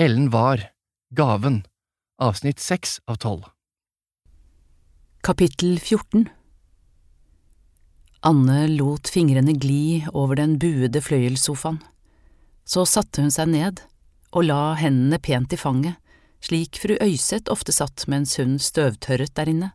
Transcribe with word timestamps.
Ellen 0.00 0.30
var 0.30 0.70
Gaven, 1.10 1.66
avsnitt 2.18 2.60
seks 2.60 3.00
av 3.04 3.14
tolv. 3.14 3.42
Kapittel 5.20 5.80
14 5.80 6.28
Anne 8.20 8.68
lot 8.68 9.08
fingrene 9.12 9.52
gli 9.52 10.06
over 10.12 10.40
den 10.40 10.56
buede 10.58 11.04
fløyelssofaen. 11.04 11.82
Så 12.64 12.86
satte 12.88 13.20
hun 13.20 13.28
seg 13.28 13.52
ned 13.52 13.84
og 14.32 14.48
la 14.48 14.72
hendene 14.80 15.20
pent 15.20 15.52
i 15.52 15.60
fanget, 15.60 16.00
slik 16.40 16.80
fru 16.80 16.96
Øyseth 16.96 17.52
ofte 17.52 17.76
satt 17.76 18.08
mens 18.08 18.38
hun 18.40 18.56
støvtørret 18.56 19.36
der 19.36 19.52
inne. 19.52 19.72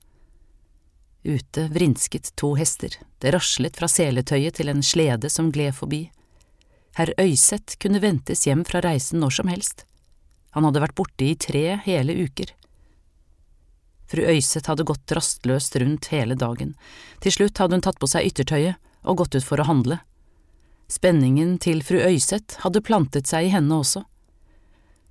Ute 1.22 1.70
vrinsket 1.70 2.34
to 2.34 2.56
hester, 2.58 2.98
det 3.22 3.38
raslet 3.38 3.78
fra 3.78 3.86
seletøyet 3.86 4.58
til 4.58 4.74
en 4.74 4.82
slede 4.82 5.30
som 5.30 5.54
gled 5.54 5.78
forbi. 5.78 6.08
Herr 6.98 7.14
Øyseth 7.22 7.78
kunne 7.78 8.02
ventes 8.02 8.50
hjem 8.50 8.66
fra 8.66 8.82
reisen 8.82 9.22
når 9.22 9.44
som 9.44 9.54
helst. 9.54 9.86
Han 10.56 10.64
hadde 10.68 10.82
vært 10.82 10.96
borte 10.96 11.28
i 11.28 11.36
tre 11.36 11.76
hele 11.84 12.16
uker. 12.16 12.54
Fru 14.08 14.22
Øyseth 14.24 14.70
hadde 14.70 14.86
gått 14.88 15.12
rastløst 15.18 15.76
rundt 15.82 16.08
hele 16.14 16.38
dagen. 16.40 16.76
Til 17.20 17.34
slutt 17.34 17.60
hadde 17.60 17.76
hun 17.76 17.84
tatt 17.84 18.00
på 18.00 18.08
seg 18.08 18.30
yttertøyet 18.30 18.80
og 19.04 19.20
gått 19.20 19.36
ut 19.36 19.46
for 19.46 19.60
å 19.60 19.68
handle. 19.68 20.00
Spenningen 20.88 21.58
til 21.60 21.82
fru 21.84 21.98
Øyseth 22.00 22.62
hadde 22.64 22.84
plantet 22.86 23.28
seg 23.28 23.50
i 23.50 23.54
henne 23.56 23.82
også. 23.82 24.06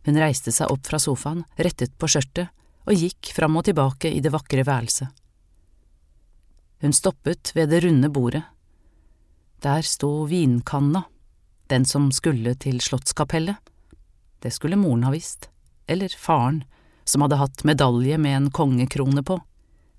Hun 0.07 0.21
reiste 0.21 0.53
seg 0.55 0.71
opp 0.71 0.87
fra 0.87 1.01
sofaen, 1.03 1.43
rettet 1.59 1.93
på 1.99 2.09
skjørtet 2.09 2.53
og 2.85 2.97
gikk 3.01 3.33
fram 3.35 3.57
og 3.59 3.67
tilbake 3.67 4.13
i 4.13 4.23
det 4.25 4.33
vakre 4.33 4.65
værelset. 4.67 5.09
Hun 6.85 6.93
stoppet 6.93 7.53
ved 7.57 7.73
det 7.73 7.83
runde 7.85 8.11
bordet. 8.13 8.45
Der 9.65 9.83
sto 9.89 10.27
vinkanna, 10.29 11.07
den 11.73 11.87
som 11.89 12.11
skulle 12.13 12.53
til 12.61 12.81
Slottskapellet. 12.85 13.57
Det 14.45 14.51
skulle 14.53 14.77
moren 14.77 15.07
ha 15.09 15.11
visst, 15.15 15.49
eller 15.89 16.13
faren, 16.21 16.65
som 17.09 17.25
hadde 17.25 17.39
hatt 17.41 17.65
medalje 17.65 18.19
med 18.21 18.37
en 18.37 18.51
kongekrone 18.53 19.23
på. 19.25 19.39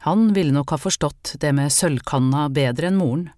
Han 0.06 0.34
ville 0.38 0.54
nok 0.54 0.70
ha 0.70 0.78
forstått 0.78 1.32
det 1.42 1.50
med 1.58 1.74
sølvkanna 1.74 2.44
bedre 2.54 2.92
enn 2.92 3.00
moren. 3.00 3.32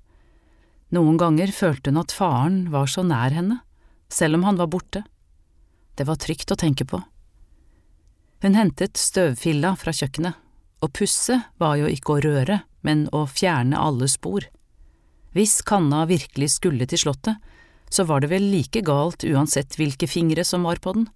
Noen 0.91 1.15
ganger 1.19 1.53
følte 1.55 1.93
hun 1.93 2.01
at 2.01 2.11
faren 2.11 2.65
var 2.73 2.91
så 2.91 3.05
nær 3.07 3.31
henne, 3.31 3.61
selv 4.11 4.35
om 4.35 4.43
han 4.43 4.59
var 4.59 4.67
borte. 4.67 5.05
Det 5.95 6.03
var 6.11 6.19
trygt 6.19 6.51
å 6.51 6.59
tenke 6.59 6.83
på. 6.83 6.99
Hun 8.43 8.59
hentet 8.59 8.99
støvfilla 8.99 9.77
fra 9.79 9.95
kjøkkenet, 9.95 10.35
og 10.83 10.91
pusse 10.91 11.39
var 11.57 11.79
jo 11.79 11.87
ikke 11.87 12.17
å 12.17 12.23
røre, 12.27 12.59
men 12.83 13.07
å 13.15 13.23
fjerne 13.31 13.79
alle 13.79 14.11
spor. 14.11 14.43
Hvis 15.31 15.61
kanna 15.63 16.03
virkelig 16.11 16.57
skulle 16.59 16.83
til 16.83 16.99
slottet, 16.99 17.39
så 17.89 18.03
var 18.03 18.21
det 18.21 18.31
vel 18.31 18.49
like 18.51 18.81
galt 18.85 19.23
uansett 19.23 19.77
hvilke 19.79 20.07
fingre 20.07 20.43
som 20.43 20.63
var 20.67 20.81
på 20.83 20.93
den. 20.93 21.07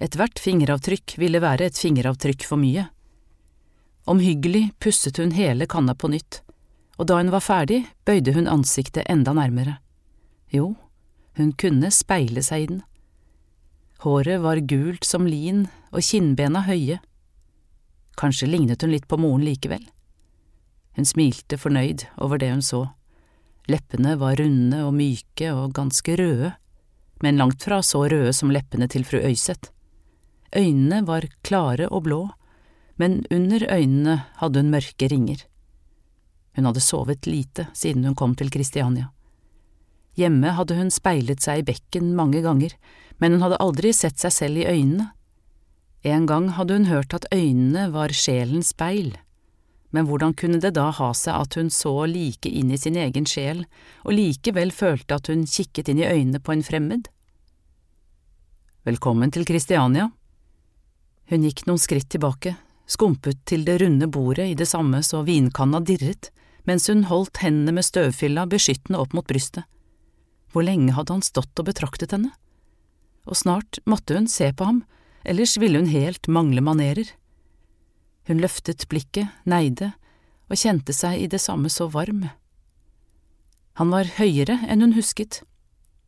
Ethvert 0.00 0.40
fingeravtrykk 0.40 1.18
ville 1.20 1.42
være 1.42 1.68
et 1.68 1.78
fingeravtrykk 1.78 2.46
for 2.48 2.60
mye. 2.60 2.86
Omhyggelig 4.08 4.70
pusset 4.80 5.20
hun 5.20 5.34
hele 5.36 5.66
kanna 5.68 5.94
på 5.94 6.08
nytt, 6.08 6.40
og 6.96 7.10
da 7.10 7.18
hun 7.20 7.32
var 7.32 7.44
ferdig, 7.44 7.82
bøyde 8.08 8.32
hun 8.36 8.48
ansiktet 8.48 9.08
enda 9.12 9.34
nærmere. 9.36 9.76
Jo, 10.50 10.74
hun 11.36 11.52
kunne 11.52 11.92
speile 11.94 12.42
seg 12.42 12.64
i 12.64 12.70
den. 12.72 12.80
Håret 14.00 14.40
var 14.40 14.62
gult 14.64 15.04
som 15.04 15.28
lin 15.28 15.66
og 15.92 16.00
kinnbena 16.04 16.64
høye. 16.64 17.00
Kanskje 18.16 18.48
lignet 18.48 18.82
hun 18.82 18.94
litt 18.94 19.08
på 19.08 19.18
moren 19.20 19.44
likevel. 19.44 19.84
Hun 20.96 21.06
smilte 21.06 21.60
fornøyd 21.60 22.06
over 22.16 22.40
det 22.40 22.50
hun 22.50 22.64
så. 22.64 22.86
Leppene 23.70 24.16
var 24.18 24.40
runde 24.40 24.80
og 24.82 24.94
myke 24.96 25.52
og 25.54 25.74
ganske 25.76 26.16
røde, 26.18 26.54
men 27.22 27.38
langt 27.38 27.62
fra 27.62 27.78
så 27.86 28.02
røde 28.10 28.32
som 28.34 28.50
leppene 28.50 28.88
til 28.90 29.04
fru 29.06 29.20
Øyseth. 29.20 29.70
Øynene 30.56 31.04
var 31.06 31.28
klare 31.46 31.86
og 31.88 32.08
blå, 32.08 32.20
men 32.98 33.20
under 33.30 33.62
øynene 33.70 34.16
hadde 34.40 34.64
hun 34.64 34.72
mørke 34.72 35.08
ringer. 35.12 35.44
Hun 36.56 36.66
hadde 36.66 36.82
sovet 36.82 37.28
lite 37.30 37.68
siden 37.72 38.04
hun 38.08 38.18
kom 38.18 38.34
til 38.34 38.50
Kristiania. 38.50 39.12
Hjemme 40.18 40.56
hadde 40.56 40.74
hun 40.74 40.90
speilet 40.90 41.44
seg 41.44 41.62
i 41.62 41.68
bekken 41.70 42.10
mange 42.18 42.42
ganger, 42.42 42.74
men 43.22 43.36
hun 43.36 43.44
hadde 43.46 43.60
aldri 43.62 43.92
sett 43.94 44.18
seg 44.18 44.34
selv 44.34 44.64
i 44.64 44.66
øynene. 44.66 45.12
En 46.02 46.26
gang 46.26 46.48
hadde 46.56 46.74
hun 46.74 46.90
hørt 46.90 47.14
at 47.14 47.28
øynene 47.30 47.90
var 47.94 48.10
sjelens 48.16 48.74
speil 48.74 49.14
men 49.90 50.06
hvordan 50.06 50.34
kunne 50.38 50.60
det 50.62 50.72
da 50.76 50.88
ha 50.94 51.10
seg 51.16 51.34
at 51.34 51.56
hun 51.58 51.70
så 51.74 51.92
like 52.06 52.48
inn 52.48 52.70
i 52.70 52.78
sin 52.78 52.98
egen 52.98 53.26
sjel 53.26 53.64
og 54.04 54.14
likevel 54.14 54.70
følte 54.74 55.18
at 55.18 55.30
hun 55.32 55.46
kikket 55.50 55.90
inn 55.90 56.02
i 56.02 56.08
øynene 56.08 56.40
på 56.42 56.54
en 56.54 56.64
fremmed? 56.66 57.10
Velkommen 58.86 59.32
til 59.34 59.44
Kristiania. 59.44 60.08
Hun 61.30 61.46
gikk 61.46 61.66
noen 61.66 61.82
skritt 61.82 62.08
tilbake, 62.10 62.54
skumpet 62.90 63.42
til 63.46 63.66
det 63.66 63.80
runde 63.82 64.08
bordet 64.10 64.48
i 64.50 64.56
det 64.58 64.66
samme 64.70 65.02
så 65.06 65.20
vinkanna 65.26 65.82
dirret, 65.84 66.30
mens 66.64 66.88
hun 66.90 67.04
holdt 67.10 67.42
hendene 67.42 67.76
med 67.76 67.86
støvfylla 67.86 68.46
beskyttende 68.50 68.98
opp 69.02 69.14
mot 69.16 69.26
brystet. 69.26 69.66
Hvor 70.50 70.66
lenge 70.66 70.94
hadde 70.96 71.14
han 71.14 71.22
stått 71.22 71.60
og 71.60 71.68
betraktet 71.68 72.14
henne? 72.14 72.32
Og 73.28 73.38
snart 73.38 73.78
måtte 73.86 74.16
hun 74.16 74.26
se 74.30 74.50
på 74.56 74.66
ham, 74.66 74.82
ellers 75.22 75.58
ville 75.60 75.78
hun 75.78 75.90
helt 75.90 76.26
mangle 76.30 76.64
manerer. 76.64 77.10
Hun 78.30 78.38
løftet 78.38 78.84
blikket, 78.86 79.26
neide, 79.42 79.88
og 80.46 80.58
kjente 80.60 80.94
seg 80.94 81.18
i 81.18 81.26
det 81.26 81.40
samme 81.42 81.66
så 81.66 81.88
varm. 81.90 82.28
Han 83.74 83.90
var 83.90 84.06
høyere 84.20 84.60
enn 84.70 84.84
hun 84.84 84.92
husket, 84.94 85.40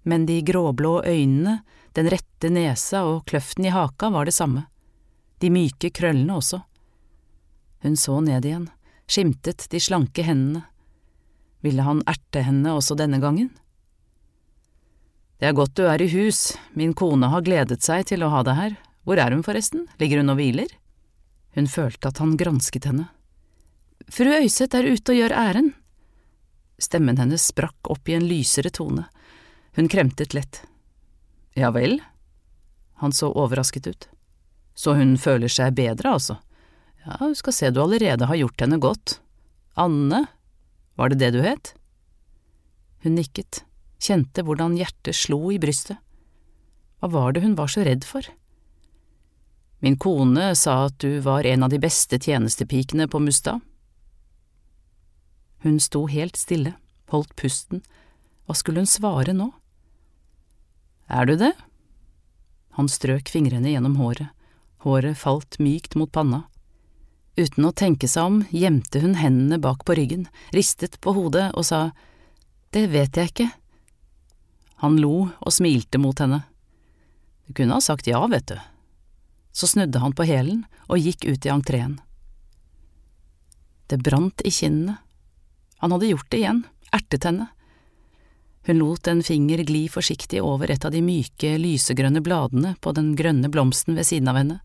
men 0.07 0.29
de 0.29 0.37
gråblå 0.47 1.01
øynene, 1.03 1.57
den 1.99 2.07
rette 2.13 2.47
nesa 2.47 3.01
og 3.11 3.25
kløften 3.27 3.67
i 3.67 3.73
haka 3.75 4.13
var 4.15 4.31
det 4.31 4.37
samme, 4.37 4.69
de 5.43 5.51
myke 5.51 5.91
krøllene 5.91 6.37
også. 6.39 6.61
Hun 7.83 7.99
så 7.99 8.21
ned 8.23 8.47
igjen, 8.47 8.69
skimtet 9.11 9.67
de 9.73 9.81
slanke 9.83 10.23
hendene. 10.23 10.63
Ville 11.67 11.83
han 11.83 12.05
erte 12.07 12.45
henne 12.47 12.77
også 12.77 12.95
denne 12.99 13.19
gangen? 13.23 13.51
Det 15.43 15.51
er 15.51 15.59
godt 15.59 15.75
du 15.75 15.89
er 15.91 16.07
i 16.07 16.11
hus, 16.15 16.53
min 16.79 16.95
kone 16.95 17.33
har 17.35 17.43
gledet 17.43 17.83
seg 17.83 18.07
til 18.13 18.23
å 18.23 18.31
ha 18.31 18.45
deg 18.47 18.61
her, 18.61 18.79
hvor 19.03 19.19
er 19.19 19.35
hun 19.35 19.43
forresten, 19.43 19.89
ligger 19.99 20.23
hun 20.23 20.37
og 20.37 20.39
hviler? 20.39 20.71
Hun 21.55 21.69
følte 21.69 22.09
at 22.09 22.21
han 22.23 22.37
gransket 22.41 22.89
henne. 22.89 23.09
Fru 24.13 24.29
Øyseth 24.33 24.77
er 24.77 24.89
ute 24.89 25.13
og 25.13 25.19
gjør 25.19 25.35
ærend. 25.37 25.75
Stemmen 26.83 27.21
hennes 27.21 27.45
sprakk 27.53 27.91
opp 27.93 28.09
i 28.09 28.17
en 28.17 28.27
lysere 28.27 28.73
tone. 28.75 29.05
Hun 29.77 29.89
kremtet 29.93 30.35
lett. 30.35 30.63
Ja 31.55 31.71
vel? 31.73 32.01
Han 33.03 33.13
så 33.13 33.31
overrasket 33.31 33.87
ut. 33.87 34.09
Så 34.75 34.97
hun 34.97 35.17
føler 35.21 35.53
seg 35.53 35.77
bedre, 35.77 36.17
altså? 36.17 36.39
Ja, 37.05 37.19
du 37.21 37.35
skal 37.37 37.55
se 37.57 37.71
du 37.71 37.83
allerede 37.83 38.29
har 38.31 38.39
gjort 38.39 38.63
henne 38.63 38.79
godt. 38.81 39.19
Anne, 39.77 40.27
var 40.97 41.13
det 41.13 41.21
det 41.21 41.33
du 41.37 41.41
het? 41.45 41.75
Hun 43.03 43.17
nikket, 43.19 43.65
kjente 44.03 44.45
hvordan 44.47 44.77
hjertet 44.79 45.17
slo 45.19 45.51
i 45.53 45.59
brystet. 45.63 45.99
Hva 47.03 47.11
var 47.11 47.35
det 47.35 47.43
hun 47.43 47.57
var 47.59 47.73
så 47.73 47.83
redd 47.87 48.07
for? 48.07 48.23
Min 49.83 49.97
kone 49.99 50.53
sa 50.55 50.85
at 50.87 51.01
du 51.03 51.19
var 51.19 51.47
en 51.47 51.65
av 51.67 51.73
de 51.73 51.79
beste 51.83 52.15
tjenestepikene 52.23 53.09
på 53.11 53.19
Mustad. 53.19 53.59
Hun 55.67 55.81
sto 55.83 56.05
helt 56.07 56.39
stille, 56.39 56.77
holdt 57.11 57.35
pusten, 57.35 57.83
hva 58.47 58.55
skulle 58.55 58.85
hun 58.85 58.91
svare 58.91 59.35
nå? 59.35 59.49
Er 61.11 61.27
du 61.27 61.35
det? 61.41 61.51
Han 62.79 62.87
strøk 62.87 63.35
fingrene 63.35 63.75
gjennom 63.75 63.99
håret, 63.99 64.31
håret 64.87 65.19
falt 65.19 65.59
mykt 65.59 65.99
mot 65.99 66.15
panna. 66.15 66.45
Uten 67.35 67.67
å 67.67 67.75
tenke 67.75 68.07
seg 68.07 68.31
om 68.31 68.41
gjemte 68.55 69.03
hun 69.03 69.19
hendene 69.19 69.59
bak 69.59 69.83
på 69.83 69.99
ryggen, 69.99 70.29
ristet 70.55 71.01
på 71.03 71.17
hodet 71.19 71.51
og 71.59 71.67
sa 71.67 71.89
Det 72.71 72.87
vet 72.95 73.19
jeg 73.19 73.35
ikke. 73.35 73.51
Han 74.87 75.03
lo 75.03 75.33
og 75.41 75.53
smilte 75.53 75.99
mot 75.99 76.23
henne. 76.23 76.45
Du 77.47 77.53
kunne 77.59 77.75
ha 77.75 77.83
sagt 77.83 78.07
ja, 78.07 78.23
vet 78.31 78.47
du, 78.47 78.61
så 79.53 79.67
snudde 79.67 80.01
han 80.01 80.15
på 80.17 80.27
hælen 80.27 80.65
og 80.89 81.01
gikk 81.01 81.27
ut 81.29 81.47
i 81.47 81.53
entreen. 81.53 81.99
Det 83.87 84.01
brant 84.01 84.41
i 84.45 84.51
kinnene. 84.51 84.97
Han 85.85 85.93
hadde 85.93 86.13
gjort 86.13 86.31
det 86.33 86.41
igjen, 86.41 86.63
ertet 86.95 87.27
henne. 87.29 87.49
Hun 88.65 88.79
lot 88.79 89.09
en 89.11 89.23
finger 89.27 89.65
gli 89.67 89.89
forsiktig 89.91 90.41
over 90.43 90.71
et 90.71 90.85
av 90.87 90.95
de 90.95 91.03
myke, 91.03 91.57
lysegrønne 91.59 92.23
bladene 92.23 92.77
på 92.81 92.95
den 92.97 93.13
grønne 93.19 93.51
blomsten 93.53 93.99
ved 93.99 94.07
siden 94.09 94.31
av 94.31 94.39
henne. 94.39 94.59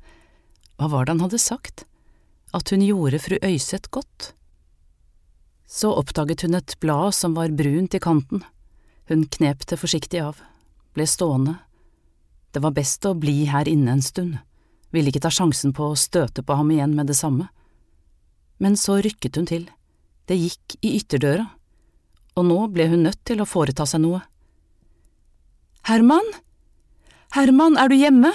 Hva 0.77 0.91
var 0.94 1.06
det 1.06 1.15
han 1.15 1.23
hadde 1.25 1.41
sagt? 1.41 1.88
At 2.53 2.69
hun 2.71 2.85
gjorde 2.85 3.19
fru 3.19 3.39
Øyseth 3.41 3.89
godt? 3.91 4.31
Så 5.67 5.91
oppdaget 5.91 6.45
hun 6.45 6.56
et 6.56 6.77
blad 6.79 7.17
som 7.17 7.35
var 7.35 7.51
brunt 7.51 7.97
i 7.97 8.00
kanten. 8.00 8.45
Hun 9.09 9.25
knep 9.25 9.65
det 9.67 9.81
forsiktig 9.81 10.21
av, 10.23 10.38
ble 10.95 11.07
stående. 11.09 11.57
Det 12.53 12.62
var 12.63 12.77
best 12.77 13.03
å 13.09 13.17
bli 13.17 13.41
her 13.50 13.67
inne 13.67 13.97
en 13.97 14.06
stund 14.06 14.38
ville 14.95 15.12
ikke 15.12 15.24
ta 15.25 15.31
sjansen 15.34 15.74
på 15.75 15.92
å 15.92 16.00
støte 16.00 16.44
på 16.44 16.57
ham 16.57 16.72
igjen 16.72 16.95
med 16.95 17.10
det 17.12 17.18
samme. 17.19 17.50
Men 18.57 18.78
så 18.80 19.00
rykket 19.04 19.38
hun 19.38 19.48
til, 19.50 19.68
det 20.28 20.39
gikk 20.39 20.78
i 20.81 20.95
ytterdøra, 21.00 21.45
og 22.38 22.45
nå 22.45 22.57
ble 22.74 22.88
hun 22.92 23.06
nødt 23.07 23.24
til 23.28 23.42
å 23.42 23.50
foreta 23.50 23.86
seg 23.89 24.04
noe. 24.04 24.22
Herman? 25.88 26.25
Herman, 27.36 27.78
er 27.80 27.89
du 27.89 27.95
hjemme? 27.98 28.31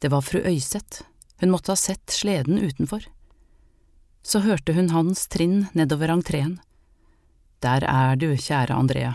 Det 0.00 0.10
var 0.12 0.24
fru 0.24 0.40
Øyseth, 0.44 1.04
hun 1.40 1.52
måtte 1.52 1.74
ha 1.74 1.78
sett 1.78 2.12
sleden 2.12 2.58
utenfor. 2.58 3.06
Så 4.24 4.40
hørte 4.44 4.72
hun 4.72 4.88
hans 4.94 5.26
trinn 5.28 5.66
nedover 5.76 6.12
entreen. 6.12 6.58
Der 7.64 7.84
er 7.88 8.16
du, 8.16 8.30
kjære 8.36 8.76
Andrea. 8.76 9.14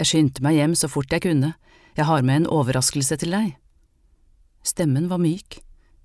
Jeg 0.00 0.08
skyndte 0.08 0.44
meg 0.44 0.56
hjem 0.56 0.76
så 0.76 0.88
fort 0.88 1.12
jeg 1.12 1.24
kunne, 1.24 1.54
jeg 1.96 2.08
har 2.08 2.24
med 2.24 2.42
en 2.42 2.52
overraskelse 2.60 3.18
til 3.20 3.34
deg. 3.36 3.56
Stemmen 4.62 5.08
var 5.10 5.18
myk, 5.18 5.58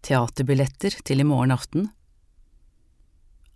teaterbilletter 0.06 0.98
til 1.06 1.22
i 1.22 1.28
morgen 1.28 1.54
aften. 1.54 1.90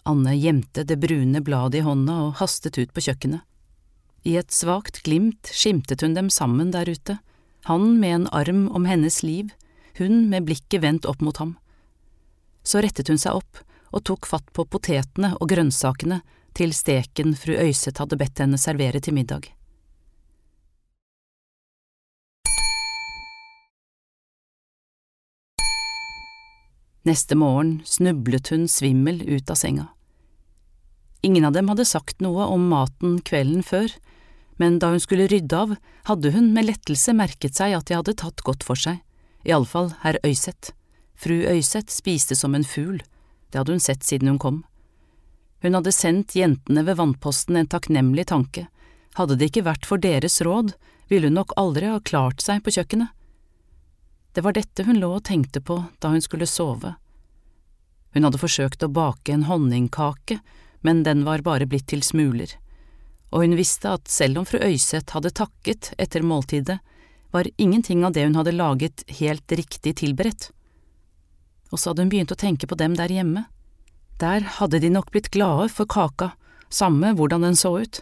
Anne 0.05 0.33
gjemte 0.37 0.83
det 0.87 0.97
brune 1.01 1.41
bladet 1.45 1.81
i 1.81 1.85
hånda 1.85 2.17
og 2.27 2.37
hastet 2.41 2.77
ut 2.77 2.93
på 2.93 3.03
kjøkkenet. 3.05 3.41
I 4.25 4.37
et 4.37 4.53
svakt 4.53 5.01
glimt 5.05 5.49
skimtet 5.49 6.01
hun 6.05 6.13
dem 6.13 6.29
sammen 6.29 6.69
der 6.73 6.89
ute, 6.89 7.17
han 7.65 7.99
med 7.99 8.15
en 8.15 8.27
arm 8.33 8.67
om 8.69 8.85
hennes 8.85 9.21
liv, 9.25 9.49
hun 9.97 10.29
med 10.29 10.45
blikket 10.45 10.81
vendt 10.81 11.05
opp 11.09 11.21
mot 11.21 11.37
ham. 11.37 11.55
Så 12.63 12.81
rettet 12.81 13.09
hun 13.09 13.21
seg 13.21 13.37
opp 13.37 13.61
og 13.91 14.05
tok 14.05 14.29
fatt 14.29 14.53
på 14.53 14.65
potetene 14.69 15.33
og 15.39 15.49
grønnsakene 15.49 16.21
til 16.57 16.73
steken 16.75 17.33
fru 17.37 17.57
Øyseth 17.57 18.01
hadde 18.01 18.17
bedt 18.21 18.41
henne 18.41 18.59
servere 18.61 19.01
til 19.01 19.17
middag. 19.17 19.49
Neste 27.07 27.35
morgen 27.35 27.81
snublet 27.85 28.51
hun 28.53 28.67
svimmel 28.67 29.21
ut 29.25 29.49
av 29.49 29.55
senga. 29.55 29.87
Ingen 31.21 31.45
av 31.45 31.53
dem 31.53 31.69
hadde 31.69 31.85
sagt 31.85 32.21
noe 32.21 32.45
om 32.45 32.67
maten 32.69 33.19
kvelden 33.25 33.63
før, 33.65 33.89
men 34.61 34.77
da 34.81 34.91
hun 34.93 35.01
skulle 35.01 35.29
rydde 35.29 35.57
av, 35.57 35.75
hadde 36.05 36.33
hun 36.35 36.51
med 36.53 36.67
lettelse 36.67 37.13
merket 37.17 37.57
seg 37.57 37.73
at 37.73 37.89
de 37.89 37.97
hadde 37.97 38.17
tatt 38.21 38.43
godt 38.45 38.65
for 38.65 38.77
seg, 38.77 38.99
iallfall 39.45 39.89
herr 40.03 40.19
Øyseth. 40.25 40.75
Fru 41.17 41.39
Øyseth 41.49 41.93
spiste 41.93 42.37
som 42.37 42.53
en 42.57 42.65
fugl, 42.65 43.01
det 43.49 43.61
hadde 43.61 43.73
hun 43.73 43.81
sett 43.81 44.05
siden 44.05 44.29
hun 44.29 44.41
kom. 44.41 44.59
Hun 45.61 45.77
hadde 45.77 45.93
sendt 45.93 46.35
jentene 46.37 46.85
ved 46.85 46.97
vannposten 47.01 47.57
en 47.57 47.69
takknemlig 47.69 48.27
tanke, 48.29 48.67
hadde 49.17 49.37
det 49.37 49.49
ikke 49.49 49.65
vært 49.65 49.89
for 49.89 50.01
deres 50.01 50.37
råd, 50.45 50.73
ville 51.09 51.29
hun 51.29 51.37
nok 51.41 51.57
aldri 51.57 51.89
ha 51.89 51.97
klart 51.99 52.41
seg 52.45 52.61
på 52.65 52.73
kjøkkenet. 52.77 53.09
Det 54.33 54.41
var 54.41 54.55
dette 54.55 54.83
hun 54.87 54.99
lå 54.99 55.09
og 55.17 55.25
tenkte 55.27 55.61
på 55.61 55.77
da 55.99 56.13
hun 56.13 56.23
skulle 56.23 56.47
sove. 56.47 56.95
Hun 58.13 58.27
hadde 58.27 58.39
forsøkt 58.39 58.83
å 58.83 58.91
bake 58.91 59.33
en 59.33 59.47
honningkake, 59.47 60.39
men 60.81 61.03
den 61.03 61.23
var 61.27 61.43
bare 61.45 61.67
blitt 61.69 61.89
til 61.91 62.03
smuler, 62.03 62.51
og 63.31 63.45
hun 63.45 63.55
visste 63.59 63.91
at 63.95 64.11
selv 64.11 64.41
om 64.41 64.47
fru 64.47 64.59
Øyseth 64.59 65.15
hadde 65.15 65.31
takket 65.35 65.93
etter 66.01 66.25
måltidet, 66.25 66.79
var 67.31 67.47
ingenting 67.55 68.03
av 68.03 68.11
det 68.11 68.25
hun 68.27 68.35
hadde 68.35 68.55
laget 68.55 69.05
helt 69.21 69.51
riktig 69.51 69.95
tilberedt. 70.01 70.49
Og 71.71 71.79
så 71.79 71.91
hadde 71.91 72.03
hun 72.03 72.11
begynt 72.11 72.33
å 72.35 72.39
tenke 72.39 72.67
på 72.67 72.75
dem 72.75 72.97
der 72.99 73.11
hjemme. 73.11 73.45
Der 74.19 74.43
hadde 74.59 74.81
de 74.83 74.89
nok 74.91 75.13
blitt 75.13 75.31
glade 75.31 75.69
for 75.71 75.87
kaka, 75.87 76.33
samme 76.67 77.13
hvordan 77.15 77.47
den 77.47 77.55
så 77.55 77.77
ut. 77.79 78.01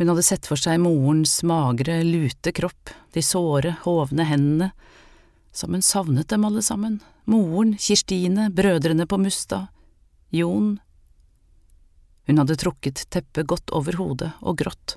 Hun 0.00 0.08
hadde 0.10 0.24
sett 0.26 0.48
for 0.48 0.58
seg 0.58 0.80
morens 0.82 1.36
magre, 1.46 2.00
lute 2.02 2.50
kropp, 2.56 2.90
de 3.12 3.22
såre, 3.22 3.76
hovne 3.84 4.24
hendene, 4.26 4.72
som 5.54 5.72
hun 5.72 5.84
savnet 5.84 6.28
dem 6.28 6.44
alle 6.44 6.62
sammen, 6.62 6.98
moren, 7.30 7.76
Kirstine, 7.78 8.50
brødrene 8.52 9.06
på 9.06 9.18
Mustad, 9.22 9.70
Jon, 10.34 10.80
hun 12.26 12.40
hadde 12.40 12.56
trukket 12.56 13.04
teppet 13.12 13.46
godt 13.46 13.72
over 13.76 13.98
hodet 14.00 14.30
og 14.40 14.58
grått. 14.62 14.96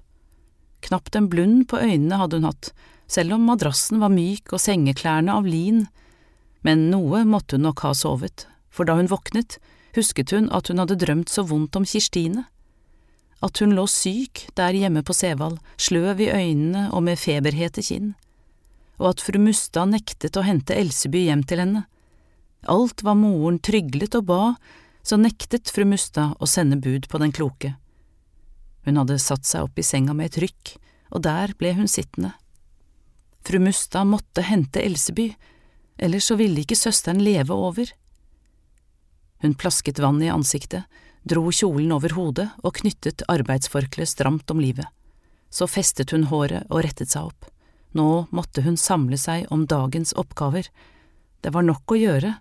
Knapt 0.85 1.15
en 1.19 1.27
blund 1.29 1.65
på 1.69 1.79
øynene 1.81 2.19
hadde 2.21 2.39
hun 2.39 2.47
hatt, 2.47 2.71
selv 3.07 3.35
om 3.35 3.47
madrassen 3.47 3.99
var 4.03 4.13
myk 4.13 4.53
og 4.53 4.61
sengeklærne 4.63 5.33
av 5.35 5.47
lin, 5.47 5.85
men 6.63 6.87
noe 6.91 7.23
måtte 7.27 7.57
hun 7.57 7.67
nok 7.67 7.83
ha 7.85 7.93
sovet, 7.95 8.45
for 8.69 8.87
da 8.87 8.97
hun 8.99 9.11
våknet, 9.11 9.57
husket 9.97 10.31
hun 10.35 10.47
at 10.55 10.71
hun 10.71 10.79
hadde 10.83 10.99
drømt 10.99 11.31
så 11.31 11.43
vondt 11.47 11.75
om 11.79 11.87
Kirstine. 11.87 12.45
At 13.43 13.59
hun 13.61 13.75
lå 13.77 13.85
syk 13.91 14.47
der 14.57 14.75
hjemme 14.75 15.03
på 15.05 15.15
Sevald, 15.15 15.59
sløv 15.77 16.21
i 16.23 16.31
øynene 16.31 16.87
og 16.91 17.03
med 17.05 17.19
feberhete 17.21 17.83
kinn, 17.85 18.15
og 18.97 19.11
at 19.11 19.23
fru 19.23 19.39
Mustad 19.41 19.91
nektet 19.91 20.37
å 20.37 20.45
hente 20.45 20.75
Elseby 20.75 21.27
hjem 21.27 21.43
til 21.47 21.61
henne. 21.63 21.83
Alt 22.67 23.03
hva 23.05 23.13
moren 23.17 23.59
tryglet 23.63 24.17
og 24.17 24.27
ba, 24.29 24.41
så 25.05 25.19
nektet 25.21 25.69
fru 25.71 25.85
Mustad 25.87 26.35
å 26.41 26.49
sende 26.49 26.79
bud 26.81 27.07
på 27.07 27.21
den 27.21 27.31
kloke. 27.31 27.75
Hun 28.87 28.99
hadde 28.99 29.19
satt 29.21 29.45
seg 29.47 29.67
opp 29.67 29.79
i 29.79 29.85
senga 29.85 30.15
med 30.17 30.31
et 30.31 30.41
rykk, 30.45 30.73
og 31.15 31.23
der 31.27 31.53
ble 31.59 31.73
hun 31.77 31.89
sittende. 31.91 32.33
Fru 33.47 33.61
Mustad 33.63 34.07
måtte 34.09 34.43
hente 34.43 34.83
Elseby, 34.83 35.29
ellers 35.97 36.27
så 36.27 36.37
ville 36.39 36.63
ikke 36.63 36.75
søsteren 36.75 37.21
leve 37.23 37.55
over. 37.55 37.91
Hun 39.43 39.53
plasket 39.55 40.01
vann 40.03 40.19
i 40.23 40.31
ansiktet, 40.33 40.83
dro 41.27 41.51
kjolen 41.51 41.91
over 41.95 42.15
hodet 42.17 42.47
og 42.63 42.79
knyttet 42.81 43.25
arbeidsforkleet 43.29 44.09
stramt 44.09 44.51
om 44.51 44.59
livet. 44.63 44.87
Så 45.49 45.67
festet 45.69 46.11
hun 46.11 46.27
håret 46.31 46.65
og 46.67 46.83
rettet 46.83 47.13
seg 47.13 47.29
opp. 47.29 47.47
Nå 47.97 48.27
måtte 48.35 48.61
hun 48.65 48.77
samle 48.77 49.17
seg 49.17 49.47
om 49.53 49.65
dagens 49.69 50.13
oppgaver. 50.19 50.69
Det 51.41 51.53
var 51.55 51.65
nok 51.65 51.93
å 51.93 51.97
gjøre 51.97 52.35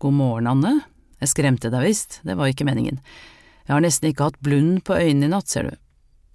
God 0.00 0.16
morgen, 0.16 0.46
Anne. 0.48 0.78
Jeg 1.20 1.28
skremte 1.34 1.68
deg 1.68 1.84
visst, 1.84 2.22
det 2.24 2.32
var 2.38 2.48
ikke 2.48 2.64
meningen. 2.64 3.02
Jeg 3.66 3.74
har 3.74 3.82
nesten 3.84 4.08
ikke 4.08 4.30
hatt 4.30 4.38
blund 4.40 4.78
på 4.88 4.96
øynene 4.96 5.28
i 5.28 5.32
natt, 5.34 5.50
ser 5.52 5.68
du. 5.68 5.74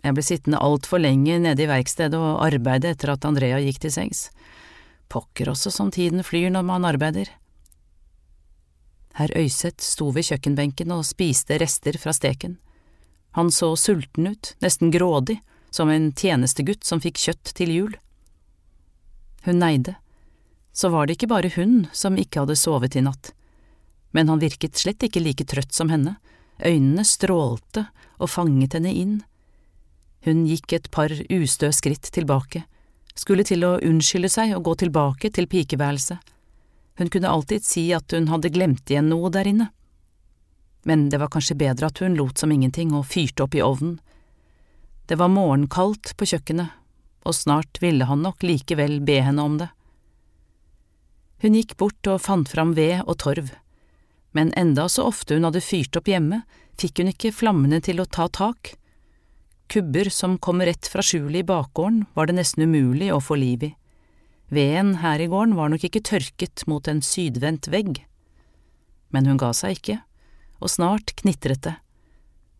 Jeg 0.05 0.13
ble 0.13 0.25
sittende 0.25 0.61
altfor 0.61 1.01
lenge 1.01 1.39
nede 1.41 1.65
i 1.65 1.69
verkstedet 1.69 2.19
og 2.19 2.43
arbeide 2.45 2.91
etter 2.93 3.09
at 3.15 3.25
Andrea 3.25 3.57
gikk 3.63 3.79
til 3.81 3.93
sengs. 3.95 4.27
Pokker 5.09 5.49
også 5.49 5.73
som 5.73 5.89
tiden 5.89 6.21
flyr 6.25 6.51
når 6.53 6.67
man 6.69 6.85
arbeider. 6.85 7.31
Herr 9.17 9.33
Øyseth 9.33 9.81
sto 9.81 10.11
ved 10.13 10.29
kjøkkenbenken 10.29 10.93
og 10.93 11.05
spiste 11.09 11.57
rester 11.57 11.97
fra 11.97 12.13
steken. 12.13 12.59
Han 13.33 13.49
så 13.49 13.71
sulten 13.79 14.29
ut, 14.29 14.53
nesten 14.61 14.93
grådig, 14.93 15.39
som 15.75 15.91
en 15.91 16.11
tjenestegutt 16.15 16.87
som 16.87 17.03
fikk 17.03 17.19
kjøtt 17.27 17.55
til 17.57 17.73
jul. 17.75 17.95
Hun 19.45 19.59
neide. 19.59 19.97
Så 20.75 20.89
var 20.91 21.05
det 21.05 21.17
ikke 21.17 21.31
bare 21.31 21.51
hun 21.55 21.85
som 21.95 22.17
ikke 22.19 22.43
hadde 22.43 22.59
sovet 22.59 22.95
i 22.95 23.03
natt 23.03 23.35
men 24.15 24.29
han 24.29 24.39
virket 24.39 24.77
slett 24.79 25.03
ikke 25.03 25.19
like 25.19 25.43
trøtt 25.43 25.75
som 25.75 25.89
henne, 25.91 26.13
øynene 26.63 27.03
strålte 27.03 27.81
og 28.15 28.29
fanget 28.31 28.77
henne 28.77 28.93
inn. 28.95 29.17
Hun 30.23 30.45
gikk 30.47 30.71
et 30.77 30.87
par 30.95 31.11
ustø 31.11 31.67
skritt 31.75 32.07
tilbake, 32.15 32.61
skulle 33.11 33.43
til 33.43 33.65
å 33.67 33.73
unnskylde 33.83 34.31
seg 34.31 34.53
og 34.55 34.63
gå 34.69 34.77
tilbake 34.85 35.33
til 35.35 35.49
pikeværelset. 35.51 36.31
Hun 36.95 37.11
kunne 37.11 37.33
alltid 37.33 37.67
si 37.67 37.89
at 37.91 38.15
hun 38.15 38.29
hadde 38.31 38.53
glemt 38.55 38.87
igjen 38.87 39.11
noe 39.11 39.33
der 39.35 39.51
inne. 39.51 39.67
Men 40.87 41.09
det 41.11 41.19
var 41.19 41.33
kanskje 41.35 41.59
bedre 41.59 41.91
at 41.91 41.99
hun 41.99 42.15
lot 42.15 42.39
som 42.39 42.55
ingenting 42.55 42.95
og 42.95 43.09
fyrte 43.11 43.43
opp 43.43 43.59
i 43.59 43.65
ovnen. 43.67 43.97
Det 45.05 45.19
var 45.19 45.33
morgenkaldt 45.33 46.15
på 46.17 46.27
kjøkkenet, 46.31 46.71
og 47.25 47.35
snart 47.37 47.81
ville 47.81 48.07
han 48.09 48.23
nok 48.25 48.43
likevel 48.45 48.99
be 49.05 49.19
henne 49.25 49.43
om 49.43 49.59
det. 49.61 49.69
Hun 51.43 51.57
gikk 51.57 51.75
bort 51.77 52.09
og 52.09 52.23
fant 52.23 52.49
fram 52.49 52.73
ved 52.77 53.03
og 53.05 53.19
torv 53.21 53.53
men 54.35 54.53
enda 54.53 54.89
så 54.89 55.05
ofte 55.07 55.37
hun 55.37 55.47
hadde 55.47 55.61
fyrt 55.63 55.95
opp 55.95 56.09
hjemme, 56.11 56.41
fikk 56.75 56.99
hun 56.99 57.07
ikke 57.13 57.29
flammene 57.31 57.77
til 57.79 58.01
å 58.03 58.05
ta 58.17 58.25
tak. 58.27 58.73
Kubber 59.71 60.09
som 60.11 60.33
kom 60.43 60.59
rett 60.59 60.89
fra 60.91 61.03
skjulet 61.07 61.39
i 61.39 61.47
bakgården 61.47 62.01
var 62.17 62.27
det 62.27 62.35
nesten 62.35 62.65
umulig 62.67 63.13
å 63.15 63.21
få 63.23 63.37
liv 63.39 63.63
i. 63.63 63.69
Veden 64.51 64.97
her 65.05 65.23
i 65.23 65.29
gården 65.31 65.55
var 65.55 65.71
nok 65.71 65.87
ikke 65.87 66.03
tørket 66.11 66.65
mot 66.67 66.83
en 66.91 66.99
sydvendt 66.99 67.71
vegg. 67.71 68.01
Men 69.15 69.31
hun 69.31 69.39
ga 69.39 69.53
seg 69.55 69.79
ikke, 69.79 70.01
og 70.59 70.73
snart 70.75 71.15
knitret 71.23 71.63
det. 71.63 71.77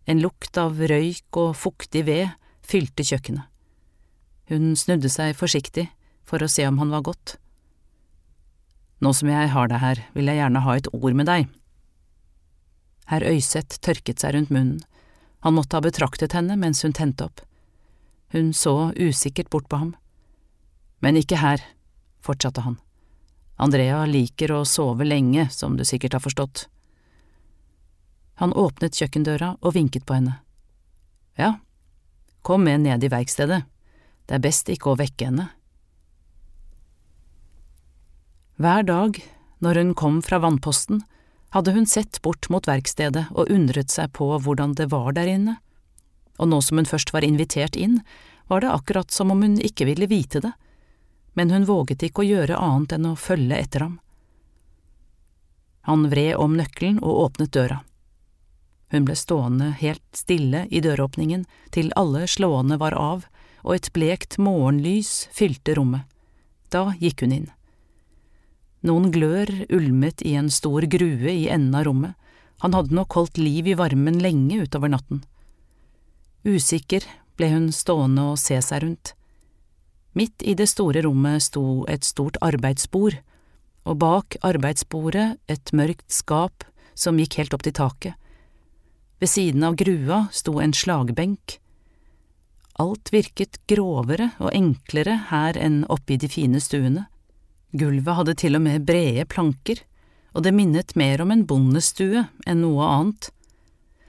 En 0.06 0.22
lukt 0.22 0.58
av 0.62 0.78
røyk 0.78 1.40
og 1.42 1.56
fuktig 1.58 2.06
ved 2.06 2.30
fylte 2.66 3.06
kjøkkenet. 3.06 3.46
Hun 4.52 4.76
snudde 4.78 5.10
seg 5.10 5.34
forsiktig 5.38 5.88
for 6.26 6.44
å 6.44 6.50
se 6.52 6.66
om 6.70 6.78
han 6.82 6.94
var 6.94 7.06
godt. 7.06 7.38
Nå 9.02 9.12
som 9.18 9.30
jeg 9.30 9.50
har 9.54 9.70
deg 9.70 9.82
her, 9.82 10.02
vil 10.14 10.30
jeg 10.30 10.40
gjerne 10.40 10.62
ha 10.66 10.76
et 10.78 10.90
ord 10.94 11.18
med 11.18 11.30
deg, 11.30 11.50
Herr 13.06 13.22
Øyseth 13.22 13.78
tørket 13.86 14.22
seg 14.22 14.34
rundt 14.34 14.54
munnen, 14.54 14.82
han 15.46 15.54
måtte 15.54 15.78
ha 15.78 15.84
betraktet 15.86 16.34
henne 16.34 16.58
mens 16.58 16.82
hun 16.82 16.94
tente 16.96 17.28
opp. 17.28 17.44
Hun 18.34 18.50
så 18.54 18.92
usikkert 18.98 19.52
bort 19.54 19.68
på 19.70 19.78
ham. 19.78 19.92
Men 21.06 21.20
ikke 21.20 21.38
her, 21.38 21.62
fortsatte 22.26 22.64
han. 22.66 22.80
Andrea 23.62 24.02
liker 24.10 24.52
å 24.56 24.64
sove 24.66 25.06
lenge, 25.06 25.46
som 25.54 25.78
du 25.78 25.86
sikkert 25.86 26.18
har 26.18 26.24
forstått. 26.24 26.66
Han 28.42 28.54
åpnet 28.54 28.98
kjøkkendøra 28.98 29.56
og 29.62 29.76
vinket 29.76 30.06
på 30.06 30.18
henne. 30.18 30.40
Ja, 31.40 31.58
kom 32.42 32.64
med 32.68 32.84
ned 32.84 33.04
i 33.04 33.12
verkstedet, 33.12 33.64
det 34.28 34.38
er 34.38 34.44
best 34.44 34.70
ikke 34.72 34.92
å 34.92 35.00
vekke 35.00 35.30
henne. 35.30 35.50
Hver 38.56 38.86
dag, 38.88 39.20
når 39.60 39.82
hun 39.82 39.94
kom 40.00 40.22
fra 40.24 40.40
vannposten, 40.40 41.02
hadde 41.56 41.74
hun 41.76 41.88
sett 41.88 42.22
bort 42.24 42.48
mot 42.52 42.68
verkstedet 42.68 43.26
og 43.32 43.52
undret 43.52 43.92
seg 43.92 44.14
på 44.16 44.28
hvordan 44.44 44.76
det 44.80 44.90
var 44.92 45.12
der 45.16 45.28
inne, 45.32 45.58
og 46.40 46.52
nå 46.52 46.62
som 46.64 46.80
hun 46.80 46.88
først 46.88 47.14
var 47.16 47.24
invitert 47.28 47.76
inn, 47.80 48.02
var 48.48 48.62
det 48.62 48.72
akkurat 48.72 49.12
som 49.12 49.32
om 49.32 49.44
hun 49.44 49.58
ikke 49.64 49.88
ville 49.90 50.08
vite 50.12 50.42
det, 50.44 50.52
men 51.36 51.52
hun 51.52 51.68
våget 51.68 52.04
ikke 52.04 52.24
å 52.24 52.28
gjøre 52.30 52.60
annet 52.60 52.96
enn 52.96 53.10
å 53.12 53.16
følge 53.20 53.60
etter 53.60 53.88
ham. 53.88 53.98
Han 55.88 56.08
vred 56.10 56.36
om 56.42 56.56
nøkkelen 56.58 57.02
og 57.04 57.20
åpnet 57.28 57.52
døra. 57.54 57.82
Hun 58.96 59.04
ble 59.04 59.16
stående 59.20 59.74
helt 59.82 60.06
stille 60.16 60.62
i 60.72 60.80
døråpningen 60.80 61.42
til 61.76 61.90
alle 62.00 62.22
slående 62.32 62.78
var 62.80 62.96
av 62.96 63.26
og 63.66 63.74
et 63.76 63.90
blekt 63.92 64.38
morgenlys 64.40 65.26
fylte 65.36 65.76
rommet. 65.76 66.06
Da 66.72 66.94
gikk 67.02 67.26
hun 67.26 67.34
inn. 67.36 67.50
Noen 68.88 69.10
glør 69.12 69.52
ulmet 69.74 70.24
i 70.24 70.38
en 70.40 70.48
stor 70.54 70.88
grue 70.88 71.34
i 71.34 71.50
enden 71.52 71.76
av 71.76 71.90
rommet, 71.90 72.16
han 72.64 72.78
hadde 72.78 72.96
nok 72.96 73.18
holdt 73.20 73.42
liv 73.42 73.68
i 73.68 73.76
varmen 73.76 74.22
lenge 74.24 74.62
utover 74.64 74.94
natten. 74.94 75.26
Usikker 76.48 77.04
ble 77.36 77.52
hun 77.52 77.72
stående 77.76 78.30
og 78.32 78.40
se 78.40 78.62
seg 78.64 78.86
rundt. 78.86 79.12
Midt 80.16 80.40
i 80.40 80.56
det 80.56 80.70
store 80.72 81.04
rommet 81.04 81.44
sto 81.44 81.84
et 81.92 82.08
stort 82.08 82.40
arbeidsbord, 82.40 83.20
og 83.84 84.00
bak 84.00 84.38
arbeidsbordet 84.40 85.34
et 85.52 85.74
mørkt 85.76 86.08
skap 86.08 86.64
som 86.96 87.20
gikk 87.20 87.42
helt 87.42 87.58
opp 87.58 87.66
til 87.68 87.76
taket. 87.76 88.16
Ved 89.20 89.32
siden 89.32 89.64
av 89.64 89.78
grua 89.80 90.26
sto 90.32 90.60
en 90.60 90.74
slagbenk. 90.76 91.60
Alt 92.76 93.14
virket 93.14 93.62
grovere 93.72 94.34
og 94.44 94.52
enklere 94.52 95.16
her 95.30 95.56
enn 95.56 95.84
oppe 95.92 96.16
i 96.16 96.20
de 96.20 96.28
fine 96.32 96.60
stuene. 96.60 97.06
Gulvet 97.76 98.18
hadde 98.18 98.36
til 98.40 98.58
og 98.60 98.66
med 98.66 98.84
brede 98.88 99.24
planker, 99.32 99.80
og 100.36 100.44
det 100.44 100.52
minnet 100.56 100.96
mer 101.00 101.24
om 101.24 101.32
en 101.32 101.46
bondestue 101.48 102.26
enn 102.46 102.62
noe 102.64 102.84
annet. 102.84 103.30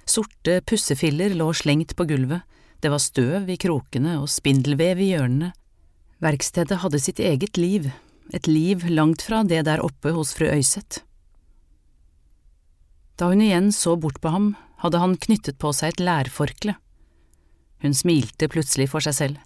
Sorte 0.07 0.59
pussefiller 0.67 1.35
lå 1.35 1.53
slengt 1.55 1.95
på 1.99 2.07
gulvet, 2.11 2.43
det 2.83 2.91
var 2.93 3.03
støv 3.03 3.49
i 3.51 3.57
krokene 3.59 4.19
og 4.21 4.29
spindelvev 4.31 5.01
i 5.01 5.13
hjørnene. 5.15 5.53
Verkstedet 6.23 6.81
hadde 6.83 7.01
sitt 7.03 7.21
eget 7.23 7.59
liv, 7.61 7.89
et 8.35 8.47
liv 8.51 8.83
langt 8.91 9.23
fra 9.23 9.43
det 9.47 9.65
der 9.69 9.83
oppe 9.85 10.13
hos 10.17 10.35
fru 10.35 10.49
Øyseth. 10.51 11.03
Da 13.17 13.31
hun 13.31 13.43
igjen 13.45 13.71
så 13.73 13.95
bort 13.97 14.21
på 14.21 14.33
ham, 14.35 14.55
hadde 14.83 15.01
han 15.03 15.17
knyttet 15.17 15.59
på 15.63 15.73
seg 15.77 15.95
et 15.95 16.03
lærforkle. 16.05 16.77
Hun 17.85 17.95
smilte 17.95 18.49
plutselig 18.53 18.91
for 18.93 19.05
seg 19.05 19.17
selv. 19.17 19.43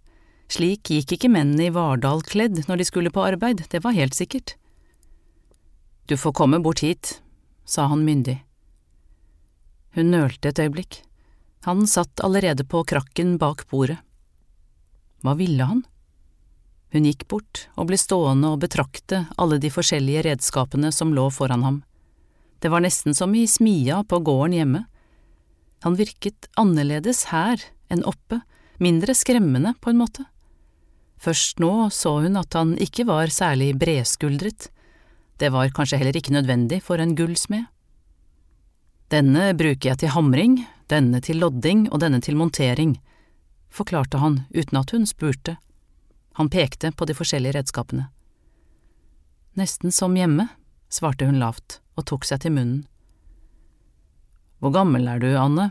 Slik 0.50 0.90
gikk 0.90 1.14
ikke 1.14 1.30
mennene 1.30 1.68
i 1.68 1.74
Vardal 1.74 2.24
kledd 2.26 2.64
når 2.66 2.80
de 2.80 2.86
skulle 2.88 3.12
på 3.14 3.22
arbeid, 3.22 3.64
det 3.70 3.82
var 3.84 3.94
helt 3.94 4.16
sikkert. 4.18 4.56
Du 6.10 6.16
får 6.18 6.34
komme 6.34 6.58
bort 6.58 6.82
hit, 6.82 7.20
sa 7.64 7.86
han 7.86 8.02
myndig. 8.06 8.40
Hun 9.94 10.10
nølte 10.10 10.50
et 10.50 10.58
øyeblikk. 10.58 11.02
Han 11.66 11.86
satt 11.86 12.22
allerede 12.24 12.64
på 12.64 12.82
krakken 12.88 13.36
bak 13.38 13.66
bordet. 13.70 13.98
Hva 15.22 15.36
ville 15.36 15.66
han? 15.66 15.84
Hun 16.90 17.06
gikk 17.06 17.26
bort 17.30 17.68
og 17.78 17.90
ble 17.90 17.98
stående 18.00 18.50
og 18.50 18.62
betrakte 18.64 19.26
alle 19.38 19.60
de 19.62 19.70
forskjellige 19.70 20.24
redskapene 20.26 20.90
som 20.94 21.12
lå 21.14 21.28
foran 21.30 21.62
ham. 21.62 21.82
Det 22.58 22.72
var 22.72 22.82
nesten 22.82 23.14
som 23.14 23.34
i 23.34 23.46
smia 23.46 24.02
på 24.04 24.18
gården 24.24 24.56
hjemme. 24.56 24.82
Han 25.84 25.96
virket 25.96 26.48
annerledes 26.60 27.26
her 27.30 27.62
enn 27.90 28.04
oppe, 28.04 28.42
mindre 28.80 29.14
skremmende 29.16 29.74
på 29.80 29.92
en 29.92 30.00
måte. 30.00 30.26
Først 31.20 31.60
nå 31.60 31.90
så 31.92 32.18
hun 32.24 32.38
at 32.40 32.56
han 32.56 32.76
ikke 32.80 33.04
var 33.08 33.32
særlig 33.32 33.74
bredskuldret, 33.80 34.70
det 35.40 35.48
var 35.52 35.72
kanskje 35.72 35.96
heller 36.00 36.16
ikke 36.16 36.34
nødvendig 36.36 36.82
for 36.84 37.00
en 37.00 37.14
gullsmed. 37.16 37.64
Denne 39.10 39.50
bruker 39.56 39.90
jeg 39.90 40.00
til 40.02 40.12
hamring, 40.12 40.58
denne 40.92 41.20
til 41.24 41.40
lodding 41.40 41.86
og 41.88 42.02
denne 42.02 42.20
til 42.20 42.36
montering, 42.36 42.98
forklarte 43.72 44.20
han 44.20 44.42
uten 44.52 44.80
at 44.80 44.92
hun 44.92 45.06
spurte. 45.08 45.56
Han 46.36 46.52
pekte 46.52 46.92
på 46.92 47.08
de 47.08 47.16
forskjellige 47.16 47.56
redskapene. 47.56 48.10
Nesten 49.56 49.92
som 49.92 50.14
hjemme, 50.16 50.46
svarte 50.92 51.26
hun 51.26 51.40
lavt 51.40 51.80
og 51.96 52.06
tok 52.10 52.28
seg 52.28 52.44
til 52.44 52.54
munnen. 52.54 52.84
Hvor 54.60 54.74
gammel 54.74 55.08
er 55.08 55.20
du, 55.22 55.30
Anne? 55.40 55.70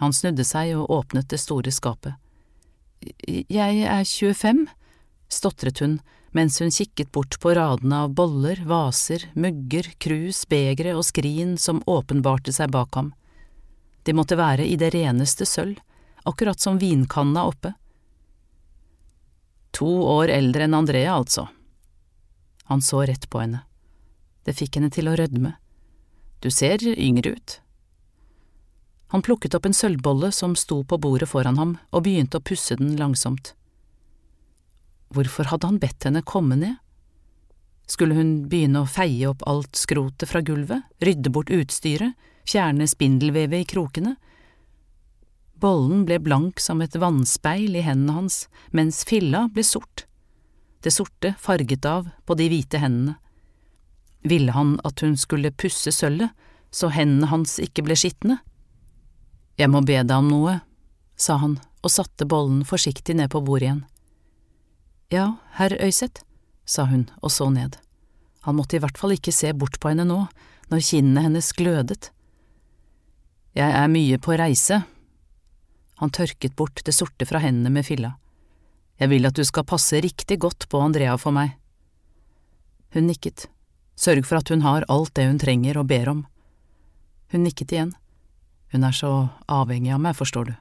Han 0.00 0.14
snudde 0.16 0.46
seg 0.46 0.72
og 0.78 0.90
åpnet 0.94 1.28
det 1.28 1.40
store 1.42 1.72
skapet. 1.74 2.14
Jeg 3.50 3.82
er 3.84 4.04
25, 4.04 4.66
stotret 5.28 5.82
hun 5.82 5.98
mens 6.30 6.60
hun 6.62 6.70
kikket 6.70 7.10
bort 7.12 7.40
på 7.42 7.54
radene 7.58 8.04
av 8.04 8.12
boller, 8.14 8.60
vaser, 8.66 9.24
mugger, 9.34 9.88
krus, 9.98 10.44
begre 10.46 10.94
og 10.94 11.04
skrin 11.08 11.56
som 11.58 11.82
åpenbarte 11.90 12.54
seg 12.54 12.70
bak 12.70 12.94
ham. 12.94 13.12
De 14.06 14.14
måtte 14.14 14.38
være 14.38 14.66
i 14.66 14.76
det 14.78 14.92
reneste 14.94 15.46
sølv, 15.46 15.80
akkurat 16.24 16.60
som 16.60 16.78
vinkanna 16.78 17.44
oppe. 17.50 17.72
To 19.74 19.90
år 20.14 20.30
eldre 20.34 20.66
enn 20.66 20.76
Andrea, 20.78 21.16
altså. 21.16 21.48
Han 22.70 22.82
så 22.82 23.02
rett 23.06 23.26
på 23.30 23.42
henne. 23.42 23.64
Det 24.46 24.54
fikk 24.56 24.78
henne 24.78 24.90
til 24.94 25.10
å 25.10 25.16
rødme. 25.18 25.56
Du 26.40 26.50
ser 26.50 26.82
yngre 26.82 27.34
ut. 27.36 27.60
Han 29.10 29.22
plukket 29.22 29.54
opp 29.54 29.66
en 29.66 29.76
sølvbolle 29.76 30.30
som 30.32 30.54
sto 30.56 30.82
på 30.84 30.98
bordet 31.02 31.28
foran 31.28 31.58
ham, 31.58 31.76
og 31.90 32.04
begynte 32.06 32.38
å 32.38 32.44
pusse 32.44 32.76
den 32.78 32.94
langsomt. 32.96 33.54
Hvorfor 35.10 35.50
hadde 35.50 35.66
han 35.66 35.80
bedt 35.82 36.06
henne 36.06 36.22
komme 36.22 36.56
ned? 36.56 36.78
Skulle 37.90 38.14
hun 38.14 38.48
begynne 38.48 38.84
å 38.84 38.90
feie 38.90 39.26
opp 39.26 39.42
alt 39.50 39.74
skrotet 39.76 40.30
fra 40.30 40.40
gulvet, 40.46 40.86
rydde 41.02 41.32
bort 41.34 41.50
utstyret, 41.50 42.14
fjerne 42.46 42.86
spindelvevet 42.88 43.64
i 43.64 43.70
krokene, 43.74 44.14
Bollen 45.60 46.06
ble 46.08 46.16
blank 46.24 46.60
som 46.62 46.80
et 46.80 46.94
vannspeil 46.96 47.74
i 47.76 47.82
hendene 47.84 48.14
hans, 48.16 48.46
mens 48.72 49.02
filla 49.04 49.44
ble 49.52 49.64
sort, 49.66 50.06
det 50.80 50.94
sorte 50.94 51.34
farget 51.36 51.84
av 51.84 52.06
på 52.24 52.36
de 52.40 52.46
hvite 52.48 52.80
hendene. 52.80 53.18
Ville 54.22 54.52
han 54.52 54.76
at 54.84 55.00
hun 55.00 55.16
skulle 55.16 55.52
pusse 55.52 55.92
sølvet, 55.94 56.30
så 56.70 56.90
hendene 56.94 57.30
hans 57.30 57.56
ikke 57.62 57.82
ble 57.86 57.96
skitne? 57.98 58.38
Jeg 59.58 59.72
må 59.72 59.82
be 59.84 59.98
deg 59.98 60.12
om 60.16 60.28
noe, 60.30 60.60
sa 61.16 61.38
han 61.42 61.58
og 61.80 61.92
satte 61.92 62.28
bollen 62.28 62.62
forsiktig 62.68 63.16
ned 63.16 63.32
på 63.32 63.42
bordet 63.44 63.66
igjen. 63.68 63.82
Ja, 65.10 65.26
herr 65.56 65.74
Øyseth, 65.80 66.22
sa 66.64 66.86
hun 66.86 67.08
og 67.20 67.32
så 67.34 67.48
ned. 67.50 67.76
Han 68.46 68.56
måtte 68.56 68.78
i 68.78 68.82
hvert 68.82 69.00
fall 69.00 69.16
ikke 69.16 69.34
se 69.34 69.50
bort 69.56 69.80
på 69.80 69.90
henne 69.90 70.06
nå, 70.06 70.22
når 70.70 70.86
kinnene 70.86 71.24
hennes 71.26 71.50
glødet. 71.56 72.12
Jeg 73.58 73.74
er 73.74 73.90
mye 73.90 74.20
på 74.22 74.36
reise, 74.38 74.84
han 76.00 76.12
tørket 76.16 76.54
bort 76.56 76.80
det 76.86 76.94
sorte 76.96 77.26
fra 77.28 77.42
hendene 77.42 77.68
med 77.74 77.84
filla. 77.84 78.14
Jeg 78.96 79.10
vil 79.12 79.28
at 79.28 79.36
du 79.36 79.42
skal 79.44 79.66
passe 79.68 79.98
riktig 80.00 80.38
godt 80.40 80.64
på 80.72 80.80
Andrea 80.80 81.12
for 81.20 81.36
meg. 81.36 81.58
Hun 82.96 83.04
nikket. 83.10 83.50
Sørg 84.00 84.24
for 84.24 84.40
at 84.40 84.48
hun 84.48 84.64
har 84.64 84.86
alt 84.88 85.12
det 85.18 85.26
hun 85.28 85.40
trenger 85.40 85.76
og 85.80 85.90
ber 85.90 86.08
om. 86.08 86.20
Hun 87.32 87.44
nikket 87.44 87.74
igjen. 87.74 87.94
Hun 88.72 88.86
er 88.86 88.94
så 88.96 89.28
avhengig 89.50 89.92
av 89.92 90.00
meg, 90.00 90.16
forstår 90.16 90.50
du, 90.50 90.54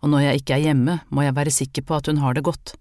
og 0.00 0.12
når 0.12 0.24
jeg 0.24 0.40
ikke 0.40 0.54
er 0.56 0.64
hjemme, 0.68 1.00
må 1.10 1.24
jeg 1.26 1.36
være 1.36 1.54
sikker 1.54 1.84
på 1.86 1.98
at 1.98 2.08
hun 2.08 2.22
har 2.22 2.38
det 2.38 2.44
godt. 2.46 2.74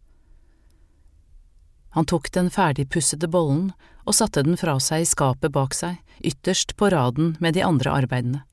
Han 1.98 2.08
tok 2.08 2.30
den 2.32 2.48
ferdigpussede 2.54 3.28
bollen 3.28 3.72
og 4.06 4.16
satte 4.16 4.46
den 4.46 4.58
fra 4.58 4.78
seg 4.80 5.04
i 5.04 5.10
skapet 5.10 5.52
bak 5.54 5.76
seg, 5.76 5.98
ytterst 6.24 6.78
på 6.80 6.90
raden 6.94 7.36
med 7.44 7.58
de 7.58 7.66
andre 7.66 7.92
arbeidene. 7.92 8.44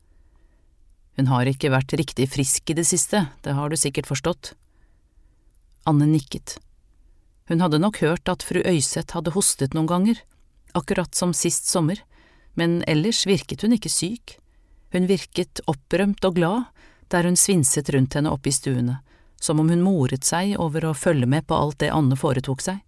Hun 1.18 1.30
har 1.30 1.50
ikke 1.50 1.70
vært 1.74 1.94
riktig 1.98 2.28
frisk 2.32 2.70
i 2.70 2.76
det 2.78 2.86
siste, 2.88 3.26
det 3.42 3.54
har 3.54 3.70
du 3.70 3.76
sikkert 3.78 4.08
forstått. 4.10 4.52
Anne 5.88 6.08
nikket. 6.08 6.56
Hun 7.48 7.62
hadde 7.64 7.80
nok 7.80 8.00
hørt 8.02 8.28
at 8.28 8.44
fru 8.44 8.60
Øyseth 8.60 9.16
hadde 9.16 9.34
hostet 9.36 9.74
noen 9.74 9.88
ganger, 9.90 10.20
akkurat 10.76 11.14
som 11.14 11.34
sist 11.34 11.68
sommer, 11.68 12.00
men 12.54 12.82
ellers 12.86 13.26
virket 13.26 13.62
hun 13.62 13.76
ikke 13.76 13.92
syk. 13.92 14.38
Hun 14.92 15.06
virket 15.06 15.60
opprømt 15.66 16.24
og 16.24 16.38
glad 16.38 16.64
der 17.12 17.24
hun 17.24 17.36
svinset 17.36 17.88
rundt 17.94 18.16
henne 18.18 18.32
oppe 18.32 18.50
i 18.50 18.56
stuene, 18.56 18.98
som 19.40 19.60
om 19.60 19.70
hun 19.70 19.84
moret 19.84 20.26
seg 20.26 20.56
over 20.60 20.88
å 20.88 20.96
følge 20.96 21.28
med 21.28 21.46
på 21.48 21.56
alt 21.56 21.80
det 21.82 21.92
Anne 21.94 22.18
foretok 22.18 22.64
seg. 22.64 22.82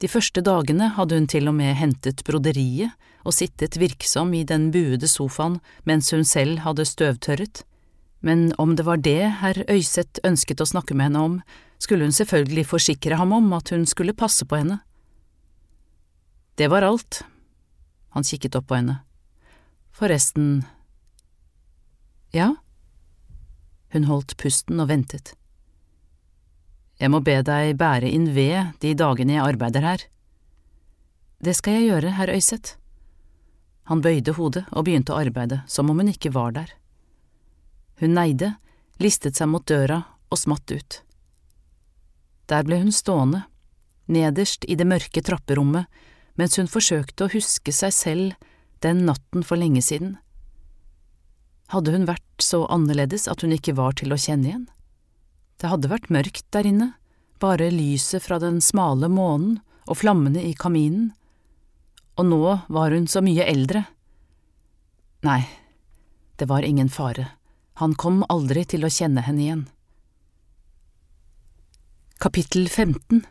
De 0.00 0.08
første 0.08 0.40
dagene 0.40 0.94
hadde 0.96 1.18
hun 1.18 1.26
til 1.28 1.50
og 1.50 1.58
med 1.58 1.74
hentet 1.76 2.22
broderiet 2.24 2.94
og 3.20 3.34
sittet 3.36 3.76
virksom 3.76 4.32
i 4.32 4.46
den 4.48 4.70
buede 4.72 5.08
sofaen 5.10 5.58
mens 5.88 6.08
hun 6.14 6.24
selv 6.24 6.62
hadde 6.64 6.88
støvtørret, 6.88 7.64
men 8.20 8.50
om 8.60 8.76
det 8.76 8.86
var 8.86 9.00
det 9.00 9.32
herr 9.40 9.60
Øyseth 9.68 10.22
ønsket 10.24 10.60
å 10.60 10.68
snakke 10.68 10.96
med 10.96 11.10
henne 11.10 11.24
om, 11.24 11.36
skulle 11.80 12.04
hun 12.04 12.16
selvfølgelig 12.16 12.66
forsikre 12.68 13.16
ham 13.20 13.32
om 13.32 13.52
at 13.56 13.72
hun 13.72 13.86
skulle 13.88 14.16
passe 14.16 14.44
på 14.44 14.60
henne. 14.60 14.80
Det 16.60 16.68
var 16.68 16.82
alt. 16.82 17.22
Han 18.08 18.24
kikket 18.24 18.54
opp 18.54 18.66
på 18.68 18.74
henne. 18.74 18.98
Forresten… 19.96 20.66
Ja? 22.36 22.50
Hun 23.88 24.04
holdt 24.04 24.34
pusten 24.36 24.82
og 24.82 24.90
ventet. 24.90 25.32
Jeg 27.00 27.08
må 27.14 27.22
be 27.24 27.38
deg 27.48 27.78
bære 27.80 28.10
inn 28.12 28.26
ved 28.36 28.74
de 28.84 28.92
dagene 28.92 29.38
jeg 29.38 29.46
arbeider 29.54 29.86
her. 29.88 30.04
Det 31.40 31.56
skal 31.56 31.78
jeg 31.78 31.86
gjøre, 31.94 32.12
herr 32.18 32.34
Øyseth. 32.36 32.76
Han 33.88 34.04
bøyde 34.04 34.36
hodet 34.36 34.66
og 34.68 34.84
begynte 34.84 35.16
å 35.16 35.22
arbeide 35.22 35.62
som 35.64 35.88
om 35.88 36.04
hun 36.04 36.12
ikke 36.12 36.34
var 36.36 36.52
der. 36.58 36.76
Hun 38.04 38.12
neide, 38.20 38.52
listet 39.00 39.40
seg 39.40 39.48
mot 39.48 39.64
døra 39.64 40.02
og 40.28 40.44
smatt 40.44 40.76
ut. 40.76 41.00
Der 42.52 42.68
ble 42.68 42.84
hun 42.84 42.92
stående, 42.92 43.46
nederst 44.12 44.68
i 44.68 44.76
det 44.76 44.90
mørke 44.92 45.24
trapperommet, 45.24 45.88
mens 46.38 46.58
hun 46.58 46.70
forsøkte 46.70 47.26
å 47.26 47.32
huske 47.32 47.72
seg 47.74 47.94
selv 47.94 48.50
den 48.84 49.04
natten 49.08 49.44
for 49.46 49.60
lenge 49.60 49.82
siden. 49.84 50.16
Hadde 51.70 51.94
hun 51.94 52.08
vært 52.08 52.42
så 52.42 52.64
annerledes 52.72 53.28
at 53.30 53.44
hun 53.44 53.54
ikke 53.54 53.76
var 53.78 53.94
til 53.98 54.12
å 54.12 54.18
kjenne 54.18 54.48
igjen? 54.48 54.66
Det 55.60 55.70
hadde 55.70 55.90
vært 55.92 56.10
mørkt 56.10 56.46
der 56.54 56.66
inne, 56.66 56.92
bare 57.40 57.70
lyset 57.72 58.24
fra 58.24 58.40
den 58.42 58.60
smale 58.64 59.10
månen 59.12 59.60
og 59.86 60.00
flammene 60.00 60.42
i 60.44 60.54
kaminen, 60.56 61.10
og 62.18 62.26
nå 62.28 62.40
var 62.68 62.94
hun 62.94 63.06
så 63.08 63.22
mye 63.24 63.46
eldre. 63.48 63.84
Nei, 65.24 65.42
det 66.40 66.48
var 66.48 66.64
ingen 66.64 66.88
fare, 66.92 67.28
han 67.80 67.94
kom 67.94 68.24
aldri 68.32 68.64
til 68.68 68.84
å 68.84 68.92
kjenne 68.92 69.24
henne 69.24 69.44
igjen. 69.44 69.66
Kapittel 72.20 72.66
15 72.68 73.22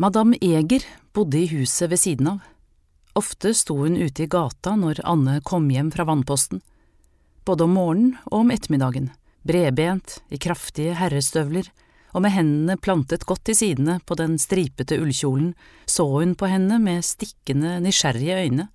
Madame 0.00 0.36
Eger 0.40 0.84
bodde 1.12 1.40
i 1.42 1.46
huset 1.50 1.90
ved 1.90 1.98
siden 1.98 2.28
av. 2.30 2.42
Ofte 3.18 3.50
sto 3.50 3.74
hun 3.80 3.96
ute 3.98 4.22
i 4.22 4.28
gata 4.30 4.76
når 4.78 5.00
Anne 5.02 5.40
kom 5.42 5.64
hjem 5.74 5.88
fra 5.90 6.04
vannposten, 6.06 6.60
både 7.42 7.66
om 7.66 7.74
morgenen 7.74 8.12
og 8.28 8.44
om 8.44 8.52
ettermiddagen, 8.54 9.08
bredbent, 9.42 10.20
i 10.30 10.38
kraftige 10.38 10.94
herrestøvler, 11.00 11.66
og 12.14 12.22
med 12.22 12.30
hendene 12.36 12.78
plantet 12.78 13.26
godt 13.26 13.42
til 13.50 13.58
sidene 13.58 13.98
på 14.06 14.14
den 14.22 14.38
stripete 14.38 15.00
ullkjolen 15.02 15.50
så 15.82 16.06
hun 16.12 16.38
på 16.38 16.46
henne 16.46 16.78
med 16.78 17.02
stikkende, 17.02 17.80
nysgjerrige 17.82 18.38
øyne. 18.38 18.68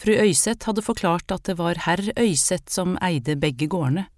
Fru 0.00 0.16
Øyseth 0.24 0.70
hadde 0.70 0.88
forklart 0.88 1.36
at 1.36 1.44
det 1.50 1.58
var 1.60 1.84
herr 1.84 2.00
Øyseth 2.16 2.72
som 2.72 2.96
eide 3.04 3.36
begge 3.36 3.68
gårdene, 3.68 4.08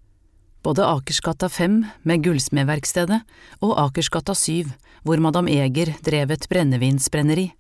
både 0.63 0.87
Akersgata 0.87 1.49
5 1.49 1.85
med 2.03 2.25
gullsmedverkstedet 2.25 3.21
og 3.61 3.77
Akersgata 3.79 4.35
7 4.35 4.71
hvor 5.07 5.23
madam 5.23 5.49
Eger 5.49 5.95
drev 6.05 6.35
et 6.35 6.49
brennevinsbrenneri. 6.51 7.53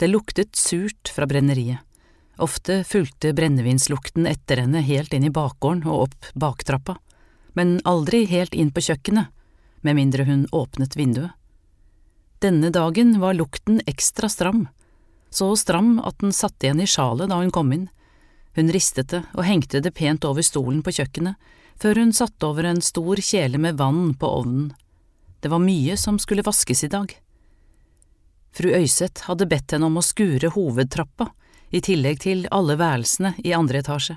Det 0.00 0.08
luktet 0.08 0.56
surt 0.56 1.12
fra 1.12 1.28
brenneriet. 1.28 1.84
Ofte 2.40 2.80
fulgte 2.88 3.34
brennevinslukten 3.36 4.24
etter 4.26 4.62
henne 4.62 4.80
helt 4.80 5.12
inn 5.12 5.26
i 5.28 5.34
bakgården 5.34 5.84
og 5.84 6.06
opp 6.06 6.30
baktrappa, 6.32 6.96
men 7.52 7.78
aldri 7.84 8.24
helt 8.30 8.56
inn 8.56 8.72
på 8.72 8.80
kjøkkenet, 8.86 9.28
med 9.84 9.98
mindre 9.98 10.24
hun 10.24 10.46
åpnet 10.56 10.96
vinduet. 10.96 11.36
Denne 12.40 12.70
dagen 12.72 13.18
var 13.20 13.36
lukten 13.36 13.82
ekstra 13.84 14.30
stram, 14.32 14.68
så 15.28 15.52
stram 15.56 15.98
at 16.00 16.16
den 16.24 16.32
satt 16.32 16.64
igjen 16.64 16.80
i 16.80 16.88
sjalet 16.88 17.28
da 17.28 17.42
hun 17.42 17.52
kom 17.52 17.72
inn. 17.76 17.90
Hun 18.56 18.72
ristet 18.72 19.12
det 19.12 19.20
og 19.36 19.44
hengte 19.44 19.82
det 19.84 19.92
pent 19.94 20.24
over 20.24 20.42
stolen 20.42 20.80
på 20.82 20.94
kjøkkenet, 20.96 21.36
før 21.80 22.02
hun 22.02 22.12
satte 22.12 22.46
over 22.46 22.68
en 22.68 22.82
stor 22.84 23.20
kjele 23.24 23.58
med 23.58 23.78
vann 23.80 24.12
på 24.14 24.28
ovnen. 24.28 24.70
Det 25.40 25.48
var 25.48 25.62
mye 25.64 25.96
som 25.96 26.18
skulle 26.20 26.44
vaskes 26.44 26.84
i 26.84 26.92
dag. 26.92 27.12
Fru 28.52 28.68
Øyseth 28.74 29.28
hadde 29.28 29.48
bedt 29.48 29.72
henne 29.72 29.88
om 29.88 29.96
å 29.96 30.04
skure 30.04 30.50
hovedtrappa, 30.52 31.30
i 31.70 31.80
tillegg 31.80 32.18
til 32.24 32.48
alle 32.50 32.74
værelsene 32.76 33.36
i 33.46 33.54
andre 33.54 33.80
etasje. 33.80 34.16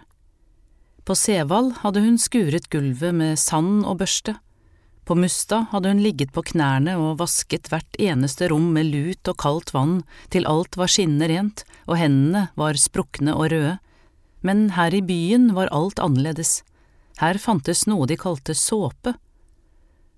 På 1.05 1.15
Sevald 1.19 1.75
hadde 1.83 2.01
hun 2.01 2.17
skuret 2.17 2.69
gulvet 2.73 3.13
med 3.13 3.39
sand 3.39 3.83
og 3.85 3.99
børste. 4.01 4.37
På 5.03 5.17
Mustad 5.19 5.67
hadde 5.73 5.91
hun 5.91 6.01
ligget 6.01 6.31
på 6.33 6.45
knærne 6.53 6.95
og 6.97 7.19
vasket 7.19 7.67
hvert 7.69 7.99
eneste 7.99 8.47
rom 8.49 8.71
med 8.73 8.87
lut 8.89 9.27
og 9.27 9.37
kaldt 9.43 9.73
vann 9.75 9.97
til 10.33 10.47
alt 10.49 10.79
var 10.79 10.91
skinnende 10.91 11.27
rent 11.29 11.65
og 11.85 11.99
hendene 11.99 12.47
var 12.59 12.79
sprukne 12.79 13.35
og 13.35 13.51
røde. 13.51 13.77
Men 14.41 14.71
her 14.79 14.95
i 14.95 15.03
byen 15.03 15.51
var 15.55 15.71
alt 15.75 15.99
annerledes. 16.03 16.61
Her 17.21 17.37
fantes 17.37 17.85
noe 17.85 18.07
de 18.09 18.17
kalte 18.17 18.55
såpe, 18.57 19.13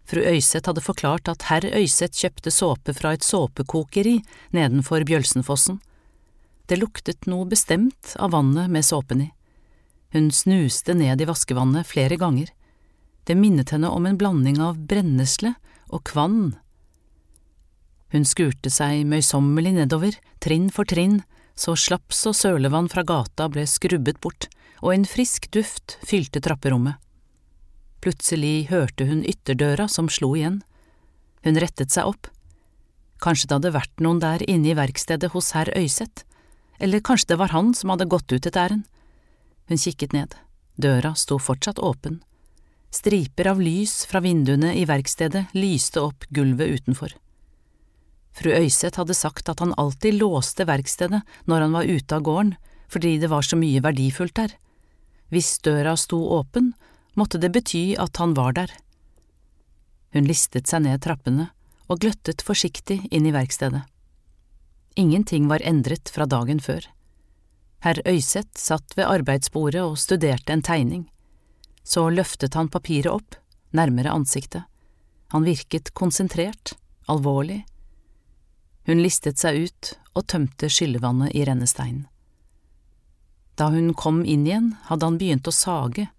Fru 0.05 0.21
Øyseth 0.21 0.69
hadde 0.69 0.83
forklart 0.85 1.29
at 1.31 1.47
herr 1.49 1.65
Øyseth 1.65 2.19
kjøpte 2.19 2.51
såpe 2.53 2.93
fra 2.93 3.15
et 3.15 3.25
såpekokeri 3.25 4.19
nedenfor 4.53 5.01
Bjølsenfossen. 5.07 5.79
Det 6.69 6.77
luktet 6.77 7.25
noe 7.29 7.47
bestemt 7.49 8.13
av 8.21 8.35
vannet 8.35 8.69
med 8.69 8.85
såpen 8.85 9.23
i. 9.25 9.31
Hun 10.13 10.29
snuste 10.31 10.93
ned 10.93 11.21
i 11.21 11.27
vaskevannet 11.27 11.89
flere 11.89 12.19
ganger. 12.21 12.51
Det 13.25 13.37
minnet 13.37 13.73
henne 13.73 13.89
om 13.89 14.05
en 14.05 14.17
blanding 14.17 14.61
av 14.61 14.77
brennesle 14.77 15.55
og 15.89 16.05
kvann. 16.05 16.53
Hun 18.13 18.29
skurte 18.29 18.69
seg 18.69 19.07
møysommelig 19.09 19.73
nedover, 19.79 20.13
trinn 20.39 20.69
for 20.69 20.85
trinn, 20.85 21.23
så 21.57 21.73
slaps 21.73 22.21
og 22.29 22.37
sølevann 22.37 22.91
fra 22.93 23.01
gata 23.03 23.49
ble 23.49 23.65
skrubbet 23.65 24.21
bort, 24.21 24.47
og 24.81 24.93
en 24.93 25.07
frisk 25.07 25.49
duft 25.55 25.97
fylte 26.05 26.41
trapperommet. 26.43 26.99
Plutselig 28.03 28.67
hørte 28.69 29.07
hun 29.09 29.23
ytterdøra 29.25 29.87
som 29.89 30.09
slo 30.11 30.35
igjen. 30.37 30.59
Hun 31.45 31.59
rettet 31.61 31.93
seg 31.95 32.11
opp. 32.11 32.29
Kanskje 33.23 33.47
det 33.49 33.57
hadde 33.57 33.75
vært 33.77 34.03
noen 34.03 34.21
der 34.21 34.43
inne 34.45 34.73
i 34.73 34.77
verkstedet 34.77 35.31
hos 35.33 35.53
herr 35.55 35.71
Øyseth, 35.73 36.25
eller 36.77 37.01
kanskje 37.01 37.33
det 37.33 37.39
var 37.39 37.53
han 37.55 37.73
som 37.73 37.93
hadde 37.93 38.09
gått 38.11 38.29
ut 38.29 38.45
et 38.45 38.59
ærend. 38.59 38.83
Hun 39.71 39.81
kikket 39.81 40.13
ned. 40.13 40.35
Døra 40.77 41.15
sto 41.15 41.39
fortsatt 41.39 41.79
åpen. 41.79 42.19
Striper 42.93 43.49
av 43.49 43.61
lys 43.63 44.03
fra 44.05 44.21
vinduene 44.23 44.75
i 44.77 44.85
verkstedet 44.87 45.47
lyste 45.55 46.03
opp 46.03 46.27
gulvet 46.29 46.81
utenfor. 46.81 47.15
Fru 48.35 48.51
Øyseth 48.51 48.99
hadde 48.99 49.15
sagt 49.15 49.49
at 49.49 49.63
han 49.63 49.73
alltid 49.79 50.19
låste 50.19 50.67
verkstedet 50.67 51.21
når 51.47 51.65
han 51.65 51.75
var 51.75 51.87
ute 51.87 52.17
av 52.19 52.23
gården, 52.27 52.53
fordi 52.91 53.15
det 53.19 53.31
var 53.31 53.47
så 53.47 53.57
mye 53.59 53.81
verdifullt 53.83 54.35
der. 54.35 54.55
Hvis 55.33 55.57
døra 55.65 55.95
sto 55.97 56.19
åpen, 56.37 56.73
måtte 57.15 57.39
det 57.41 57.51
bety 57.55 57.95
at 57.99 58.17
han 58.21 58.35
var 58.37 58.53
der. 58.57 58.71
Hun 60.13 60.27
listet 60.29 60.69
seg 60.69 60.85
ned 60.85 61.01
trappene 61.03 61.49
og 61.91 62.01
gløttet 62.03 62.43
forsiktig 62.45 63.01
inn 63.11 63.25
i 63.27 63.33
verkstedet. 63.35 63.83
Ingenting 64.95 65.49
var 65.51 65.63
endret 65.65 66.09
fra 66.09 66.25
dagen 66.25 66.61
før. 66.63 66.85
Herr 67.83 67.99
Øyseth 68.07 68.55
satt 68.57 68.95
ved 68.97 69.09
arbeidsbordet 69.09 69.83
og 69.83 69.99
studerte 69.99 70.53
en 70.53 70.63
tegning. 70.63 71.03
Så 71.83 72.07
løftet 72.09 72.55
han 72.55 72.71
papiret 72.71 73.11
opp, 73.11 73.35
nærmere 73.75 74.13
ansiktet. 74.15 74.63
Han 75.35 75.45
virket 75.45 75.91
konsentrert, 75.93 76.73
alvorlig. 77.11 77.65
Hun 78.87 79.01
listet 79.03 79.41
seg 79.41 79.67
ut 79.67 79.93
og 80.15 80.25
tømte 80.31 80.69
skyllevannet 80.71 81.35
i 81.35 81.43
rennesteinen. 81.45 82.05
Da 83.55 83.69
hun 83.71 83.93
kom 83.93 84.25
inn 84.25 84.45
igjen, 84.47 84.73
hadde 84.89 85.07
han 85.07 85.17
begynt 85.19 85.47
å 85.47 85.55
sage 85.55 86.09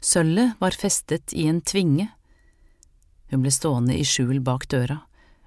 Sølvet 0.00 0.60
var 0.60 0.76
festet 0.76 1.32
i 1.34 1.48
en 1.50 1.60
tvinge. 1.60 2.06
Hun 3.32 3.42
ble 3.42 3.50
stående 3.50 3.96
i 3.96 4.04
skjul 4.06 4.38
bak 4.44 4.68
døra. 4.70 5.00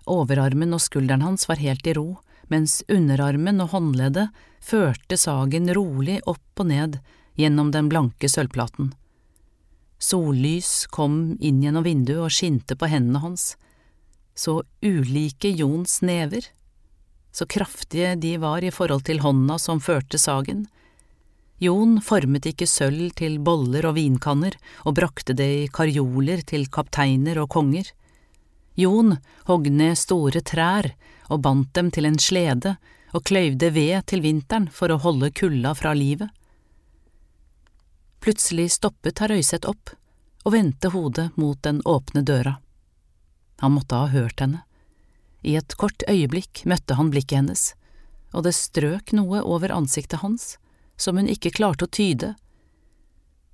Overarmen 0.09 0.73
og 0.75 0.81
skulderen 0.83 1.23
hans 1.23 1.47
var 1.47 1.61
helt 1.61 1.85
i 1.87 1.93
ro, 1.95 2.17
mens 2.51 2.81
underarmen 2.89 3.61
og 3.63 3.71
håndleddet 3.75 4.33
førte 4.59 5.17
sagen 5.21 5.69
rolig 5.77 6.17
opp 6.27 6.59
og 6.59 6.67
ned 6.73 6.97
gjennom 7.39 7.69
den 7.71 7.87
blanke 7.91 8.27
sølvplaten. 8.27 8.91
Sollys 9.99 10.87
kom 10.91 11.37
inn 11.39 11.61
gjennom 11.63 11.85
vinduet 11.85 12.25
og 12.25 12.33
skinte 12.33 12.75
på 12.75 12.89
hendene 12.91 13.21
hans. 13.23 13.53
Så 14.35 14.63
ulike 14.81 15.51
Jons 15.51 16.01
never. 16.01 16.43
Så 17.31 17.45
kraftige 17.45 18.15
de 18.15 18.35
var 18.41 18.63
i 18.63 18.73
forhold 18.73 19.05
til 19.07 19.21
hånda 19.23 19.59
som 19.61 19.79
førte 19.83 20.19
sagen, 20.19 20.65
Jon 21.59 21.97
formet 21.99 22.45
ikke 22.47 22.67
sølv 22.69 23.11
til 23.19 23.35
boller 23.43 23.89
og 23.89 23.97
vinkanner 23.97 24.55
og 24.87 24.95
brakte 24.95 25.35
det 25.35 25.47
i 25.57 25.65
karjoler 25.67 26.39
til 26.47 26.69
kapteiner 26.71 27.41
og 27.43 27.49
konger. 27.51 27.89
Jon 28.79 29.17
hogg 29.49 29.67
ned 29.67 29.99
store 29.99 30.39
trær 30.39 30.93
og 31.27 31.41
bandt 31.43 31.73
dem 31.75 31.89
til 31.91 32.07
en 32.07 32.19
slede 32.21 32.77
og 33.11 33.25
kløyvde 33.27 33.73
ved 33.75 34.05
til 34.07 34.23
vinteren 34.23 34.69
for 34.71 34.93
å 34.93 35.01
holde 35.03 35.33
kulda 35.35 35.73
fra 35.75 35.91
livet. 35.97 36.31
Plutselig 38.23 38.69
stoppet 38.77 39.19
herr 39.19 39.35
Øyseth 39.35 39.67
opp 39.67 39.91
og 40.45 40.55
vendte 40.55 40.93
hodet 40.95 41.27
mot 41.35 41.59
den 41.67 41.83
åpne 41.83 42.23
døra. 42.23 42.55
Han 43.59 43.75
måtte 43.75 43.99
ha 43.99 44.07
hørt 44.13 44.39
henne. 44.39 44.63
I 45.43 45.57
et 45.59 45.75
kort 45.79 46.03
øyeblikk 46.07 46.63
møtte 46.67 46.95
han 46.95 47.11
blikket 47.11 47.41
hennes, 47.41 47.63
og 48.31 48.47
det 48.47 48.55
strøk 48.55 49.11
noe 49.15 49.43
over 49.43 49.75
ansiktet 49.75 50.23
hans 50.23 50.55
som 50.99 51.17
hun 51.17 51.29
ikke 51.31 51.53
klarte 51.55 51.87
å 51.87 51.91
tyde. 51.91 52.33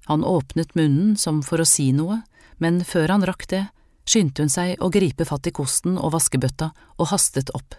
Han 0.09 0.25
åpnet 0.25 0.75
munnen 0.75 1.15
som 1.17 1.41
for 1.45 1.61
å 1.61 1.69
si 1.69 1.91
noe, 1.93 2.21
men 2.57 2.83
før 2.85 3.13
han 3.13 3.25
rakk 3.25 3.47
det, 3.51 3.63
skyndte 4.05 4.45
hun 4.45 4.53
seg 4.53 4.81
å 4.81 4.91
gripe 4.93 5.25
fatt 5.25 5.47
i 5.49 5.53
kosten 5.55 5.97
og 5.97 6.13
vaskebøtta 6.13 6.71
og 6.97 7.09
hastet 7.09 7.49
opp. 7.57 7.77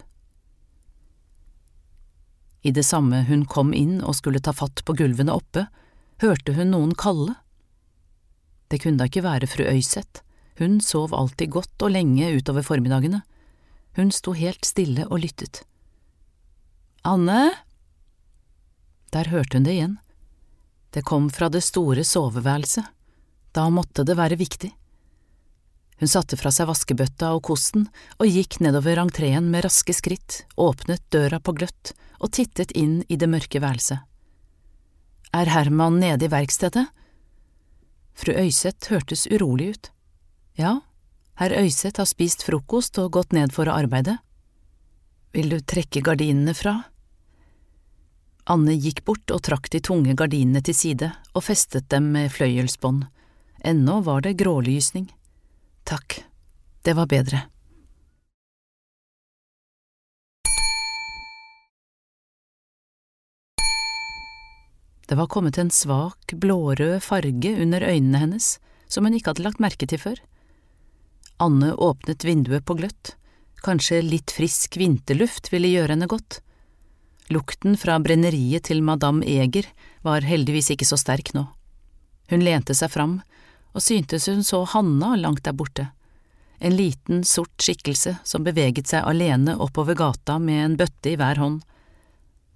I 2.67 2.73
det 2.75 2.83
samme 2.83 3.23
hun 3.29 3.45
kom 3.47 3.73
inn 3.73 4.01
og 4.03 4.17
skulle 4.17 4.43
ta 4.43 4.51
fatt 4.51 4.83
på 4.83 4.95
gulvene 4.97 5.35
oppe, 5.35 5.67
hørte 6.19 6.55
hun 6.57 6.73
noen 6.73 6.95
kalle. 6.99 7.37
Det 8.67 8.81
kunne 8.83 8.99
da 8.99 9.07
ikke 9.07 9.23
være 9.23 9.47
fru 9.47 9.63
Øyseth, 9.69 10.23
hun 10.59 10.81
sov 10.83 11.13
alltid 11.15 11.53
godt 11.53 11.85
og 11.85 11.93
lenge 11.93 12.27
utover 12.33 12.65
formiddagene. 12.65 13.21
Hun 13.95 14.11
sto 14.11 14.33
helt 14.35 14.65
stille 14.67 15.05
og 15.07 15.21
lyttet. 15.23 15.61
Anne? 17.07 17.66
Der 19.13 19.29
hørte 19.31 19.57
hun 19.57 19.67
det 19.67 19.77
igjen. 19.77 19.97
Det 20.91 21.05
kom 21.05 21.29
fra 21.29 21.49
det 21.49 21.63
store 21.63 22.03
soveværelset. 22.03 22.85
Da 23.51 23.69
måtte 23.69 24.03
det 24.07 24.17
være 24.17 24.37
viktig. 24.39 24.71
Hun 25.97 26.09
satte 26.11 26.37
fra 26.37 26.51
seg 26.53 26.69
vaskebøtta 26.69 27.31
og 27.33 27.41
kosten 27.47 27.87
og 28.21 28.29
gikk 28.29 28.59
nedover 28.61 28.99
entreen 29.01 29.49
med 29.49 29.65
raske 29.65 29.95
skritt, 29.97 30.43
åpnet 30.53 31.01
døra 31.13 31.39
på 31.41 31.55
gløtt 31.57 31.95
og 32.21 32.31
tittet 32.37 32.73
inn 32.77 32.99
i 33.09 33.17
det 33.17 33.29
mørke 33.29 33.61
værelset. 33.63 34.03
Er 35.33 35.49
Herman 35.51 35.99
nede 35.99 36.25
i 36.25 36.31
verkstedet? 36.31 36.85
Fru 38.17 38.33
Øyseth 38.33 38.91
hørtes 38.93 39.27
urolig 39.29 39.73
ut. 39.73 39.89
Ja, 40.57 40.79
herr 41.37 41.53
Øyseth 41.53 41.99
har 41.99 42.09
spist 42.09 42.45
frokost 42.45 42.97
og 43.01 43.11
gått 43.17 43.33
ned 43.33 43.53
for 43.53 43.69
å 43.69 43.75
arbeide. 43.77 44.17
Vil 45.33 45.51
du 45.53 45.59
trekke 45.61 46.01
gardinene 46.05 46.55
fra? 46.57 46.79
Anne 48.47 48.77
gikk 48.79 49.01
bort 49.03 49.27
og 49.35 49.41
trakk 49.43 49.67
de 49.73 49.81
tunge 49.83 50.13
gardinene 50.15 50.61
til 50.63 50.75
side 50.75 51.09
og 51.35 51.43
festet 51.43 51.89
dem 51.91 52.13
med 52.13 52.31
fløyelsbånd. 52.31 53.03
Ennå 53.67 53.99
var 54.05 54.23
det 54.23 54.37
grålysning. 54.39 55.09
Takk, 55.83 56.21
det 56.87 56.95
var 56.95 57.09
bedre. 57.11 57.41
Det 65.07 65.15
var 65.15 65.27
kommet 65.31 65.57
en 65.57 65.71
svak, 65.71 66.31
blårød 66.31 67.03
farge 67.03 67.53
under 67.63 67.83
øynene 67.83 68.23
hennes 68.23 68.57
som 68.87 69.03
hun 69.03 69.15
ikke 69.15 69.33
hadde 69.33 69.43
lagt 69.43 69.63
merke 69.63 69.87
til 69.87 69.99
før. 69.99 70.19
Anne 71.43 71.73
åpnet 71.75 72.23
vinduet 72.23 72.63
på 72.67 72.79
gløtt, 72.79 73.17
kanskje 73.63 74.01
litt 74.03 74.31
frisk 74.31 74.79
vinterluft 74.79 75.51
ville 75.51 75.71
gjøre 75.75 75.95
henne 75.95 76.07
godt. 76.11 76.41
Lukten 77.29 77.75
fra 77.77 77.97
brenneriet 77.99 78.69
til 78.69 78.83
madame 78.83 79.25
Eger 79.27 79.67
var 80.05 80.23
heldigvis 80.23 80.71
ikke 80.73 80.87
så 80.87 80.99
sterk 80.99 81.33
nå. 81.35 81.43
Hun 82.31 82.43
lente 82.43 82.75
seg 82.75 82.91
fram 82.93 83.19
og 83.75 83.83
syntes 83.83 84.27
hun 84.31 84.43
så 84.43 84.63
Hanna 84.71 85.15
langt 85.19 85.43
der 85.45 85.53
borte, 85.53 85.89
en 86.59 86.73
liten, 86.73 87.23
sort 87.23 87.61
skikkelse 87.61 88.15
som 88.25 88.45
beveget 88.45 88.89
seg 88.89 89.05
alene 89.05 89.53
oppover 89.61 89.97
gata 89.97 90.39
med 90.41 90.63
en 90.63 90.77
bøtte 90.79 91.11
i 91.11 91.17
hver 91.19 91.37
hånd. 91.37 91.59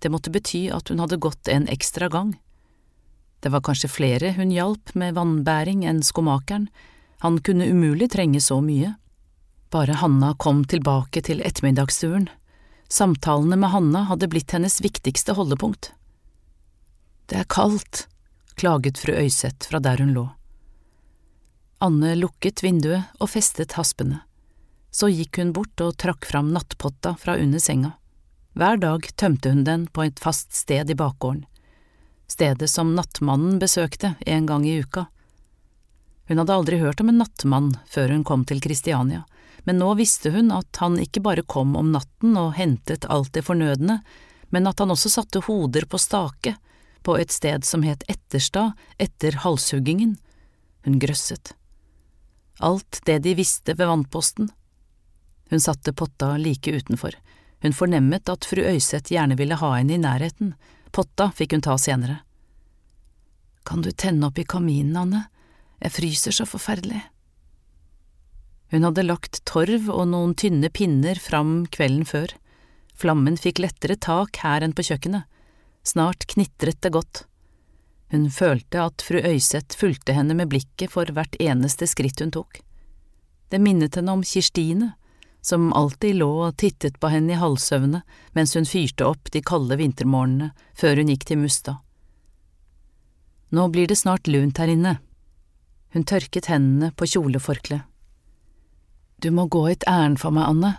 Det 0.01 0.09
måtte 0.09 0.33
bety 0.33 0.63
at 0.73 0.89
hun 0.89 1.03
hadde 1.03 1.21
gått 1.21 1.51
en 1.51 1.67
ekstra 1.69 2.09
gang. 2.09 2.33
Det 3.41 3.51
var 3.53 3.61
kanskje 3.65 3.91
flere 3.91 4.33
hun 4.37 4.49
hjalp 4.53 4.95
med 4.97 5.13
vannbæring 5.17 5.85
enn 5.85 6.01
skomakeren, 6.05 6.69
han 7.21 7.37
kunne 7.45 7.69
umulig 7.69 8.09
trenge 8.09 8.41
så 8.41 8.57
mye. 8.65 8.95
Bare 9.69 9.99
Hanna 10.01 10.33
kom 10.41 10.63
tilbake 10.65 11.21
til 11.21 11.43
ettermiddagsturen. 11.45 12.25
Samtalene 12.91 13.55
med 13.55 13.69
Hanna 13.71 14.01
hadde 14.09 14.27
blitt 14.27 14.51
hennes 14.51 14.81
viktigste 14.83 15.31
holdepunkt. 15.37 15.93
Det 17.31 17.37
er 17.39 17.47
kaldt, 17.47 18.07
klaget 18.59 18.99
fru 18.99 19.13
Øyseth 19.15 19.69
fra 19.69 19.79
der 19.79 20.03
hun 20.03 20.11
lå. 20.11 20.25
Anne 21.79 22.17
lukket 22.19 22.59
vinduet 22.65 23.07
og 23.23 23.31
festet 23.31 23.77
haspene. 23.79 24.19
Så 24.91 25.07
gikk 25.07 25.39
hun 25.39 25.53
bort 25.55 25.79
og 25.79 25.95
trakk 26.03 26.27
fram 26.27 26.51
nattpotta 26.51 27.15
fra 27.15 27.37
under 27.39 27.63
senga. 27.63 27.93
Hver 28.59 28.83
dag 28.83 29.07
tømte 29.15 29.55
hun 29.55 29.63
den 29.63 29.87
på 29.87 30.03
et 30.03 30.19
fast 30.19 30.51
sted 30.51 30.91
i 30.91 30.99
bakgården, 30.99 31.45
stedet 32.27 32.67
som 32.67 32.91
nattmannen 32.97 33.55
besøkte 33.63 34.17
en 34.27 34.51
gang 34.51 34.67
i 34.67 34.81
uka. 34.83 35.05
Hun 36.27 36.43
hadde 36.43 36.59
aldri 36.59 36.83
hørt 36.83 36.99
om 36.99 37.07
en 37.07 37.23
nattmann 37.23 37.71
før 37.87 38.11
hun 38.11 38.27
kom 38.27 38.43
til 38.43 38.59
Kristiania, 38.59 39.23
men 39.63 39.79
nå 39.81 39.93
visste 39.99 40.31
hun 40.33 40.51
at 40.55 40.81
han 40.81 40.97
ikke 40.99 41.23
bare 41.23 41.45
kom 41.45 41.75
om 41.79 41.93
natten 41.93 42.35
og 42.39 42.55
hentet 42.57 43.05
alt 43.09 43.33
det 43.37 43.45
fornødne, 43.47 44.01
men 44.49 44.67
at 44.67 44.81
han 44.83 44.91
også 44.91 45.11
satte 45.13 45.43
hoder 45.47 45.87
på 45.87 46.01
stake, 46.01 46.55
på 47.01 47.15
et 47.17 47.31
sted 47.33 47.65
som 47.65 47.85
het 47.85 48.03
Etterstad 48.11 48.77
etter 49.01 49.39
halshuggingen. 49.45 50.17
Hun 50.85 50.99
grøsset 51.01 51.55
alt 52.61 53.01
det 53.05 53.19
de 53.19 53.33
visste 53.35 53.73
ved 53.73 53.87
vannposten. 53.87 54.49
Hun 55.49 55.59
satte 55.59 55.93
potta 55.93 56.37
like 56.37 56.71
utenfor, 56.71 57.15
hun 57.61 57.73
fornemmet 57.73 58.29
at 58.29 58.45
fru 58.45 58.61
Øyseth 58.61 59.11
gjerne 59.13 59.37
ville 59.37 59.57
ha 59.57 59.71
henne 59.75 59.97
i 59.97 60.01
nærheten, 60.01 60.53
potta 60.91 61.31
fikk 61.35 61.57
hun 61.57 61.65
ta 61.65 61.77
senere. 61.77 62.21
Kan 63.65 63.81
du 63.81 63.91
tenne 63.91 64.29
opp 64.29 64.39
i 64.39 64.47
kaminen, 64.47 64.97
Anne, 64.97 65.25
jeg 65.81 65.93
fryser 65.97 66.35
så 66.35 66.47
forferdelig. 66.49 67.01
Hun 68.71 68.87
hadde 68.87 69.03
lagt 69.03 69.41
torv 69.47 69.89
og 69.91 70.05
noen 70.13 70.31
tynne 70.39 70.69
pinner 70.71 71.19
fram 71.19 71.65
kvelden 71.67 72.05
før, 72.07 72.31
flammen 72.95 73.35
fikk 73.35 73.59
lettere 73.59 73.97
tak 73.99 74.39
her 74.45 74.63
enn 74.63 74.75
på 74.77 74.85
kjøkkenet, 74.87 75.27
snart 75.83 76.23
knitret 76.31 76.79
det 76.79 76.93
godt. 76.95 77.25
Hun 78.11 78.29
følte 78.31 78.85
at 78.87 79.03
fru 79.03 79.19
Øyseth 79.19 79.75
fulgte 79.79 80.15
henne 80.15 80.35
med 80.39 80.51
blikket 80.51 80.91
for 80.95 81.07
hvert 81.11 81.35
eneste 81.39 81.87
skritt 81.87 82.23
hun 82.23 82.31
tok. 82.31 82.61
Det 83.51 83.59
minnet 83.59 83.95
henne 83.99 84.15
om 84.15 84.23
Kirstine, 84.23 84.93
som 85.41 85.71
alltid 85.75 86.15
lå 86.21 86.29
og 86.47 86.57
tittet 86.61 86.99
på 87.01 87.11
henne 87.11 87.33
i 87.35 87.39
halvsøvne 87.41 88.03
mens 88.37 88.55
hun 88.55 88.67
fyrte 88.69 89.07
opp 89.07 89.31
de 89.33 89.41
kalde 89.43 89.75
vintermorgenene 89.79 90.51
før 90.77 91.01
hun 91.01 91.11
gikk 91.11 91.27
til 91.27 91.41
Mustad. 91.43 91.79
Nå 93.51 93.67
blir 93.73 93.91
det 93.91 93.99
snart 93.99 94.31
lunt 94.31 94.61
her 94.63 94.71
inne. 94.71 94.99
Hun 95.91 96.07
tørket 96.07 96.47
hendene 96.47 96.93
på 96.95 97.09
kjoleforkleet. 97.09 97.90
Du 99.21 99.29
må 99.29 99.45
gå 99.45 99.67
et 99.69 99.83
ærend 99.85 100.17
for 100.17 100.33
meg, 100.33 100.49
Anne. 100.49 100.71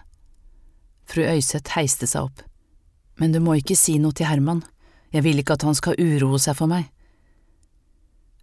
Fru 1.06 1.22
Øyseth 1.22 1.76
heiste 1.76 2.08
seg 2.10 2.26
opp. 2.26 2.42
Men 3.20 3.34
du 3.34 3.38
må 3.44 3.54
ikke 3.58 3.76
si 3.78 3.98
noe 4.02 4.16
til 4.16 4.26
Herman, 4.26 4.64
jeg 5.12 5.22
vil 5.22 5.38
ikke 5.38 5.54
at 5.54 5.66
han 5.66 5.76
skal 5.78 5.98
uroe 6.00 6.40
seg 6.42 6.56
for 6.58 6.70
meg. 6.70 6.88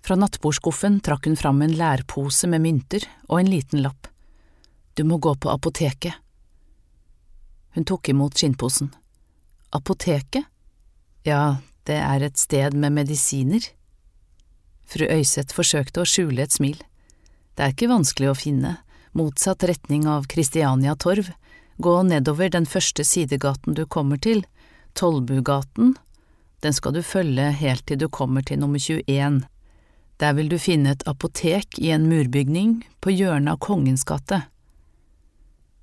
Fra 0.06 0.16
nattbordskuffen 0.16 1.02
trakk 1.04 1.28
hun 1.28 1.36
fram 1.40 1.60
en 1.66 1.76
lærpose 1.76 2.48
med 2.48 2.64
mynter 2.64 3.04
og 3.28 3.42
en 3.42 3.52
liten 3.52 3.84
lapp. 3.84 4.08
Du 4.96 5.04
må 5.04 5.20
gå 5.20 5.34
på 5.36 5.52
apoteket. 5.52 6.16
Hun 7.76 7.86
tok 7.86 8.10
imot 8.14 8.40
skinnposen. 8.40 8.94
Apoteket? 9.76 10.48
Ja, 11.28 11.60
det 11.84 12.00
er 12.00 12.24
et 12.24 12.40
sted 12.40 12.74
med 12.74 12.96
medisiner. 12.96 13.68
Fru 14.90 15.06
Øyseth 15.06 15.54
forsøkte 15.54 16.02
å 16.02 16.08
skjule 16.08 16.46
et 16.46 16.56
smil. 16.56 16.80
Det 17.54 17.66
er 17.66 17.76
ikke 17.76 17.92
vanskelig 17.92 18.32
å 18.32 18.38
finne, 18.38 18.78
motsatt 19.12 19.63
retning 19.63 20.08
av 20.08 20.28
Kristiania 20.32 20.95
Torv, 20.95 21.32
gå 21.78 21.95
nedover 22.04 22.50
den 22.50 22.65
første 22.65 23.06
sidegaten 23.08 23.78
du 23.78 23.86
kommer 23.86 24.17
til, 24.17 24.45
Tollbugaten, 24.93 25.95
den 26.60 26.74
skal 26.74 26.93
du 26.93 27.04
følge 27.04 27.52
helt 27.56 27.86
til 27.88 28.00
du 28.02 28.10
kommer 28.12 28.43
til 28.43 28.60
nummer 28.60 28.80
21. 28.80 29.43
Der 30.19 30.34
vil 30.36 30.50
du 30.52 30.58
finne 30.60 30.91
et 30.91 31.06
apotek 31.08 31.80
i 31.80 31.93
en 31.95 32.10
murbygning 32.12 32.82
på 33.00 33.13
hjørnet 33.15 33.54
av 33.54 33.62
Kongens 33.63 34.04
gate. 34.04 34.41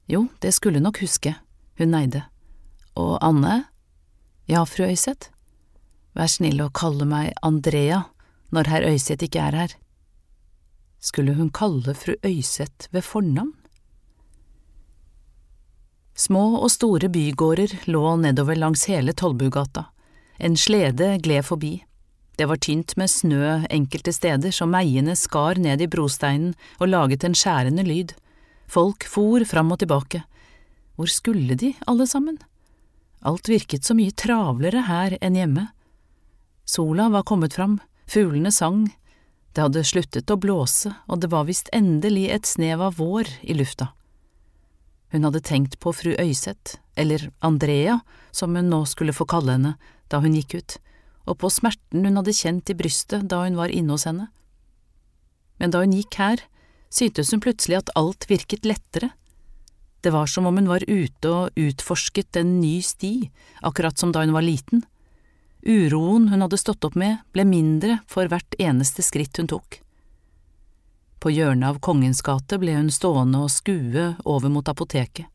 Jo, 0.07 0.27
det 0.45 0.53
skulle 0.55 0.83
nok 0.85 1.01
huske, 1.01 1.33
hun 1.81 1.95
neide. 1.95 2.27
Og 2.97 3.17
Anne? 3.25 3.65
Ja, 4.47 4.65
fru 4.69 4.85
Øyseth? 4.85 5.33
Vær 6.17 6.29
snill 6.31 6.61
å 6.61 6.71
kalle 6.73 7.09
meg 7.09 7.33
Andrea 7.45 8.05
når 8.55 8.71
herr 8.71 8.87
Øyseth 8.93 9.25
ikke 9.25 9.49
er 9.49 9.57
her. 9.57 9.73
Skulle 11.01 11.37
hun 11.37 11.51
kalle 11.51 11.95
fru 11.95 12.15
Øyseth 12.25 12.89
ved 12.93 13.05
fornavn? 13.05 13.55
Små 16.17 16.63
og 16.65 16.71
store 16.73 17.11
bygårder 17.13 17.75
lå 17.93 18.17
nedover 18.17 18.57
langs 18.57 18.87
hele 18.89 19.13
Tollbugata, 19.13 19.85
en 20.41 20.57
slede 20.57 21.19
gled 21.21 21.45
forbi. 21.45 21.75
Det 22.37 22.49
var 22.49 22.61
tynt 22.61 22.95
med 22.97 23.09
snø 23.09 23.67
enkelte 23.73 24.13
steder 24.13 24.53
som 24.53 24.73
meiene 24.73 25.15
skar 25.17 25.61
ned 25.61 25.81
i 25.81 25.89
brosteinen 25.89 26.55
og 26.81 26.89
laget 26.89 27.25
en 27.25 27.37
skjærende 27.37 27.85
lyd. 27.85 28.13
Folk 28.69 29.05
for 29.09 29.45
fram 29.45 29.73
og 29.73 29.81
tilbake. 29.81 30.23
Hvor 30.97 31.09
skulle 31.13 31.57
de, 31.57 31.75
alle 31.87 32.07
sammen? 32.09 32.39
Alt 33.25 33.49
virket 33.49 33.85
så 33.85 33.97
mye 33.97 34.13
travlere 34.13 34.85
her 34.89 35.17
enn 35.21 35.37
hjemme. 35.37 35.69
Sola 36.65 37.09
var 37.13 37.25
kommet 37.29 37.57
fram, 37.57 37.79
fuglene 38.09 38.53
sang, 38.53 38.89
det 39.57 39.65
hadde 39.65 39.85
sluttet 39.89 40.31
å 40.31 40.37
blåse, 40.37 40.93
og 41.09 41.25
det 41.25 41.33
var 41.33 41.49
visst 41.49 41.73
endelig 41.73 42.29
et 42.35 42.49
snev 42.49 42.85
av 42.85 43.01
vår 43.01 43.31
i 43.43 43.57
lufta. 43.57 43.95
Hun 45.15 45.25
hadde 45.25 45.41
tenkt 45.41 45.79
på 45.81 45.95
fru 45.97 46.13
Øyseth, 46.21 46.77
eller 46.95 47.31
Andrea, 47.41 48.03
som 48.37 48.53
hun 48.55 48.69
nå 48.69 48.85
skulle 48.85 49.17
få 49.17 49.25
kalle 49.25 49.57
henne, 49.57 49.79
da 50.13 50.21
hun 50.21 50.37
gikk 50.37 50.59
ut 50.61 50.77
og 51.27 51.41
på 51.43 51.51
smerten 51.51 52.07
hun 52.07 52.19
hadde 52.21 52.35
kjent 52.35 52.71
i 52.71 52.79
brystet 52.79 53.27
da 53.31 53.43
hun 53.45 53.59
var 53.59 53.73
inne 53.75 53.95
hos 53.97 54.07
henne. 54.09 54.31
Men 55.61 55.73
da 55.75 55.83
hun 55.83 55.95
gikk 55.97 56.19
her, 56.21 56.43
syntes 56.93 57.33
hun 57.35 57.43
plutselig 57.43 57.81
at 57.81 57.95
alt 57.99 58.29
virket 58.31 58.67
lettere. 58.69 59.11
Det 60.05 60.13
var 60.15 60.31
som 60.31 60.47
om 60.47 60.59
hun 60.59 60.71
var 60.71 60.85
ute 60.87 61.33
og 61.33 61.59
utforsket 61.59 62.39
en 62.39 62.59
ny 62.61 62.79
sti, 62.85 63.31
akkurat 63.67 63.99
som 63.99 64.13
da 64.15 64.23
hun 64.23 64.37
var 64.37 64.47
liten. 64.47 64.85
Uroen 65.67 66.29
hun 66.29 66.45
hadde 66.45 66.59
stått 66.59 66.85
opp 66.87 66.95
med, 66.95 67.25
ble 67.35 67.43
mindre 67.43 67.99
for 68.07 68.31
hvert 68.31 68.55
eneste 68.63 69.03
skritt 69.03 69.41
hun 69.41 69.49
tok. 69.51 69.81
På 71.19 71.33
hjørnet 71.35 71.67
av 71.73 71.81
Kongens 71.83 72.23
gate 72.23 72.59
ble 72.63 72.77
hun 72.77 72.93
stående 72.95 73.41
og 73.43 73.51
skue 73.51 74.13
over 74.23 74.53
mot 74.53 74.69
apoteket. 74.71 75.27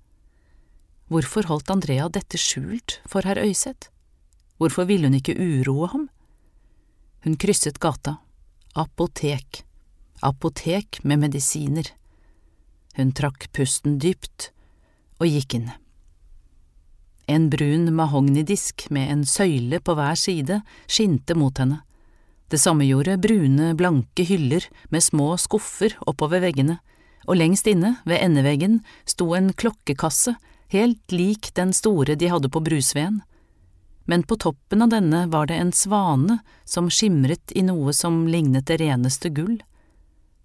Hvorfor 1.11 1.49
holdt 1.49 1.73
Andrea 1.73 2.07
dette 2.07 2.39
skjult 2.39 3.01
for 3.03 3.27
herr 3.27 3.41
Øyseth? 3.43 3.89
Hvorfor 4.55 4.87
ville 4.87 5.09
hun 5.09 5.17
ikke 5.19 5.35
uroe 5.35 5.89
ham? 5.91 6.07
Hun 7.27 7.35
krysset 7.35 7.81
gata. 7.83 8.21
Apotek. 8.71 9.65
Apotek 10.23 11.01
med 11.03 11.25
medisiner. 11.25 11.91
Hun 12.95 13.11
trakk 13.11 13.49
pusten 13.51 13.99
dypt 13.99 14.53
og 15.19 15.27
gikk 15.27 15.59
inn. 15.59 15.71
En 17.31 17.47
brun 17.49 17.87
mahognidisk 17.95 18.89
med 18.91 19.07
en 19.11 19.23
søyle 19.23 19.79
på 19.79 19.95
hver 19.95 20.17
side 20.19 20.59
skinte 20.83 21.35
mot 21.39 21.55
henne. 21.61 21.79
Det 22.51 22.59
samme 22.59 22.83
gjorde 22.83 23.15
brune, 23.23 23.69
blanke 23.79 24.25
hyller 24.27 24.65
med 24.91 25.03
små 25.05 25.37
skuffer 25.39 25.95
oppover 26.03 26.41
veggene, 26.43 26.81
og 27.23 27.37
lengst 27.39 27.69
inne, 27.71 27.93
ved 28.03 28.19
endeveggen, 28.19 28.81
sto 29.07 29.29
en 29.37 29.53
klokkekasse, 29.55 30.33
helt 30.75 31.15
lik 31.15 31.53
den 31.55 31.71
store 31.71 32.17
de 32.19 32.27
hadde 32.33 32.51
på 32.51 32.59
brusveden. 32.65 33.21
Men 34.11 34.25
på 34.27 34.35
toppen 34.35 34.83
av 34.83 34.91
denne 34.91 35.21
var 35.31 35.47
det 35.47 35.61
en 35.61 35.71
svane 35.71 36.41
som 36.67 36.89
skimret 36.91 37.53
i 37.55 37.63
noe 37.63 37.93
som 37.95 38.25
lignet 38.27 38.67
det 38.67 38.81
reneste 38.81 39.31
gull. 39.31 39.61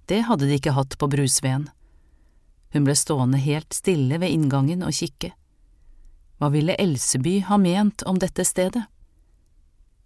Det 0.07 0.20
hadde 0.29 0.46
de 0.46 0.61
ikke 0.61 0.77
hatt 0.77 0.94
på 1.01 1.09
brusveden. 1.11 1.66
Hun 2.70 2.87
ble 2.87 2.94
stående 2.94 3.42
helt 3.42 3.75
stille 3.75 4.20
ved 4.22 4.31
inngangen 4.31 4.87
og 4.87 4.94
kikke. 4.94 5.33
Hva 6.37 6.51
ville 6.53 6.77
Elseby 6.77 7.40
ha 7.49 7.57
ment 7.57 8.05
om 8.05 8.18
dette 8.20 8.44
stedet? 8.44 8.85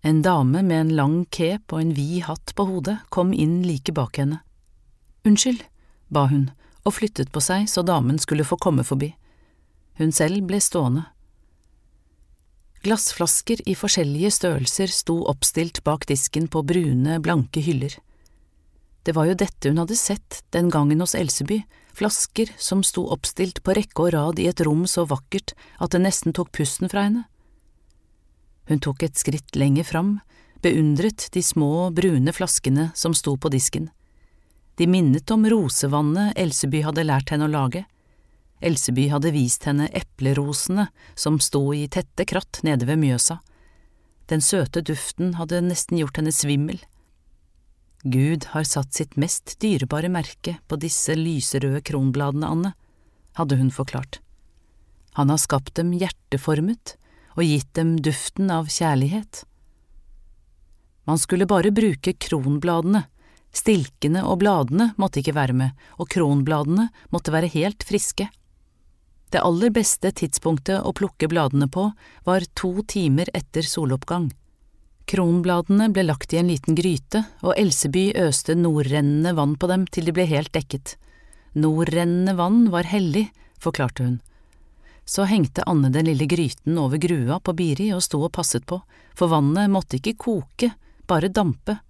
En 0.03 0.23
dame 0.23 0.62
med 0.62 0.81
en 0.81 0.95
lang 0.97 1.16
cape 1.29 1.75
og 1.75 1.83
en 1.83 1.95
vid 1.95 2.23
hatt 2.25 2.55
på 2.57 2.64
hodet 2.69 2.97
kom 3.12 3.35
inn 3.35 3.61
like 3.66 3.93
bak 3.93 4.16
henne. 4.23 4.40
Unnskyld, 5.27 5.64
ba 6.09 6.25
hun 6.31 6.49
og 6.87 6.95
flyttet 6.97 7.33
på 7.35 7.43
seg 7.45 7.66
så 7.69 7.83
damen 7.85 8.19
skulle 8.19 8.47
få 8.47 8.57
komme 8.57 8.87
forbi. 8.87 9.11
Hun 10.01 10.14
selv 10.16 10.47
ble 10.49 10.61
stående. 10.64 11.05
Glassflasker 12.81 13.61
i 13.69 13.75
forskjellige 13.77 14.31
størrelser 14.38 14.88
sto 14.88 15.19
oppstilt 15.29 15.83
bak 15.85 16.07
disken 16.09 16.49
på 16.49 16.62
brune, 16.64 17.19
blanke 17.21 17.61
hyller. 17.61 17.93
Det 19.05 19.12
var 19.16 19.29
jo 19.29 19.37
dette 19.37 19.69
hun 19.69 19.83
hadde 19.83 19.99
sett 20.01 20.40
den 20.57 20.71
gangen 20.73 21.05
hos 21.05 21.14
Elseby, 21.19 21.61
flasker 21.96 22.53
som 22.59 22.83
sto 22.87 23.07
oppstilt 23.12 23.62
på 23.64 23.74
rekke 23.76 24.07
og 24.07 24.14
rad 24.14 24.40
i 24.42 24.48
et 24.50 24.62
rom 24.66 24.87
så 24.90 25.07
vakkert 25.09 25.55
at 25.79 25.94
det 25.94 26.03
nesten 26.05 26.35
tok 26.37 26.53
pusten 26.57 26.90
fra 26.92 27.07
henne. 27.09 27.24
Hun 28.70 28.83
tok 28.83 29.03
et 29.03 29.18
skritt 29.18 29.57
lenger 29.59 29.87
fram, 29.88 30.11
beundret 30.62 31.29
de 31.35 31.42
små, 31.42 31.90
brune 31.90 32.33
flaskene 32.33 32.90
som 32.94 33.16
sto 33.16 33.37
på 33.37 33.50
disken. 33.50 33.88
De 34.79 34.87
minnet 34.87 35.31
om 35.31 35.42
rosevannet 35.50 36.38
Elseby 36.38 36.85
hadde 36.87 37.05
lært 37.05 37.33
henne 37.35 37.48
å 37.48 37.53
lage. 37.53 37.85
Elseby 38.64 39.09
hadde 39.12 39.33
vist 39.35 39.66
henne 39.68 39.88
eplerosene 39.96 40.87
som 41.18 41.40
sto 41.40 41.64
i 41.74 41.87
tette 41.88 42.24
kratt 42.29 42.62
nede 42.64 42.87
ved 42.88 43.00
Mjøsa. 43.03 43.40
Den 44.31 44.44
søte 44.44 44.85
duften 44.85 45.35
hadde 45.40 45.64
nesten 45.66 45.98
gjort 45.98 46.20
henne 46.20 46.33
svimmel. 46.33 46.79
Gud 48.02 48.46
har 48.54 48.64
satt 48.64 48.94
sitt 48.96 49.16
mest 49.20 49.58
dyrebare 49.60 50.08
merke 50.08 50.56
på 50.68 50.78
disse 50.80 51.12
lyserøde 51.18 51.82
kronbladene, 51.84 52.48
Anne, 52.48 52.72
hadde 53.36 53.58
hun 53.60 53.68
forklart. 53.74 54.20
Han 55.18 55.28
har 55.28 55.40
skapt 55.42 55.74
dem 55.76 55.92
hjerteformet 55.92 56.96
og 57.36 57.44
gitt 57.44 57.72
dem 57.76 57.98
duften 58.00 58.50
av 58.50 58.70
kjærlighet. 58.72 59.44
Man 61.04 61.20
skulle 61.20 61.48
bare 61.50 61.72
bruke 61.74 62.14
kronbladene, 62.16 63.04
stilkene 63.52 64.24
og 64.24 64.40
bladene 64.44 64.92
måtte 65.00 65.20
ikke 65.20 65.36
være 65.36 65.56
med, 65.60 65.86
og 66.00 66.08
kronbladene 66.12 66.88
måtte 67.12 67.34
være 67.34 67.52
helt 67.52 67.84
friske. 67.84 68.30
Det 69.30 69.42
aller 69.44 69.70
beste 69.70 70.10
tidspunktet 70.10 70.82
å 70.82 70.94
plukke 70.96 71.28
bladene 71.30 71.68
på 71.70 71.90
var 72.26 72.46
to 72.58 72.80
timer 72.88 73.30
etter 73.34 73.66
soloppgang. 73.66 74.30
Kronbladene 75.11 75.88
ble 75.90 76.05
lagt 76.07 76.31
i 76.33 76.38
en 76.38 76.46
liten 76.46 76.77
gryte, 76.79 77.25
og 77.42 77.57
Elseby 77.59 78.12
øste 78.14 78.55
nordrennende 78.55 79.33
vann 79.35 79.57
på 79.59 79.66
dem 79.66 79.88
til 79.90 80.07
de 80.07 80.12
ble 80.14 80.23
helt 80.31 80.53
dekket. 80.55 80.92
Nordrennende 81.59 82.37
vann 82.38 82.68
var 82.70 82.87
hellig, 82.87 83.25
forklarte 83.59 84.07
hun. 84.07 84.20
Så 85.03 85.27
hengte 85.27 85.64
Anne 85.66 85.90
den 85.90 86.07
lille 86.07 86.29
gryten 86.31 86.79
over 86.79 87.03
grua 87.03 87.40
på 87.42 87.57
Biri 87.59 87.88
og 87.96 88.05
sto 88.07 88.20
og 88.23 88.31
passet 88.38 88.62
på, 88.70 88.79
for 89.18 89.33
vannet 89.35 89.73
måtte 89.75 89.99
ikke 89.99 90.14
koke, 90.14 90.70
bare 91.11 91.33
dampe. 91.35 91.81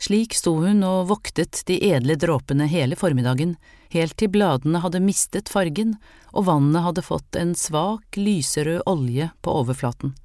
Slik 0.00 0.32
sto 0.32 0.54
hun 0.64 0.80
og 0.88 1.10
voktet 1.12 1.60
de 1.68 1.76
edle 1.92 2.16
dråpene 2.16 2.64
hele 2.72 2.96
formiddagen, 2.96 3.58
helt 3.92 4.16
til 4.16 4.32
bladene 4.32 4.80
hadde 4.80 5.04
mistet 5.04 5.52
fargen 5.52 5.98
og 6.32 6.48
vannet 6.48 6.88
hadde 6.88 7.04
fått 7.04 7.36
en 7.36 7.52
svak, 7.52 8.16
lyserød 8.16 8.86
olje 8.88 9.28
på 9.44 9.60
overflaten. 9.60 10.16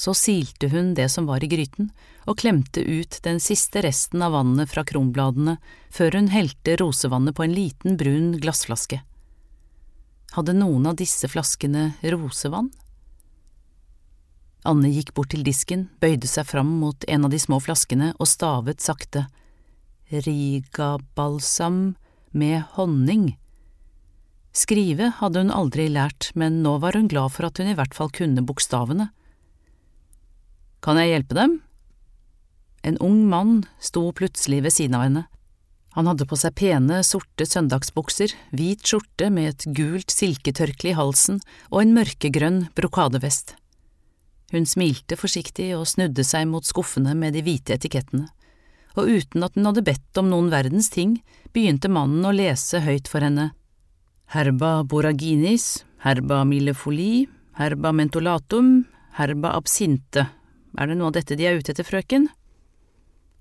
Så 0.00 0.14
silte 0.16 0.70
hun 0.72 0.94
det 0.96 1.10
som 1.12 1.26
var 1.28 1.44
i 1.44 1.48
gryten, 1.50 1.90
og 2.24 2.38
klemte 2.40 2.80
ut 2.80 3.18
den 3.26 3.40
siste 3.42 3.82
resten 3.84 4.22
av 4.24 4.32
vannet 4.32 4.70
fra 4.70 4.84
kronbladene 4.88 5.58
før 5.92 6.16
hun 6.16 6.30
helte 6.32 6.78
rosevannet 6.80 7.36
på 7.36 7.44
en 7.44 7.56
liten, 7.56 7.98
brun 8.00 8.30
glassflaske. 8.40 9.02
Hadde 10.32 10.54
noen 10.56 10.86
av 10.88 10.96
disse 10.96 11.28
flaskene 11.28 11.90
rosevann? 12.14 12.70
Anne 14.64 14.88
gikk 14.92 15.12
bort 15.16 15.32
til 15.34 15.44
disken, 15.44 15.88
bøyde 16.00 16.28
seg 16.28 16.48
fram 16.48 16.72
mot 16.80 17.04
en 17.08 17.28
av 17.28 17.32
de 17.32 17.40
små 17.40 17.60
flaskene 17.64 18.12
og 18.16 18.28
stavet 18.28 18.80
sakte 18.84 19.26
Riga-balsam 20.10 21.94
med 22.32 22.62
honning. 22.76 23.34
Skrive 24.56 25.12
hadde 25.20 25.44
hun 25.44 25.52
aldri 25.54 25.86
lært, 25.92 26.32
men 26.34 26.62
nå 26.64 26.78
var 26.82 26.96
hun 26.98 27.08
glad 27.08 27.36
for 27.36 27.48
at 27.48 27.60
hun 27.60 27.70
i 27.70 27.76
hvert 27.78 27.94
fall 27.96 28.10
kunne 28.14 28.44
bokstavene. 28.46 29.10
Kan 30.80 30.96
jeg 31.00 31.12
hjelpe 31.12 31.36
dem? 31.36 31.58
En 32.82 32.96
ung 33.04 33.26
mann 33.28 33.60
sto 33.82 34.06
plutselig 34.16 34.62
ved 34.64 34.72
siden 34.72 34.96
av 34.96 35.04
henne. 35.04 35.24
Han 35.98 36.06
hadde 36.06 36.26
på 36.28 36.38
seg 36.38 36.54
pene, 36.56 37.00
sorte 37.04 37.44
søndagsbukser, 37.48 38.32
hvit 38.54 38.84
skjorte 38.86 39.26
med 39.34 39.50
et 39.50 39.66
gult 39.76 40.14
silketørkle 40.14 40.92
i 40.92 40.96
halsen 40.96 41.40
og 41.68 41.80
en 41.82 41.96
mørkegrønn 41.96 42.60
brokadevest. 42.78 43.56
Hun 44.54 44.66
smilte 44.66 45.18
forsiktig 45.18 45.72
og 45.76 45.88
snudde 45.90 46.24
seg 46.26 46.46
mot 46.50 46.66
skuffene 46.66 47.14
med 47.18 47.34
de 47.36 47.42
hvite 47.46 47.74
etikettene, 47.76 48.28
og 48.98 49.10
uten 49.10 49.46
at 49.46 49.58
hun 49.58 49.68
hadde 49.68 49.86
bedt 49.86 50.18
om 50.22 50.30
noen 50.30 50.50
verdens 50.50 50.90
ting, 50.94 51.18
begynte 51.54 51.90
mannen 51.90 52.24
å 52.26 52.34
lese 52.34 52.82
høyt 52.82 53.10
for 53.10 53.26
henne. 53.26 53.50
Herba 54.30 54.80
boraginis, 54.86 55.84
herba 56.06 56.44
millefoli, 56.46 57.26
herba 57.58 57.90
mentolatum, 57.94 58.84
herba 59.18 59.56
absinte, 59.58 60.28
er 60.78 60.90
det 60.90 60.98
noe 60.98 61.10
av 61.10 61.16
dette 61.18 61.36
de 61.38 61.46
er 61.48 61.58
ute 61.58 61.72
etter, 61.72 61.86
frøken? 61.86 62.28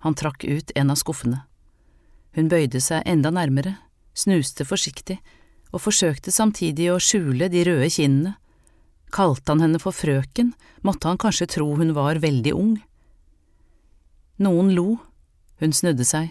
Han 0.05 0.15
trakk 0.15 0.45
ut 0.47 0.71
en 0.75 0.93
av 0.93 0.99
skuffene. 0.99 1.43
Hun 2.37 2.49
bøyde 2.49 2.81
seg 2.81 3.03
enda 3.09 3.31
nærmere, 3.33 3.75
snuste 4.13 4.65
forsiktig 4.67 5.19
og 5.73 5.83
forsøkte 5.83 6.31
samtidig 6.33 6.89
å 6.93 7.01
skjule 7.01 7.49
de 7.51 7.63
røde 7.67 7.89
kinnene. 7.93 8.35
Kalte 9.13 9.53
han 9.53 9.63
henne 9.63 9.81
for 9.81 9.95
frøken, 9.95 10.53
måtte 10.85 11.09
han 11.09 11.19
kanskje 11.21 11.49
tro 11.55 11.73
hun 11.77 11.95
var 11.97 12.21
veldig 12.21 12.53
ung. 12.53 12.75
Noen 14.39 14.71
lo, 14.75 14.99
hun 15.59 15.73
snudde 15.75 16.05
seg, 16.07 16.29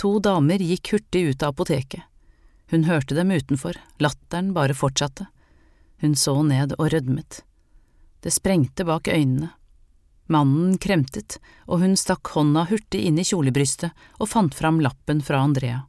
to 0.00 0.16
damer 0.22 0.62
gikk 0.62 0.94
hurtig 0.94 1.24
ut 1.30 1.42
av 1.42 1.54
apoteket. 1.54 2.02
Hun 2.72 2.86
hørte 2.88 3.14
dem 3.18 3.30
utenfor, 3.34 3.76
latteren 4.00 4.54
bare 4.56 4.74
fortsatte. 4.74 5.26
Hun 6.00 6.14
så 6.18 6.38
ned 6.42 6.72
og 6.78 6.88
rødmet. 6.94 7.42
Det 8.24 8.32
sprengte 8.32 8.86
bak 8.88 9.10
øynene. 9.12 9.52
Mannen 10.26 10.78
kremtet, 10.80 11.38
og 11.68 11.82
hun 11.82 11.98
stakk 12.00 12.30
hånda 12.32 12.64
hurtig 12.70 13.02
inn 13.04 13.18
i 13.20 13.26
kjolebrystet 13.26 13.92
og 14.18 14.30
fant 14.30 14.54
fram 14.56 14.80
lappen 14.80 15.20
fra 15.24 15.42
Andrea. 15.44 15.84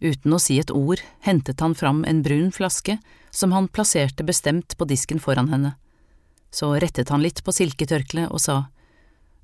Uten 0.00 0.32
å 0.32 0.40
si 0.40 0.58
et 0.60 0.72
ord 0.72 1.00
hentet 1.24 1.60
han 1.60 1.74
fram 1.76 2.04
en 2.08 2.22
brun 2.24 2.48
flaske 2.52 2.98
som 3.30 3.52
han 3.52 3.68
plasserte 3.68 4.24
bestemt 4.24 4.76
på 4.76 4.88
disken 4.88 5.20
foran 5.20 5.48
henne. 5.52 5.74
Så 6.50 6.72
rettet 6.80 7.12
han 7.12 7.24
litt 7.24 7.42
på 7.44 7.52
silketørkleet 7.52 8.32
og 8.32 8.40
sa, 8.40 8.56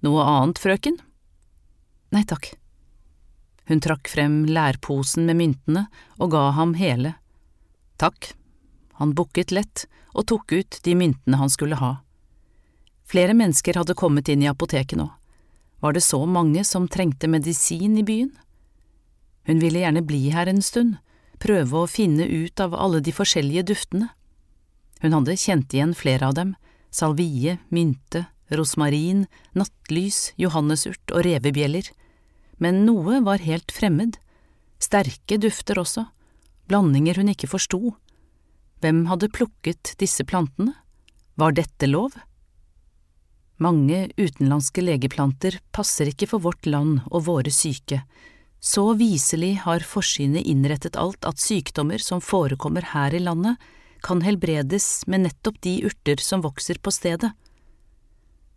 Noe 0.02 0.24
annet, 0.26 0.58
frøken? 0.58 0.96
Nei 2.12 2.24
takk. 2.28 2.50
Hun 3.70 3.80
trakk 3.80 4.08
frem 4.10 4.42
lærposen 4.50 5.28
med 5.28 5.38
myntene 5.38 5.84
og 6.18 6.32
ga 6.34 6.48
ham 6.56 6.74
hele. 6.74 7.14
Takk. 8.02 8.32
Han 8.98 9.14
bukket 9.14 9.54
lett 9.54 9.86
og 10.12 10.26
tok 10.32 10.52
ut 10.52 10.80
de 10.84 10.96
myntene 10.98 11.38
han 11.38 11.52
skulle 11.52 11.78
ha. 11.78 12.00
Flere 13.12 13.34
mennesker 13.36 13.76
hadde 13.76 13.98
kommet 13.98 14.30
inn 14.32 14.40
i 14.40 14.48
apoteket 14.48 14.96
nå. 14.96 15.10
Var 15.84 15.92
det 15.92 16.04
så 16.06 16.22
mange 16.24 16.62
som 16.64 16.88
trengte 16.88 17.28
medisin 17.28 17.98
i 18.00 18.04
byen? 18.06 18.30
Hun 19.44 19.60
ville 19.60 19.82
gjerne 19.82 20.04
bli 20.06 20.30
her 20.32 20.48
en 20.48 20.62
stund, 20.64 20.96
prøve 21.42 21.82
å 21.82 21.90
finne 21.90 22.24
ut 22.24 22.62
av 22.62 22.72
alle 22.72 23.02
de 23.04 23.12
forskjellige 23.12 23.66
duftene. 23.72 24.08
Hun 25.02 25.16
hadde 25.18 25.36
kjent 25.36 25.74
igjen 25.74 25.92
flere 25.98 26.30
av 26.30 26.38
dem, 26.38 26.54
salvie, 26.94 27.58
mynte, 27.74 28.24
rosmarin, 28.48 29.26
nattlys, 29.58 30.30
johannesurt 30.40 31.12
og 31.12 31.26
revebjeller, 31.26 31.90
men 32.62 32.84
noe 32.86 33.20
var 33.26 33.44
helt 33.44 33.74
fremmed, 33.74 34.16
sterke 34.80 35.36
dufter 35.42 35.82
også, 35.82 36.06
blandinger 36.70 37.20
hun 37.20 37.32
ikke 37.34 37.50
forsto. 37.50 37.96
Hvem 38.80 39.04
hadde 39.10 39.32
plukket 39.34 39.96
disse 40.00 40.24
plantene? 40.24 40.78
Var 41.36 41.58
dette 41.58 41.90
lov? 41.90 42.14
Mange 43.62 44.08
utenlandske 44.16 44.82
legeplanter 44.82 45.58
passer 45.76 46.08
ikke 46.10 46.26
for 46.30 46.42
vårt 46.42 46.66
land 46.66 47.02
og 47.10 47.26
våre 47.28 47.52
syke, 47.52 48.02
Så 48.62 48.94
viselig 48.94 49.56
har 49.64 49.82
forsynet 49.82 50.46
innrettet 50.46 50.96
alt 50.96 51.24
at 51.26 51.40
sykdommer 51.42 51.98
som 51.98 52.20
forekommer 52.22 52.82
her 52.92 53.14
i 53.14 53.18
landet, 53.18 53.56
kan 54.02 54.22
helbredes 54.22 55.02
med 55.06 55.24
nettopp 55.26 55.60
de 55.66 55.80
urter 55.86 56.22
som 56.22 56.42
vokser 56.42 56.78
på 56.78 56.90
stedet. 56.94 57.32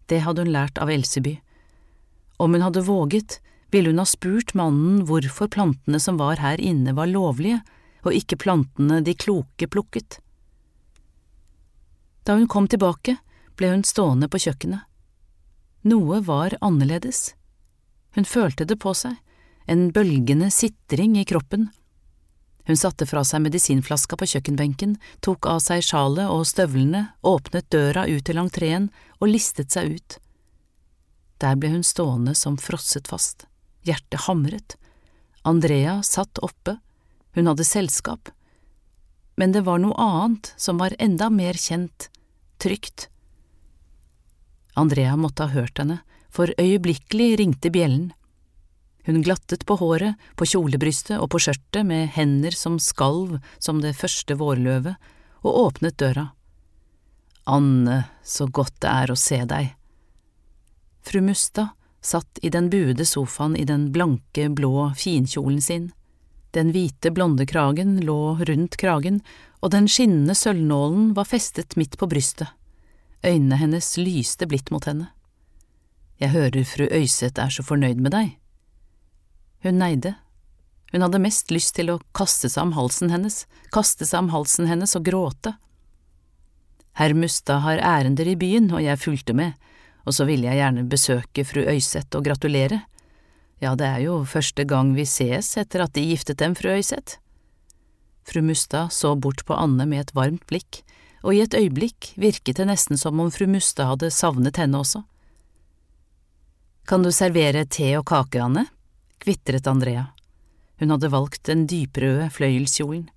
Det 0.06 0.22
hadde 0.22 0.46
hun 0.46 0.54
lært 0.54 0.78
av 0.78 0.94
Elseby. 0.94 1.39
Om 2.38 2.54
hun 2.54 2.62
hadde 2.62 2.86
våget, 2.86 3.39
ville 3.72 3.89
hun 3.89 4.02
ha 4.02 4.06
spurt 4.06 4.54
mannen 4.54 5.04
hvorfor 5.10 5.50
plantene 5.50 6.00
som 6.00 6.22
var 6.22 6.38
her 6.38 6.62
inne 6.62 6.94
var 6.94 7.10
lovlige, 7.10 7.62
og 8.06 8.13
ikke 8.13 8.38
plantene 8.38 9.02
de 9.02 9.18
kloke 9.18 9.68
plukket. 9.68 10.20
Da 12.26 12.38
hun 12.38 12.48
kom 12.48 12.70
tilbake, 12.70 13.18
ble 13.58 13.74
hun 13.74 13.86
stående 13.86 14.30
på 14.30 14.41
kjøkkenet. 14.46 14.86
Noe 15.86 16.17
var 16.26 16.58
annerledes. 16.65 17.36
Hun 18.15 18.26
følte 18.26 18.65
det 18.65 18.80
på 18.82 18.95
seg, 18.98 19.19
en 19.69 19.91
bølgende 19.93 20.48
sitring 20.50 21.13
i 21.21 21.26
kroppen. 21.30 21.67
Hun 22.65 22.80
satte 22.80 23.06
fra 23.06 23.21
seg 23.21 23.43
medisinflaska 23.45 24.17
på 24.17 24.26
kjøkkenbenken, 24.32 24.95
tok 25.21 25.45
av 25.45 25.62
seg 25.62 25.86
sjalet 25.86 26.32
og 26.34 26.48
støvlene, 26.50 27.04
åpnet 27.21 27.69
døra 27.69 28.08
ut 28.10 28.26
til 28.26 28.41
entreen 28.41 28.89
og 29.19 29.30
listet 29.30 29.78
seg 29.78 30.00
ut. 30.00 30.17
Der 31.38 31.54
ble 31.60 31.76
hun 31.76 31.86
stående 31.86 32.34
som 32.34 32.58
frosset 32.58 33.06
fast, 33.12 33.45
hjertet 33.86 34.26
hamret. 34.26 34.80
Andrea 35.45 36.00
satt 36.02 36.41
oppe, 36.41 36.80
hun 37.38 37.45
hadde 37.52 37.67
selskap. 37.67 38.32
Men 39.38 39.54
det 39.54 39.67
var 39.67 39.84
noe 39.84 39.93
annet 40.02 40.56
som 40.58 40.82
var 40.82 40.98
enda 40.98 41.30
mer 41.30 41.54
kjent, 41.54 42.10
trygt. 42.58 43.12
Andrea 44.76 45.16
måtte 45.16 45.48
ha 45.48 45.56
hørt 45.56 45.80
henne, 45.80 46.02
for 46.30 46.52
øyeblikkelig 46.60 47.38
ringte 47.40 47.72
bjellen. 47.72 48.12
Hun 49.06 49.22
glattet 49.24 49.64
på 49.66 49.78
håret, 49.80 50.18
på 50.36 50.48
kjolebrystet 50.50 51.20
og 51.20 51.30
på 51.32 51.40
skjørtet 51.46 51.86
med 51.88 52.10
hender 52.16 52.56
som 52.58 52.80
skalv 52.82 53.38
som 53.60 53.80
det 53.84 53.96
første 53.96 54.36
vårløvet, 54.36 54.98
og 55.46 55.60
åpnet 55.68 55.98
døra. 56.02 56.32
Anne, 57.46 58.04
så 58.26 58.48
godt 58.50 58.80
det 58.82 58.92
er 58.92 59.14
å 59.14 59.20
se 59.20 59.44
deg. 59.46 59.76
Fru 61.06 61.22
Mustad 61.22 61.76
satt 62.02 62.42
i 62.42 62.50
den 62.50 62.72
buede 62.74 63.06
sofaen 63.06 63.56
i 63.56 63.66
den 63.70 63.92
blanke, 63.94 64.50
blå 64.50 64.90
finkjolen 64.98 65.62
sin. 65.62 65.92
Den 66.58 66.72
hvite, 66.74 67.12
blonde 67.14 67.46
kragen 67.46 68.00
lå 68.02 68.38
rundt 68.50 68.78
kragen, 68.82 69.22
og 69.62 69.74
den 69.74 69.90
skinnende 69.92 70.36
sølvnålen 70.38 71.14
var 71.18 71.30
festet 71.30 71.78
midt 71.78 71.98
på 72.02 72.10
brystet. 72.10 72.50
Øynene 73.26 73.58
hennes 73.58 73.96
lyste 73.98 74.46
blidt 74.46 74.70
mot 74.72 74.86
henne. 74.86 75.10
Jeg 76.22 76.32
hører 76.32 76.64
fru 76.64 76.86
Øyseth 76.86 77.42
er 77.42 77.50
så 77.52 77.66
fornøyd 77.66 78.00
med 78.00 78.14
deg. 78.14 78.36
Hun 79.66 79.80
neide. 79.82 80.14
Hun 80.94 81.02
hadde 81.02 81.20
mest 81.20 81.50
lyst 81.52 81.74
til 81.76 81.90
å 81.92 82.00
kaste 82.16 82.48
seg 82.52 82.70
om 82.70 82.76
halsen 82.78 83.10
hennes, 83.12 83.44
kaste 83.74 84.06
seg 84.06 84.24
om 84.24 84.30
halsen 84.32 84.70
hennes 84.70 84.94
og 84.96 85.08
gråte. 85.10 85.56
Herr 86.96 87.16
Mustad 87.18 87.66
har 87.66 87.82
ærender 87.84 88.30
i 88.30 88.38
byen, 88.40 88.70
og 88.72 88.84
jeg 88.86 89.02
fulgte 89.02 89.36
med, 89.36 89.58
og 90.06 90.16
så 90.16 90.28
ville 90.30 90.48
jeg 90.48 90.62
gjerne 90.62 90.86
besøke 90.88 91.44
fru 91.44 91.66
Øyseth 91.66 92.16
og 92.16 92.24
gratulere. 92.30 92.86
Ja, 93.60 93.74
det 93.76 93.90
er 93.90 94.06
jo 94.06 94.22
første 94.30 94.64
gang 94.70 94.94
vi 94.96 95.08
ses 95.10 95.56
etter 95.60 95.84
at 95.84 95.96
de 95.98 96.06
giftet 96.06 96.40
dem, 96.40 96.56
fru 96.56 96.70
Øyseth. 96.78 97.18
Fru 98.26 98.40
Mustad 98.46 98.94
så 98.94 99.16
bort 99.20 99.44
på 99.46 99.58
Anne 99.58 99.90
med 99.90 100.06
et 100.06 100.16
varmt 100.16 100.46
blikk, 100.48 100.86
og 101.26 101.34
i 101.34 101.42
et 101.42 101.58
øyeblikk 101.58 102.12
virket 102.22 102.60
det 102.62 102.68
nesten 102.70 103.00
som 103.02 103.20
om 103.20 103.32
fru 103.34 103.48
Muste 103.50 103.88
hadde 103.90 104.12
savnet 104.14 104.60
henne 104.62 104.78
også. 104.78 105.02
Kan 106.86 107.02
du 107.02 107.10
servere 107.10 107.66
te 107.66 107.90
og 107.98 108.06
kake, 108.06 108.44
Anne? 108.44 108.68
kvitret 109.18 109.66
Andrea. 109.68 110.12
Hun 110.78 110.92
hadde 110.94 111.10
valgt 111.10 111.48
den 111.50 111.66
dyprøde 111.66 112.30
fløyelskjolen. 112.30 113.08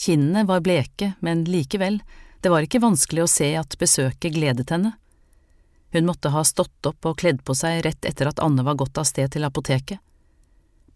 Kinnene 0.00 0.46
var 0.48 0.62
bleke, 0.64 1.12
men 1.20 1.44
likevel, 1.44 1.98
det 2.40 2.48
var 2.48 2.64
ikke 2.64 2.80
vanskelig 2.80 3.26
å 3.26 3.28
se 3.28 3.50
at 3.60 3.76
besøket 3.76 4.32
gledet 4.32 4.70
henne. 4.72 4.94
Hun 5.92 6.06
måtte 6.08 6.32
ha 6.32 6.44
stått 6.46 6.86
opp 6.88 7.04
og 7.04 7.18
kledd 7.20 7.42
på 7.44 7.52
seg 7.58 7.82
rett 7.84 8.08
etter 8.08 8.30
at 8.30 8.40
Anne 8.40 8.64
var 8.64 8.78
gått 8.80 8.96
av 8.96 9.04
sted 9.10 9.28
til 9.34 9.44
apoteket. 9.44 10.00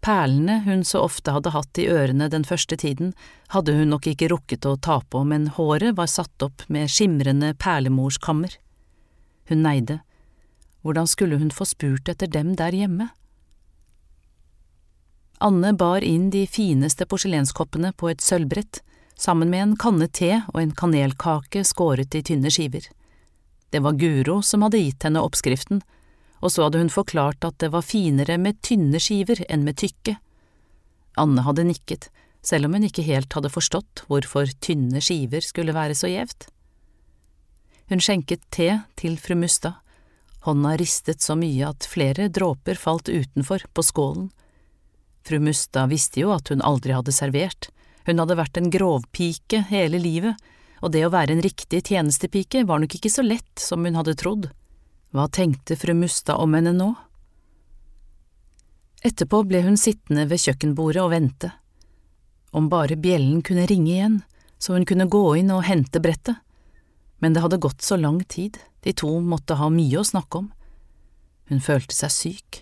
Perlene 0.01 0.59
hun 0.65 0.83
så 0.85 1.01
ofte 1.05 1.33
hadde 1.33 1.53
hatt 1.55 1.79
i 1.81 1.87
ørene 1.89 2.27
den 2.29 2.45
første 2.45 2.77
tiden, 2.77 3.13
hadde 3.53 3.73
hun 3.73 3.89
nok 3.93 4.07
ikke 4.11 4.29
rukket 4.29 4.65
å 4.65 4.75
ta 4.77 4.99
på, 5.01 5.23
men 5.25 5.47
håret 5.55 5.95
var 5.97 6.11
satt 6.11 6.45
opp 6.45 6.65
med 6.67 6.91
skimrende 6.91 7.53
perlemorskammer. 7.57 8.57
Hun 9.49 9.63
neide. 9.65 10.01
Hvordan 10.85 11.07
skulle 11.09 11.39
hun 11.41 11.53
få 11.53 11.65
spurt 11.65 12.09
etter 12.09 12.29
dem 12.29 12.53
der 12.59 12.75
hjemme? 12.77 13.09
Anne 15.43 15.73
bar 15.73 16.05
inn 16.05 16.29
de 16.31 16.45
fineste 16.47 17.05
porselenskoppene 17.09 17.91
på 17.97 18.11
et 18.11 18.21
sølvbrett, 18.23 18.79
sammen 19.19 19.49
med 19.49 19.63
en 19.63 19.73
kanne 19.79 20.07
te 20.07 20.31
og 20.53 20.61
en 20.61 20.75
kanelkake 20.75 21.63
skåret 21.67 22.15
i 22.15 22.21
tynne 22.23 22.51
skiver. 22.51 22.85
Det 23.71 23.81
var 23.83 23.97
Guro 23.99 24.39
som 24.45 24.63
hadde 24.63 24.79
gitt 24.79 25.03
henne 25.03 25.23
oppskriften, 25.25 25.81
og 26.45 26.53
så 26.53 26.67
hadde 26.67 26.83
hun 26.83 26.93
forklart 26.93 27.45
at 27.47 27.57
det 27.63 27.71
var 27.73 27.85
finere 27.85 28.37
med 28.37 28.59
tynne 28.65 29.01
skiver 29.01 29.41
enn 29.49 29.65
med 29.65 29.79
tykke. 29.81 30.19
Anne 31.17 31.45
hadde 31.47 31.65
nikket, 31.65 32.09
selv 32.45 32.67
om 32.67 32.75
hun 32.77 32.85
ikke 32.85 33.05
helt 33.07 33.33
hadde 33.33 33.49
forstått 33.49 34.03
hvorfor 34.11 34.51
tynne 34.61 35.01
skiver 35.01 35.41
skulle 35.41 35.73
være 35.73 35.97
så 35.97 36.11
gjevt. 36.11 36.45
Hun 37.89 38.01
skjenket 38.01 38.45
te 38.53 38.69
til 38.99 39.17
fru 39.21 39.33
Mustad. 39.39 39.79
Hånda 40.45 40.75
ristet 40.77 41.25
så 41.25 41.33
mye 41.37 41.71
at 41.71 41.87
flere 41.89 42.27
dråper 42.29 42.77
falt 42.77 43.09
utenfor, 43.09 43.65
på 43.73 43.81
skålen. 43.81 44.29
Fru 45.25 45.39
Mustad 45.41 45.89
visste 45.89 46.21
jo 46.21 46.29
at 46.35 46.51
hun 46.53 46.61
aldri 46.61 46.93
hadde 46.93 47.13
servert, 47.15 47.71
hun 48.05 48.21
hadde 48.21 48.37
vært 48.37 48.59
en 48.61 48.69
grovpike 48.69 49.63
hele 49.71 49.97
livet, 49.97 50.37
og 50.85 50.93
det 50.93 51.01
å 51.07 51.13
være 51.13 51.33
en 51.33 51.41
riktig 51.41 51.81
tjenestepike 51.89 52.61
var 52.69 52.83
nok 52.83 52.93
ikke 52.99 53.09
så 53.09 53.25
lett 53.25 53.61
som 53.61 53.81
hun 53.85 53.97
hadde 53.97 54.13
trodd. 54.21 54.51
Hva 55.15 55.29
tenkte 55.31 55.77
fru 55.79 55.93
Mustad 55.95 56.35
om 56.43 56.53
henne 56.57 56.73
nå? 56.75 56.89
Etterpå 58.99 59.45
ble 59.47 59.61
hun 59.63 59.77
sittende 59.79 60.25
ved 60.27 60.41
kjøkkenbordet 60.43 60.99
og 61.05 61.13
vente. 61.13 61.53
Om 62.51 62.67
bare 62.67 62.97
bjellen 62.99 63.39
kunne 63.39 63.63
ringe 63.69 63.93
igjen, 63.93 64.17
så 64.59 64.75
hun 64.75 64.83
kunne 64.83 65.07
gå 65.07 65.23
inn 65.39 65.53
og 65.55 65.63
hente 65.69 66.01
brettet. 66.03 66.41
Men 67.23 67.31
det 67.31 67.45
hadde 67.45 67.61
gått 67.63 67.85
så 67.85 67.95
lang 67.95 68.19
tid, 68.27 68.59
de 68.83 68.91
to 68.91 69.13
måtte 69.23 69.55
ha 69.55 69.71
mye 69.71 70.01
å 70.01 70.03
snakke 70.03 70.41
om. 70.43 70.51
Hun 71.47 71.63
følte 71.63 71.95
seg 71.95 72.11
syk, 72.11 72.59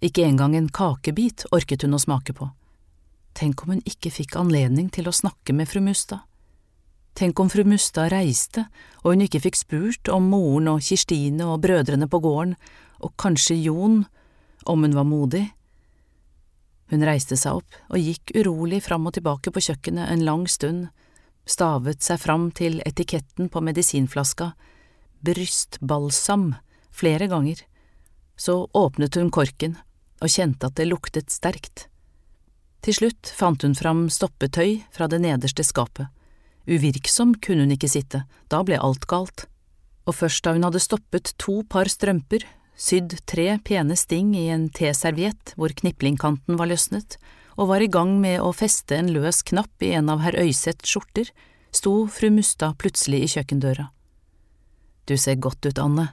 ikke 0.00 0.24
engang 0.24 0.56
en 0.56 0.72
kakebit 0.72 1.44
orket 1.52 1.84
hun 1.84 1.98
å 1.98 2.00
smake 2.00 2.32
på. 2.32 2.48
Tenk 3.36 3.60
om 3.60 3.74
hun 3.74 3.84
ikke 3.84 4.14
fikk 4.22 4.38
anledning 4.40 4.88
til 4.88 5.10
å 5.10 5.12
snakke 5.12 5.52
med 5.52 5.68
fru 5.68 5.84
Mustad. 5.84 6.24
Tenk 7.14 7.38
om 7.40 7.50
fru 7.50 7.62
Mustad 7.66 8.10
reiste 8.10 8.66
og 9.04 9.12
hun 9.12 9.22
ikke 9.26 9.42
fikk 9.44 9.58
spurt 9.60 10.10
om 10.10 10.26
moren 10.32 10.70
og 10.72 10.82
Kirstine 10.82 11.46
og 11.46 11.60
brødrene 11.62 12.08
på 12.10 12.18
gården, 12.24 12.56
og 13.04 13.12
kanskje 13.20 13.58
Jon, 13.60 14.04
om 14.64 14.82
hun 14.82 14.96
var 14.96 15.04
modig. 15.04 15.44
Hun 16.90 17.04
reiste 17.04 17.36
seg 17.36 17.60
opp 17.60 17.76
og 17.92 18.00
gikk 18.00 18.32
urolig 18.38 18.80
fram 18.84 19.06
og 19.06 19.14
tilbake 19.16 19.52
på 19.52 19.62
kjøkkenet 19.66 20.10
en 20.10 20.24
lang 20.24 20.46
stund, 20.48 20.88
stavet 21.44 22.02
seg 22.02 22.22
fram 22.22 22.48
til 22.56 22.80
etiketten 22.88 23.50
på 23.52 23.60
medisinflaska, 23.60 24.54
brystbalsam, 25.24 26.54
flere 26.90 27.28
ganger. 27.28 27.60
Så 28.36 28.64
åpnet 28.72 29.20
hun 29.20 29.30
korken 29.30 29.76
og 30.22 30.32
kjente 30.32 30.70
at 30.70 30.78
det 30.80 30.88
luktet 30.88 31.30
sterkt. 31.30 31.86
Til 32.84 32.96
slutt 32.96 33.30
fant 33.36 33.62
hun 33.64 33.76
fram 33.76 34.06
stoppetøy 34.12 34.82
fra 34.92 35.08
det 35.08 35.20
nederste 35.24 35.64
skapet. 35.64 36.08
Uvirksom 36.70 37.34
kunne 37.44 37.66
hun 37.66 37.74
ikke 37.74 37.90
sitte, 37.92 38.24
da 38.48 38.62
ble 38.64 38.78
alt 38.80 39.06
galt. 39.10 39.46
Og 40.08 40.16
først 40.18 40.44
da 40.44 40.54
hun 40.56 40.64
hadde 40.66 40.82
stoppet 40.82 41.34
to 41.40 41.62
par 41.68 41.90
strømper, 41.90 42.44
sydd 42.76 43.18
tre 43.28 43.58
pene 43.64 43.96
sting 43.96 44.32
i 44.36 44.48
en 44.52 44.68
teserviett 44.74 45.54
hvor 45.58 45.74
kniplingkanten 45.76 46.58
var 46.60 46.70
løsnet, 46.72 47.18
og 47.54 47.70
var 47.70 47.84
i 47.84 47.90
gang 47.90 48.16
med 48.20 48.40
å 48.42 48.50
feste 48.56 48.96
en 48.98 49.12
løs 49.14 49.44
knapp 49.46 49.84
i 49.84 49.92
en 49.94 50.10
av 50.10 50.24
herr 50.24 50.38
Øyseths 50.40 50.90
skjorter, 50.90 51.30
sto 51.74 52.06
fru 52.10 52.30
Mustad 52.34 52.74
plutselig 52.80 53.22
i 53.24 53.30
kjøkkendøra. 53.36 53.90
Du 55.06 55.14
ser 55.20 55.36
godt 55.36 55.66
ut, 55.68 55.78
Anne, 55.78 56.08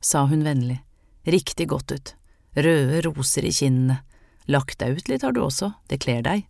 sa 0.00 0.24
hun 0.26 0.42
vennlig, 0.46 0.80
riktig 1.28 1.68
godt 1.70 1.94
ut 1.94 2.16
røde 2.54 3.02
roser 3.06 3.46
i 3.46 3.52
kinnene, 3.54 4.00
lagt 4.50 4.80
deg 4.82 4.98
ut 4.98 5.10
litt 5.10 5.24
har 5.24 5.34
du 5.34 5.42
også, 5.44 5.72
det 5.88 6.00
kler 6.02 6.22
deg. 6.24 6.46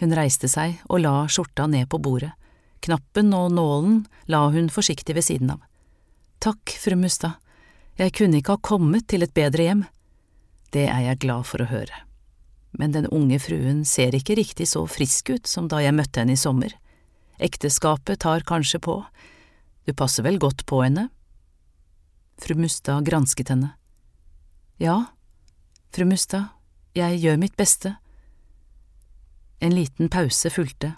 Hun 0.00 0.14
reiste 0.16 0.50
seg 0.50 0.80
og 0.88 1.04
la 1.04 1.14
skjorta 1.30 1.68
ned 1.70 1.88
på 1.90 2.00
bordet, 2.02 2.32
knappen 2.84 3.32
og 3.36 3.52
nålen 3.54 4.02
la 4.30 4.46
hun 4.52 4.68
forsiktig 4.72 5.14
ved 5.16 5.26
siden 5.26 5.54
av. 5.54 5.62
Takk, 6.42 6.74
fru 6.80 6.96
Mustad, 6.98 7.38
jeg 7.96 8.12
kunne 8.18 8.40
ikke 8.40 8.56
ha 8.56 8.64
kommet 8.64 9.06
til 9.08 9.22
et 9.22 9.34
bedre 9.36 9.68
hjem. 9.68 9.84
Det 10.74 10.88
er 10.90 11.06
jeg 11.06 11.22
glad 11.22 11.46
for 11.46 11.62
å 11.62 11.70
høre. 11.70 12.02
Men 12.74 12.90
den 12.90 13.06
unge 13.06 13.38
fruen 13.38 13.84
ser 13.86 14.16
ikke 14.18 14.34
riktig 14.34 14.66
så 14.72 14.82
frisk 14.90 15.30
ut 15.30 15.46
som 15.46 15.70
da 15.70 15.78
jeg 15.80 15.94
møtte 15.94 16.20
henne 16.20 16.34
i 16.34 16.40
sommer. 16.40 16.74
Ekteskapet 17.38 18.20
tar 18.26 18.42
kanskje 18.46 18.82
på, 18.82 18.98
du 19.84 19.92
passer 19.92 20.24
vel 20.24 20.40
godt 20.42 20.64
på 20.66 20.80
henne? 20.82 21.08
Fru 22.40 22.56
Mustad 22.58 23.04
gransket 23.06 23.52
henne. 23.52 23.74
Ja, 24.80 25.04
fru 25.94 26.06
Mustad, 26.08 26.50
jeg 26.96 27.20
gjør 27.22 27.38
mitt 27.38 27.54
beste. 27.56 27.94
En 29.64 29.74
liten 29.74 30.08
pause 30.08 30.50
fulgte. 30.50 30.90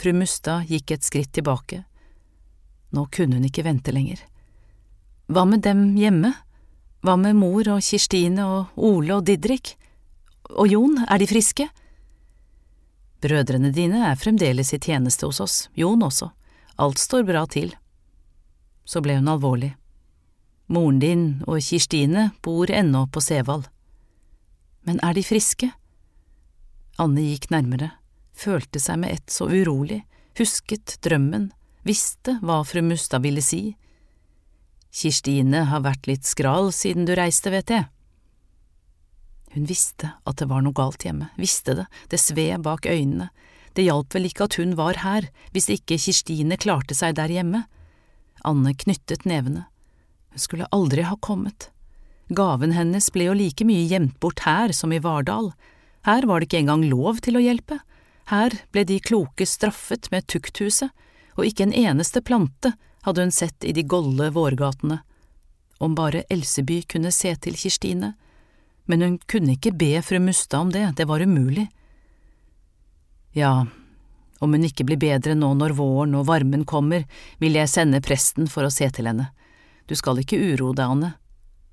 Fru 0.00 0.14
Mustad 0.16 0.70
gikk 0.72 0.94
et 0.94 1.04
skritt 1.04 1.34
tilbake. 1.36 1.82
Nå 2.96 3.02
kunne 3.12 3.36
hun 3.36 3.44
ikke 3.44 3.66
vente 3.66 3.92
lenger. 3.92 4.22
Hva 5.28 5.42
med 5.44 5.60
dem 5.66 5.82
hjemme? 6.00 6.30
Hva 7.04 7.18
med 7.20 7.36
mor 7.36 7.68
og 7.74 7.82
Kirstine 7.84 8.46
og 8.48 8.78
Ole 8.80 9.18
og 9.18 9.26
Didrik? 9.28 9.74
Og 10.56 10.72
Jon, 10.72 10.96
er 11.04 11.20
de 11.20 11.28
friske? 11.28 11.66
Brødrene 13.20 13.68
dine 13.76 14.00
er 14.08 14.16
fremdeles 14.16 14.72
i 14.72 14.80
tjeneste 14.80 15.28
hos 15.28 15.42
oss, 15.44 15.56
Jon 15.76 16.06
også, 16.06 16.30
alt 16.80 17.02
står 17.02 17.26
bra 17.28 17.42
til. 17.52 17.74
Så 18.88 19.02
ble 19.04 19.18
hun 19.18 19.28
alvorlig. 19.28 19.74
Moren 20.72 21.02
din 21.04 21.26
og 21.44 21.60
Kirstine 21.60 22.30
bor 22.40 22.72
ennå 22.72 23.04
på 23.12 23.20
Sevald. 23.20 23.68
Men 24.88 25.04
er 25.04 25.12
de 25.20 25.26
friske? 25.26 25.68
Anne 26.98 27.22
gikk 27.22 27.48
nærmere, 27.54 27.92
følte 28.34 28.80
seg 28.82 28.98
med 29.02 29.14
ett 29.14 29.30
så 29.30 29.46
urolig, 29.46 30.00
husket 30.38 30.96
drømmen, 31.04 31.52
visste 31.86 32.38
hva 32.42 32.62
fru 32.66 32.82
Mustad 32.82 33.22
ville 33.22 33.42
si. 33.44 33.76
Kirstine 34.90 35.62
har 35.70 35.84
vært 35.84 36.08
litt 36.10 36.26
skral 36.26 36.72
siden 36.74 37.06
du 37.06 37.14
reiste, 37.18 37.52
vet 37.54 37.70
jeg. 37.70 37.86
Hun 39.54 39.68
visste 39.68 40.12
at 40.28 40.40
det 40.40 40.48
var 40.50 40.64
noe 40.64 40.76
galt 40.76 41.06
hjemme, 41.06 41.30
visste 41.38 41.76
det, 41.78 41.86
det 42.10 42.20
sved 42.20 42.66
bak 42.66 42.86
øynene, 42.90 43.30
det 43.78 43.86
hjalp 43.86 44.14
vel 44.16 44.26
ikke 44.26 44.48
at 44.48 44.58
hun 44.58 44.74
var 44.74 44.98
her, 45.04 45.28
hvis 45.54 45.68
ikke 45.70 46.00
Kirstine 46.02 46.58
klarte 46.58 46.96
seg 46.98 47.14
der 47.14 47.30
hjemme. 47.30 47.62
Anne 48.42 48.72
knyttet 48.74 49.22
nevene. 49.28 49.68
Hun 50.34 50.42
skulle 50.42 50.70
aldri 50.74 51.04
ha 51.06 51.14
kommet. 51.22 51.70
Gaven 52.28 52.74
hennes 52.74 53.06
ble 53.14 53.28
jo 53.28 53.36
like 53.38 53.62
mye 53.68 53.86
gjemt 53.86 54.18
bort 54.18 54.42
her 54.48 54.74
som 54.74 54.90
i 54.90 54.98
Vardal. 55.04 55.52
Her 56.08 56.24
var 56.24 56.40
det 56.40 56.48
ikke 56.48 56.62
engang 56.64 56.86
lov 56.88 57.20
til 57.24 57.36
å 57.36 57.44
hjelpe. 57.44 57.82
Her 58.32 58.54
ble 58.72 58.86
de 58.88 58.96
kloke 59.04 59.44
straffet 59.46 60.08
med 60.10 60.24
tukthuset, 60.26 60.88
og 61.36 61.44
ikke 61.44 61.68
en 61.68 61.76
eneste 61.76 62.24
plante 62.24 62.72
hadde 63.04 63.26
hun 63.26 63.34
sett 63.34 63.64
i 63.64 63.74
de 63.76 63.84
golde 63.84 64.32
vårgatene. 64.32 65.02
Om 65.78 65.92
bare 65.94 66.24
Elseby 66.32 66.80
kunne 66.88 67.12
se 67.14 67.34
til 67.36 67.60
Kirstine 67.60 68.16
men 68.88 69.02
hun 69.02 69.18
kunne 69.28 69.52
ikke 69.52 69.74
be 69.76 69.90
fru 70.02 70.16
Mustad 70.18 70.62
om 70.64 70.70
det, 70.72 70.86
det 70.96 71.04
var 71.04 71.20
umulig. 71.20 71.66
Ja, 73.36 73.66
om 74.38 74.52
hun 74.52 74.64
ikke 74.64 74.86
blir 74.88 74.96
bedre 74.96 75.34
nå 75.36 75.50
når 75.60 75.74
våren 75.76 76.16
og 76.16 76.24
varmen 76.30 76.64
kommer, 76.64 77.04
vil 77.36 77.58
jeg 77.60 77.68
sende 77.68 78.00
presten 78.00 78.48
for 78.48 78.64
å 78.64 78.72
se 78.72 78.88
til 78.96 79.10
henne. 79.10 79.28
Du 79.84 79.92
skal 79.96 80.22
ikke 80.22 80.40
uroe 80.40 80.72
deg, 80.72 80.88
Anne. 80.88 81.10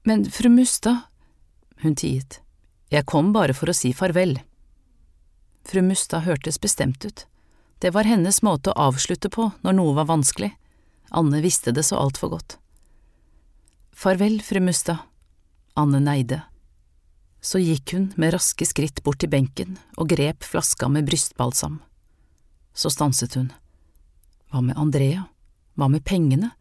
Men 0.04 0.28
fru 0.28 0.52
Mustad… 0.52 1.08
Hun 1.84 1.96
tiet. 1.96 2.42
Jeg 2.94 3.06
kom 3.10 3.32
bare 3.34 3.56
for 3.58 3.72
å 3.72 3.76
si 3.76 3.94
farvel. 3.94 4.38
Fru 5.66 5.82
Mustad 5.82 6.26
hørtes 6.28 6.60
bestemt 6.62 7.06
ut. 7.06 7.26
Det 7.82 7.92
var 7.92 8.08
hennes 8.08 8.42
måte 8.46 8.72
å 8.72 8.90
avslutte 8.90 9.30
på 9.34 9.50
når 9.66 9.78
noe 9.80 9.96
var 9.98 10.10
vanskelig. 10.12 10.52
Anne 11.10 11.42
visste 11.42 11.74
det 11.74 11.84
så 11.88 11.98
altfor 11.98 12.36
godt. 12.36 12.58
Farvel, 13.96 14.42
fru 14.42 14.62
Mustad. 14.62 15.02
Anne 15.74 16.00
neide. 16.00 16.44
Så 17.42 17.60
gikk 17.62 17.94
hun 17.94 18.08
med 18.18 18.34
raske 18.34 18.66
skritt 18.66 19.04
bort 19.04 19.20
til 19.22 19.30
benken 19.30 19.78
og 19.98 20.10
grep 20.14 20.46
flaska 20.46 20.90
med 20.90 21.06
brystbalsam. 21.10 21.80
Så 22.74 22.90
stanset 22.94 23.38
hun. 23.38 23.52
Hva 24.50 24.62
med 24.66 24.78
Andrea? 24.78 25.28
Hva 25.76 25.90
med 25.92 26.06
pengene? 26.06 26.54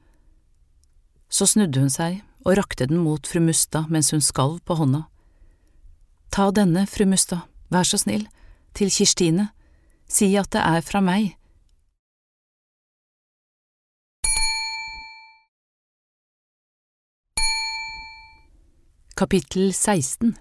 Så 1.29 1.47
snudde 1.51 1.81
hun 1.81 1.93
seg 1.93 2.23
og 2.45 2.57
rakte 2.59 2.89
den 2.91 3.01
mot 3.03 3.27
fru 3.27 3.41
Mustad 3.45 3.91
mens 3.93 4.13
hun 4.13 4.23
skalv 4.25 4.61
på 4.65 4.77
hånda. 4.79 5.07
Ta 6.35 6.49
denne, 6.51 6.83
fru 6.91 7.05
Mustad, 7.07 7.45
vær 7.71 7.87
så 7.87 7.95
snill, 7.95 8.25
til 8.75 8.89
Kirstine, 8.91 9.53
si 10.11 10.33
at 10.35 10.49
det 10.51 10.63
er 10.67 10.81
fra 10.83 10.99
meg. 10.99 11.37
Kapittel 19.15 19.71
16 19.71 20.33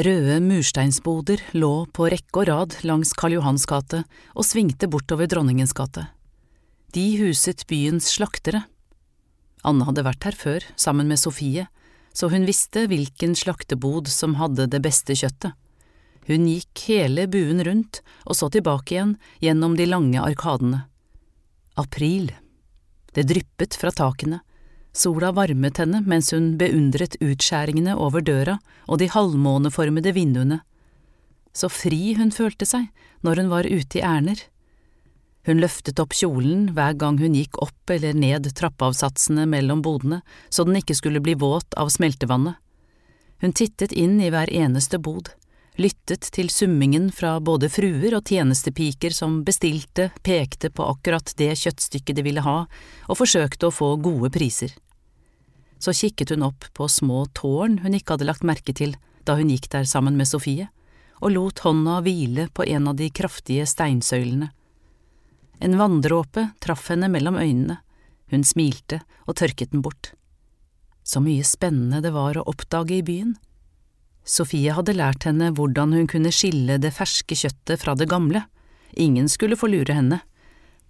Røde 0.00 0.38
mursteinsboder 0.40 1.42
lå 1.52 1.84
på 1.92 2.06
rekke 2.08 2.40
og 2.40 2.48
rad 2.48 2.76
langs 2.88 3.12
Karl 3.12 3.36
Johans 3.36 3.66
gate 3.68 4.06
og 4.32 4.46
svingte 4.48 4.88
bortover 4.88 5.28
Dronningens 5.28 5.76
gate. 5.76 6.06
De 6.96 7.04
huset 7.20 7.66
byens 7.68 8.08
slaktere. 8.14 8.64
Anne 9.68 9.84
hadde 9.84 10.06
vært 10.08 10.24
her 10.30 10.40
før, 10.46 10.64
sammen 10.80 11.12
med 11.12 11.20
Sofie, 11.20 11.68
så 12.12 12.30
hun 12.32 12.46
visste 12.48 12.86
hvilken 12.90 13.36
slaktebod 13.38 14.10
som 14.10 14.36
hadde 14.40 14.68
det 14.72 14.82
beste 14.84 15.16
kjøttet. 15.16 15.54
Hun 16.28 16.46
gikk 16.46 16.84
hele 16.90 17.26
buen 17.30 17.62
rundt 17.66 18.02
og 18.26 18.36
så 18.38 18.50
tilbake 18.52 18.94
igjen 18.94 19.16
gjennom 19.42 19.74
de 19.78 19.88
lange 19.88 20.20
arkadene. 20.22 20.84
April. 21.80 22.30
Det 23.14 23.24
dryppet 23.26 23.74
fra 23.78 23.90
takene, 23.94 24.42
Sola 24.92 25.30
varmet 25.30 25.78
henne 25.78 26.00
mens 26.02 26.32
hun 26.34 26.56
beundret 26.58 27.14
utskjæringene 27.22 27.94
over 27.94 28.24
døra 28.26 28.56
og 28.88 28.98
de 28.98 29.06
halvmåneformede 29.10 30.12
vinduene. 30.16 30.60
Så 31.54 31.70
fri 31.70 32.14
hun 32.18 32.32
følte 32.34 32.66
seg 32.66 32.88
når 33.26 33.42
hun 33.42 33.52
var 33.52 33.68
ute 33.70 34.00
i 34.00 34.02
ærender. 34.02 34.42
Hun 35.48 35.60
løftet 35.62 36.00
opp 36.02 36.12
kjolen 36.12 36.68
hver 36.76 36.96
gang 37.00 37.16
hun 37.20 37.36
gikk 37.38 37.56
opp 37.64 37.90
eller 37.90 38.16
ned 38.16 38.48
trappeavsatsene 38.56 39.46
mellom 39.48 39.80
bodene 39.82 40.20
så 40.52 40.66
den 40.68 40.76
ikke 40.80 40.98
skulle 40.98 41.22
bli 41.24 41.34
våt 41.40 41.76
av 41.80 41.88
smeltevannet. 41.92 42.58
Hun 43.40 43.56
tittet 43.56 43.92
inn 43.96 44.18
i 44.20 44.28
hver 44.28 44.52
eneste 44.52 44.98
bod, 45.00 45.30
lyttet 45.80 46.28
til 46.36 46.50
summingen 46.52 47.08
fra 47.14 47.38
både 47.40 47.70
fruer 47.72 48.12
og 48.18 48.28
tjenestepiker 48.28 49.14
som 49.16 49.40
bestilte, 49.46 50.10
pekte 50.20 50.68
på 50.68 50.84
akkurat 50.84 51.32
det 51.40 51.54
kjøttstykket 51.62 52.20
de 52.20 52.26
ville 52.26 52.44
ha, 52.44 52.58
og 53.08 53.18
forsøkte 53.22 53.70
å 53.70 53.74
få 53.74 53.94
gode 54.04 54.28
priser. 54.34 54.74
Så 55.80 55.96
kikket 55.96 56.34
hun 56.34 56.44
opp 56.50 56.68
på 56.76 56.88
små 56.92 57.24
tårn 57.32 57.80
hun 57.80 57.96
ikke 57.96 58.18
hadde 58.18 58.28
lagt 58.28 58.44
merke 58.44 58.76
til 58.76 58.92
da 59.24 59.38
hun 59.40 59.48
gikk 59.48 59.70
der 59.72 59.88
sammen 59.88 60.20
med 60.20 60.28
Sofie, 60.28 60.68
og 61.24 61.32
lot 61.32 61.64
hånda 61.64 62.02
hvile 62.04 62.48
på 62.52 62.68
en 62.68 62.92
av 62.92 63.00
de 63.00 63.08
kraftige 63.08 63.64
steinsøylene. 63.68 64.52
En 65.60 65.76
vanndråpe 65.76 66.48
traff 66.64 66.88
henne 66.88 67.10
mellom 67.12 67.36
øynene, 67.36 67.78
hun 68.32 68.46
smilte 68.46 69.02
og 69.26 69.36
tørket 69.40 69.74
den 69.74 69.82
bort. 69.84 70.14
Så 71.04 71.20
mye 71.22 71.44
spennende 71.44 72.00
det 72.04 72.12
var 72.14 72.38
å 72.38 72.46
oppdage 72.48 72.96
i 72.96 73.04
byen. 73.04 73.34
Sofie 74.24 74.72
hadde 74.76 74.96
lært 74.96 75.26
henne 75.28 75.50
hvordan 75.56 75.94
hun 75.96 76.08
kunne 76.10 76.32
skille 76.32 76.78
det 76.80 76.92
ferske 76.96 77.36
kjøttet 77.36 77.80
fra 77.82 77.96
det 77.98 78.08
gamle, 78.10 78.44
ingen 78.96 79.28
skulle 79.28 79.58
få 79.58 79.70
lure 79.72 79.96
henne. 79.96 80.20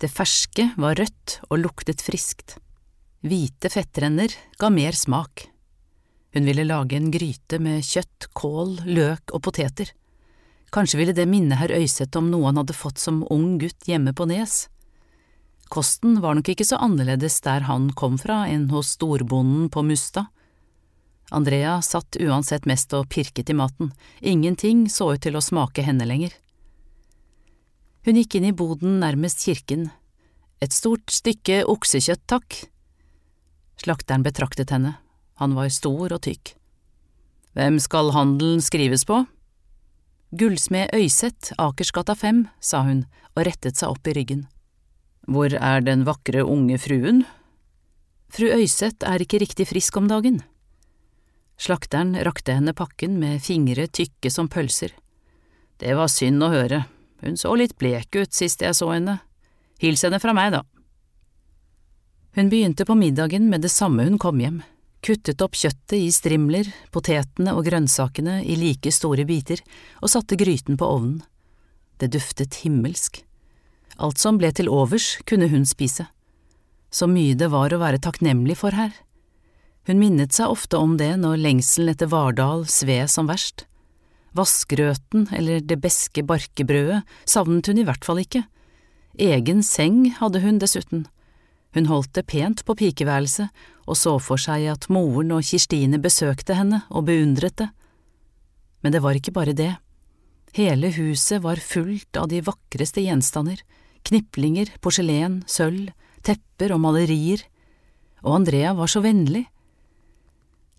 Det 0.01 0.11
ferske 0.13 0.71
var 0.81 0.99
rødt 1.01 1.41
og 1.49 1.63
luktet 1.65 2.03
friskt. 2.05 2.59
Hvite 3.21 3.69
fettrenner 3.73 4.33
ga 4.61 4.71
mer 4.73 4.97
smak. 4.97 5.49
Hun 6.33 6.47
ville 6.47 6.65
lage 6.65 6.97
en 6.97 7.11
gryte 7.13 7.59
med 7.61 7.83
kjøtt, 7.85 8.31
kål, 8.39 8.79
løk 8.87 9.35
og 9.35 9.43
poteter. 9.45 9.91
Kanskje 10.71 11.01
ville 11.01 11.15
det 11.15 11.27
minne 11.27 11.59
herr 11.59 11.73
Øyseth 11.75 12.19
om 12.19 12.29
noe 12.31 12.47
han 12.47 12.61
hadde 12.61 12.77
fått 12.77 13.01
som 13.03 13.25
ung 13.31 13.59
gutt 13.59 13.89
hjemme 13.91 14.15
på 14.15 14.27
Nes. 14.31 14.69
Kosten 15.71 16.21
var 16.23 16.35
nok 16.35 16.51
ikke 16.51 16.67
så 16.67 16.79
annerledes 16.83 17.41
der 17.47 17.67
han 17.67 17.91
kom 17.95 18.19
fra 18.19 18.45
enn 18.51 18.69
hos 18.71 18.95
storbonden 18.97 19.69
på 19.71 19.83
Mustad. 19.87 20.31
Andrea 21.31 21.77
satt 21.83 22.19
uansett 22.19 22.67
mest 22.67 22.91
og 22.99 23.07
pirket 23.11 23.51
i 23.51 23.55
maten, 23.55 23.93
ingenting 24.19 24.89
så 24.91 25.13
ut 25.15 25.23
til 25.23 25.39
å 25.39 25.43
smake 25.43 25.85
henne 25.87 26.07
lenger. 26.07 26.35
Hun 28.03 28.19
gikk 28.19 28.39
inn 28.39 28.49
i 28.51 28.57
boden 28.57 28.99
nærmest 29.03 29.45
kirken. 29.47 29.91
Et 30.59 30.75
stort 30.75 31.13
stykke 31.15 31.63
oksekjøtt, 31.71 32.25
takk. 32.27 32.65
Slakteren 33.79 34.27
betraktet 34.27 34.75
henne, 34.75 34.97
han 35.39 35.55
var 35.55 35.71
stor 35.71 36.17
og 36.17 36.23
tykk. 36.27 36.55
Hvem 37.55 37.79
skal 37.83 38.11
handelen 38.15 38.63
skrives 38.63 39.07
på? 39.07 39.23
Gullsmed 40.31 40.93
Øyseth, 40.95 41.57
Akersgata 41.59 42.15
5, 42.15 42.45
sa 42.63 42.85
hun 42.87 43.01
og 43.35 43.49
rettet 43.49 43.81
seg 43.81 43.91
opp 43.91 44.07
i 44.07 44.13
ryggen. 44.15 44.45
Hvor 45.27 45.51
er 45.51 45.83
den 45.83 46.05
vakre 46.07 46.45
unge 46.47 46.79
fruen? 46.79 47.25
Fru 48.31 48.47
Øyseth 48.55 49.03
er 49.11 49.25
ikke 49.25 49.41
riktig 49.43 49.67
frisk 49.73 49.99
om 49.99 50.07
dagen. 50.07 50.39
Slakteren 51.59 52.15
rakte 52.23 52.55
henne 52.55 52.77
pakken 52.79 53.19
med 53.19 53.43
fingre 53.43 53.89
tykke 53.91 54.31
som 54.31 54.47
pølser. 54.47 54.95
Det 55.83 55.99
var 55.99 56.07
synd 56.07 56.47
å 56.47 56.53
høre, 56.55 56.85
hun 57.27 57.35
så 57.35 57.57
litt 57.59 57.75
blek 57.83 58.15
ut 58.15 58.31
sist 58.31 58.63
jeg 58.63 58.79
så 58.79 58.93
henne. 58.95 59.19
Hils 59.83 60.07
henne 60.07 60.23
fra 60.23 60.31
meg, 60.37 60.55
da. 60.55 60.63
Hun 62.39 62.55
begynte 62.55 62.87
på 62.87 62.95
middagen 62.95 63.51
med 63.51 63.67
det 63.67 63.75
samme 63.75 64.07
hun 64.07 64.21
kom 64.23 64.39
hjem, 64.39 64.63
kuttet 65.05 65.43
opp 65.45 65.57
kjøttet 65.59 65.99
i 65.99 66.11
strimler, 66.13 66.69
potetene 66.93 67.55
og 67.57 67.67
grønnsakene 67.69 68.41
i 68.45 68.57
like 68.61 68.93
store 68.95 69.27
biter 69.29 69.63
og 70.01 70.13
satte 70.13 70.39
gryten 70.41 70.79
på 70.81 70.89
ovnen. 70.89 71.21
Det 72.01 72.13
duftet 72.15 72.63
himmelsk. 72.63 73.23
Alt 74.01 74.21
som 74.21 74.39
ble 74.41 74.49
til 74.57 74.71
overs, 74.73 75.19
kunne 75.29 75.51
hun 75.53 75.67
spise. 75.69 76.07
Så 76.91 77.07
mye 77.07 77.37
det 77.39 77.51
var 77.53 77.73
å 77.73 77.81
være 77.83 78.01
takknemlig 78.03 78.57
for 78.63 78.75
her. 78.75 78.93
Hun 79.89 80.01
minnet 80.01 80.37
seg 80.37 80.53
ofte 80.53 80.81
om 80.81 80.97
det 81.01 81.13
når 81.21 81.41
lengselen 81.41 81.93
etter 81.93 82.11
Vardal 82.11 82.67
sved 82.69 83.11
som 83.13 83.29
verst. 83.31 83.67
Vassgrøten 84.37 85.27
eller 85.35 85.63
det 85.65 85.81
beske 85.83 86.23
barkebrødet 86.27 87.03
savnet 87.29 87.67
hun 87.71 87.81
i 87.81 87.87
hvert 87.87 88.05
fall 88.07 88.21
ikke. 88.23 88.45
Egen 89.19 89.65
seng 89.67 90.05
hadde 90.21 90.43
hun 90.45 90.61
dessuten. 90.63 91.09
Hun 91.75 91.87
holdt 91.87 92.15
det 92.17 92.27
pent 92.27 92.65
på 92.67 92.75
pikeværelset 92.79 93.51
og 93.91 93.99
så 93.99 94.17
for 94.23 94.41
seg 94.41 94.69
at 94.71 94.89
moren 94.93 95.33
og 95.35 95.45
Kirstine 95.47 95.99
besøkte 96.03 96.55
henne 96.59 96.85
og 96.91 97.09
beundret 97.09 97.57
det. 97.59 97.71
Men 98.83 98.95
det 98.95 99.03
var 99.05 99.19
ikke 99.19 99.35
bare 99.35 99.57
det. 99.57 99.73
Hele 100.57 100.91
huset 100.95 101.43
var 101.43 101.63
fullt 101.63 102.17
av 102.19 102.31
de 102.31 102.41
vakreste 102.43 103.03
gjenstander, 103.05 103.61
kniplinger, 104.07 104.71
porselen, 104.83 105.43
sølv, 105.47 105.91
tepper 106.27 106.75
og 106.75 106.83
malerier, 106.83 107.43
og 108.25 108.41
Andrea 108.41 108.73
var 108.77 108.91
så 108.91 109.03
vennlig. 109.05 109.45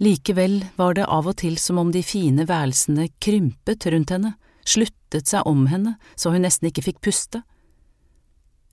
Likevel 0.01 0.63
var 0.79 0.95
det 0.97 1.05
av 1.05 1.29
og 1.29 1.37
til 1.41 1.59
som 1.61 1.79
om 1.81 1.91
de 1.93 2.01
fine 2.03 2.47
værelsene 2.49 3.07
krympet 3.21 3.85
rundt 3.93 4.13
henne, 4.15 4.33
sluttet 4.65 5.29
seg 5.29 5.45
om 5.49 5.67
henne 5.69 5.95
så 6.15 6.33
hun 6.33 6.43
nesten 6.45 6.69
ikke 6.69 6.85
fikk 6.89 7.01
puste. 7.05 7.43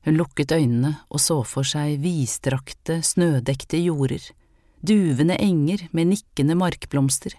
Hun 0.08 0.16
lukket 0.16 0.54
øynene 0.56 0.94
og 1.12 1.20
så 1.20 1.42
for 1.44 1.68
seg 1.68 1.98
vidstrakte, 2.00 3.02
snødekte 3.04 3.76
jorder, 3.76 4.22
duvende 4.80 5.34
enger 5.36 5.82
med 5.92 6.08
nikkende 6.14 6.54
markblomster, 6.56 7.34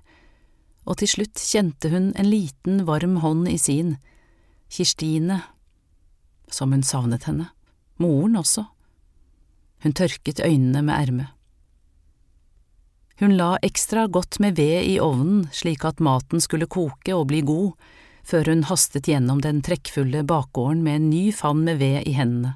og 0.86 1.00
til 1.02 1.10
slutt 1.10 1.42
kjente 1.42 1.90
hun 1.90 2.12
en 2.14 2.30
liten, 2.30 2.84
varm 2.86 3.16
hånd 3.24 3.50
i 3.50 3.58
sin, 3.58 3.96
Kirstine, 4.70 5.40
som 6.54 6.70
hun 6.70 6.86
savnet 6.86 7.26
henne, 7.26 7.48
moren 7.98 8.38
også. 8.38 8.68
Hun 9.82 9.98
tørket 9.98 10.46
øynene 10.46 10.86
med 10.86 10.94
ermet. 10.94 11.34
Hun 13.18 13.34
la 13.34 13.56
ekstra 13.66 14.06
godt 14.06 14.38
med 14.38 14.62
ved 14.62 14.86
i 14.94 15.00
ovnen 15.02 15.48
slik 15.50 15.90
at 15.90 16.06
maten 16.06 16.38
skulle 16.38 16.70
koke 16.70 17.18
og 17.18 17.32
bli 17.34 17.42
god, 17.42 17.74
før 18.30 18.52
hun 18.52 18.66
hastet 18.70 19.10
gjennom 19.10 19.42
den 19.42 19.64
trekkfulle 19.66 20.22
bakgården 20.28 20.84
med 20.86 21.00
en 21.00 21.10
ny 21.10 21.24
fann 21.34 21.64
med 21.66 21.80
ved 21.82 22.06
i 22.08 22.14
hendene. 22.18 22.56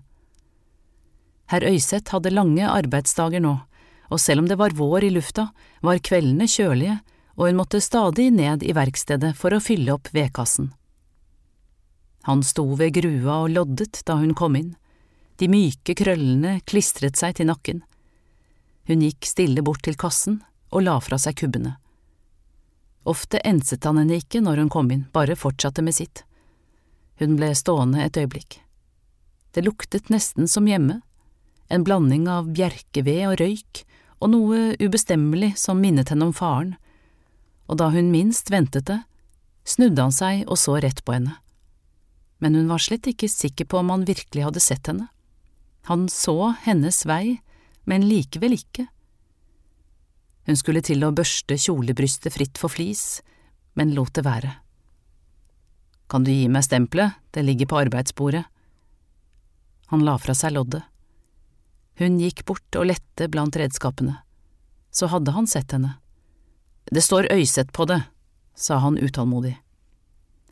Herr 1.52 1.66
Øyseth 1.68 2.14
hadde 2.14 2.34
lange 2.34 2.70
arbeidsdager 2.70 3.42
nå, 3.44 3.58
og 4.14 4.22
selv 4.22 4.44
om 4.44 4.48
det 4.50 4.60
var 4.62 4.76
vår 4.78 5.10
i 5.10 5.12
lufta, 5.14 5.50
var 5.82 6.02
kveldene 6.06 6.48
kjølige, 6.50 7.00
og 7.36 7.50
hun 7.50 7.58
måtte 7.58 7.82
stadig 7.82 8.30
ned 8.34 8.64
i 8.64 8.76
verkstedet 8.78 9.34
for 9.38 9.54
å 9.54 9.62
fylle 9.64 9.96
opp 9.96 10.12
vedkassen. 10.14 10.72
Han 12.30 12.44
sto 12.46 12.64
ved 12.80 12.94
grua 12.96 13.42
og 13.44 13.52
loddet 13.52 14.04
da 14.08 14.16
hun 14.22 14.36
kom 14.38 14.56
inn, 14.56 14.76
de 15.42 15.50
myke 15.50 15.96
krøllene 15.98 16.60
klistret 16.70 17.18
seg 17.20 17.40
til 17.40 17.50
nakken. 17.50 17.82
Hun 18.88 19.02
gikk 19.04 19.26
stille 19.28 19.64
bort 19.66 19.82
til 19.84 19.98
kassen 20.00 20.42
og 20.72 20.86
la 20.86 21.00
fra 21.04 21.18
seg 21.20 21.36
kubbene. 21.42 21.76
Ofte 23.04 23.42
enset 23.44 23.84
han 23.84 24.00
henne 24.00 24.20
ikke 24.22 24.42
når 24.44 24.64
hun 24.64 24.72
kom 24.72 24.92
inn, 24.92 25.08
bare 25.12 25.36
fortsatte 25.36 25.84
med 25.84 25.96
sitt. 25.98 26.24
Hun 27.20 27.36
ble 27.40 27.52
stående 27.56 28.04
et 28.04 28.18
øyeblikk. 28.18 28.60
Det 29.54 29.66
luktet 29.66 30.10
nesten 30.10 30.48
som 30.50 30.68
hjemme, 30.68 31.02
en 31.70 31.84
blanding 31.84 32.28
av 32.32 32.50
bjerkeved 32.56 33.28
og 33.30 33.38
røyk 33.42 33.84
og 34.24 34.32
noe 34.32 34.60
ubestemmelig 34.80 35.54
som 35.60 35.82
minnet 35.84 36.14
henne 36.14 36.30
om 36.30 36.36
faren, 36.36 36.76
og 37.68 37.80
da 37.80 37.90
hun 37.94 38.12
minst 38.12 38.52
ventet 38.54 38.88
det, 38.90 39.00
snudde 39.68 40.04
han 40.04 40.16
seg 40.16 40.44
og 40.48 40.60
så 40.60 40.78
rett 40.84 41.04
på 41.06 41.16
henne. 41.16 41.38
Men 42.44 42.56
hun 42.60 42.68
var 42.72 42.82
slett 42.84 43.08
ikke 43.08 43.30
sikker 43.32 43.68
på 43.70 43.80
om 43.80 43.92
han 43.94 44.08
virkelig 44.08 44.48
hadde 44.48 44.64
sett 44.64 44.90
henne. 44.90 45.08
Han 45.88 46.08
så 46.12 46.54
hennes 46.64 47.04
vei, 47.08 47.40
men 47.88 48.08
likevel 48.08 48.56
ikke. 48.56 48.88
Hun 50.46 50.60
skulle 50.60 50.84
til 50.84 51.04
å 51.06 51.14
børste 51.16 51.56
kjolebrystet 51.60 52.36
fritt 52.36 52.60
for 52.60 52.72
flis, 52.72 53.22
men 53.80 53.94
lot 53.96 54.14
det 54.16 54.26
være. 54.28 54.52
Kan 56.12 56.26
du 56.26 56.32
gi 56.34 56.50
meg 56.52 56.66
stempelet, 56.66 57.16
det 57.32 57.46
ligger 57.46 57.70
på 57.72 57.80
arbeidsbordet. 57.86 58.44
Han 59.94 60.04
la 60.06 60.18
fra 60.20 60.36
seg 60.38 60.56
loddet. 60.58 60.84
Hun 62.02 62.20
gikk 62.20 62.44
bort 62.50 62.78
og 62.80 62.88
lette 62.90 63.30
blant 63.30 63.56
redskapene. 63.56 64.20
Så 64.94 65.10
hadde 65.14 65.34
han 65.34 65.48
sett 65.50 65.74
henne. 65.74 65.96
Det 66.92 67.02
står 67.02 67.32
Øyseth 67.32 67.72
på 67.74 67.86
det, 67.90 68.02
sa 68.56 68.78
han 68.84 68.98
utålmodig. 68.98 69.56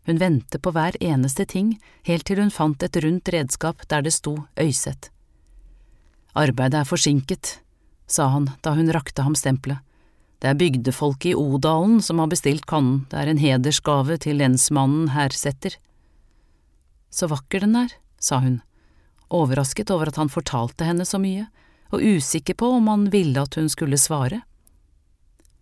Hun 0.08 0.18
vendte 0.18 0.58
på 0.58 0.72
hver 0.74 0.96
eneste 1.04 1.46
ting 1.46 1.76
helt 2.08 2.26
til 2.26 2.42
hun 2.42 2.54
fant 2.54 2.84
et 2.84 2.98
rundt 3.04 3.30
redskap 3.34 3.84
der 3.90 4.06
det 4.06 4.14
sto 4.16 4.38
Øyseth. 4.58 5.12
Arbeidet 6.34 6.80
er 6.80 6.88
forsinket, 6.88 7.60
sa 8.12 8.28
han 8.34 8.50
da 8.62 8.76
hun 8.76 8.92
rakte 8.92 9.24
ham 9.24 9.38
stempelet. 9.38 9.80
Det 10.42 10.50
er 10.50 10.58
bygdefolket 10.58 11.32
i 11.32 11.38
Odalen 11.38 12.00
som 12.02 12.20
har 12.20 12.32
bestilt 12.32 12.66
kannen, 12.70 13.06
det 13.12 13.20
er 13.22 13.30
en 13.30 13.42
hedersgave 13.42 14.18
til 14.24 14.40
lensmannen 14.42 15.12
Hersetter. 15.14 15.76
Så 17.14 17.30
vakker 17.30 17.62
den 17.62 17.78
er, 17.78 17.94
sa 18.18 18.40
hun, 18.42 18.62
overrasket 19.30 19.94
over 19.94 20.10
at 20.10 20.18
han 20.18 20.34
fortalte 20.34 20.88
henne 20.88 21.06
så 21.06 21.22
mye, 21.22 21.46
og 21.94 22.02
usikker 22.02 22.58
på 22.58 22.72
om 22.80 22.90
han 22.90 23.06
ville 23.14 23.44
at 23.44 23.56
hun 23.60 23.70
skulle 23.70 24.00
svare. 24.02 24.42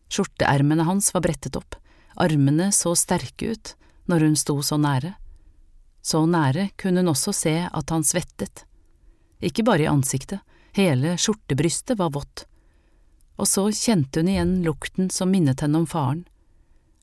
Skjorteermene 0.10 0.88
hans 0.88 1.12
var 1.14 1.26
brettet 1.28 1.60
opp, 1.60 1.76
armene 2.16 2.72
så 2.74 2.96
sterke 2.98 3.52
ut 3.52 3.76
når 4.10 4.26
hun 4.26 4.40
sto 4.40 4.56
så 4.66 4.80
nære. 4.80 5.14
Så 6.02 6.24
nære 6.26 6.70
kunne 6.80 7.04
hun 7.04 7.12
også 7.12 7.34
se 7.36 7.56
at 7.68 7.92
han 7.94 8.08
svettet. 8.08 8.64
Ikke 9.44 9.66
bare 9.68 9.86
i 9.86 9.92
ansiktet, 9.92 10.40
hele 10.80 11.18
skjortebrystet 11.20 12.00
var 12.00 12.14
vått. 12.16 12.46
Og 13.40 13.48
så 13.48 13.68
kjente 13.76 14.24
hun 14.24 14.32
igjen 14.32 14.56
lukten 14.66 15.12
som 15.14 15.32
minnet 15.32 15.62
henne 15.64 15.84
om 15.84 15.88
faren, 15.88 16.26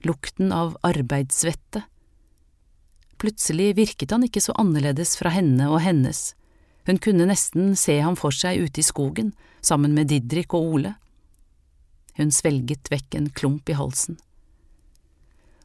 lukten 0.04 0.52
av 0.52 0.74
arbeidssvette. 0.86 1.84
Plutselig 3.20 3.74
virket 3.78 4.12
han 4.12 4.26
ikke 4.26 4.42
så 4.44 4.56
annerledes 4.60 5.14
fra 5.20 5.32
henne 5.32 5.70
og 5.70 5.80
hennes, 5.84 6.34
hun 6.86 7.00
kunne 7.02 7.26
nesten 7.26 7.74
se 7.76 7.98
ham 7.98 8.14
for 8.14 8.30
seg 8.30 8.60
ute 8.62 8.78
i 8.78 8.86
skogen, 8.86 9.32
sammen 9.60 9.94
med 9.96 10.06
Didrik 10.12 10.54
og 10.54 10.76
Ole. 10.76 10.92
Hun 12.14 12.30
svelget 12.30 12.86
vekk 12.92 13.16
en 13.18 13.26
klump 13.34 13.68
i 13.68 13.74
halsen. 13.74 14.20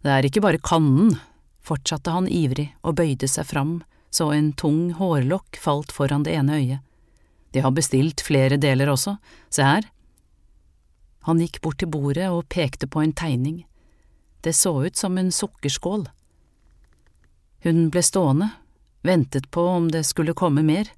Det 0.02 0.10
er 0.10 0.26
ikke 0.26 0.42
bare 0.42 0.62
kannen, 0.66 1.14
fortsatte 1.62 2.10
han 2.16 2.26
ivrig 2.26 2.72
og 2.82 2.98
bøyde 2.98 3.30
seg 3.30 3.46
fram 3.46 3.76
så 4.12 4.32
en 4.34 4.50
tung 4.58 4.90
hårlokk 4.98 5.60
falt 5.62 5.94
foran 5.94 6.26
det 6.26 6.34
ene 6.36 6.58
øyet. 6.58 6.82
De 7.52 7.64
har 7.64 7.74
bestilt 7.76 8.24
flere 8.24 8.58
deler 8.62 8.92
også, 8.92 9.18
se 9.52 9.66
her. 9.66 9.88
Han 11.28 11.42
gikk 11.44 11.60
bort 11.62 11.82
til 11.82 11.92
bordet 11.92 12.30
og 12.32 12.48
pekte 12.50 12.88
på 12.90 13.04
en 13.04 13.14
tegning. 13.14 13.64
Det 14.42 14.56
så 14.58 14.74
ut 14.88 14.98
som 14.98 15.20
en 15.20 15.30
sukkerskål. 15.32 16.08
Hun 17.62 17.90
ble 17.94 18.02
stående, 18.02 18.50
ventet 19.06 19.52
på 19.54 19.68
om 19.70 19.92
det 19.94 20.06
skulle 20.08 20.38
komme 20.38 20.64
mer. 20.66 20.90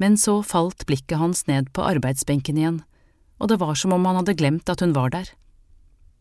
Men 0.00 0.16
så 0.16 0.38
falt 0.46 0.86
blikket 0.88 1.18
hans 1.20 1.44
ned 1.50 1.72
på 1.74 1.84
arbeidsbenken 1.84 2.56
igjen, 2.56 2.78
og 3.38 3.50
det 3.50 3.58
var 3.60 3.74
som 3.76 3.92
om 3.92 4.06
han 4.08 4.20
hadde 4.22 4.38
glemt 4.38 4.70
at 4.70 4.80
hun 4.80 4.94
var 4.96 5.12
der. 5.12 5.28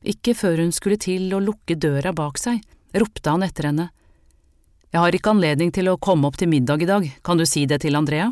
Ikke 0.04 0.36
før 0.38 0.60
hun 0.62 0.74
skulle 0.76 1.00
til 1.02 1.32
å 1.34 1.42
lukke 1.44 1.78
døra 1.78 2.12
bak 2.16 2.42
seg, 2.42 2.60
ropte 2.98 3.32
han 3.32 3.46
etter 3.46 3.70
henne. 3.70 3.88
Jeg 4.92 5.04
har 5.04 5.16
ikke 5.16 5.34
anledning 5.36 5.72
til 5.76 5.90
å 5.92 5.98
komme 6.02 6.28
opp 6.28 6.38
til 6.40 6.50
middag 6.52 6.84
i 6.84 6.90
dag, 6.90 7.08
kan 7.24 7.40
du 7.40 7.46
si 7.48 7.66
det 7.70 7.82
til 7.84 7.96
Andrea? 8.00 8.32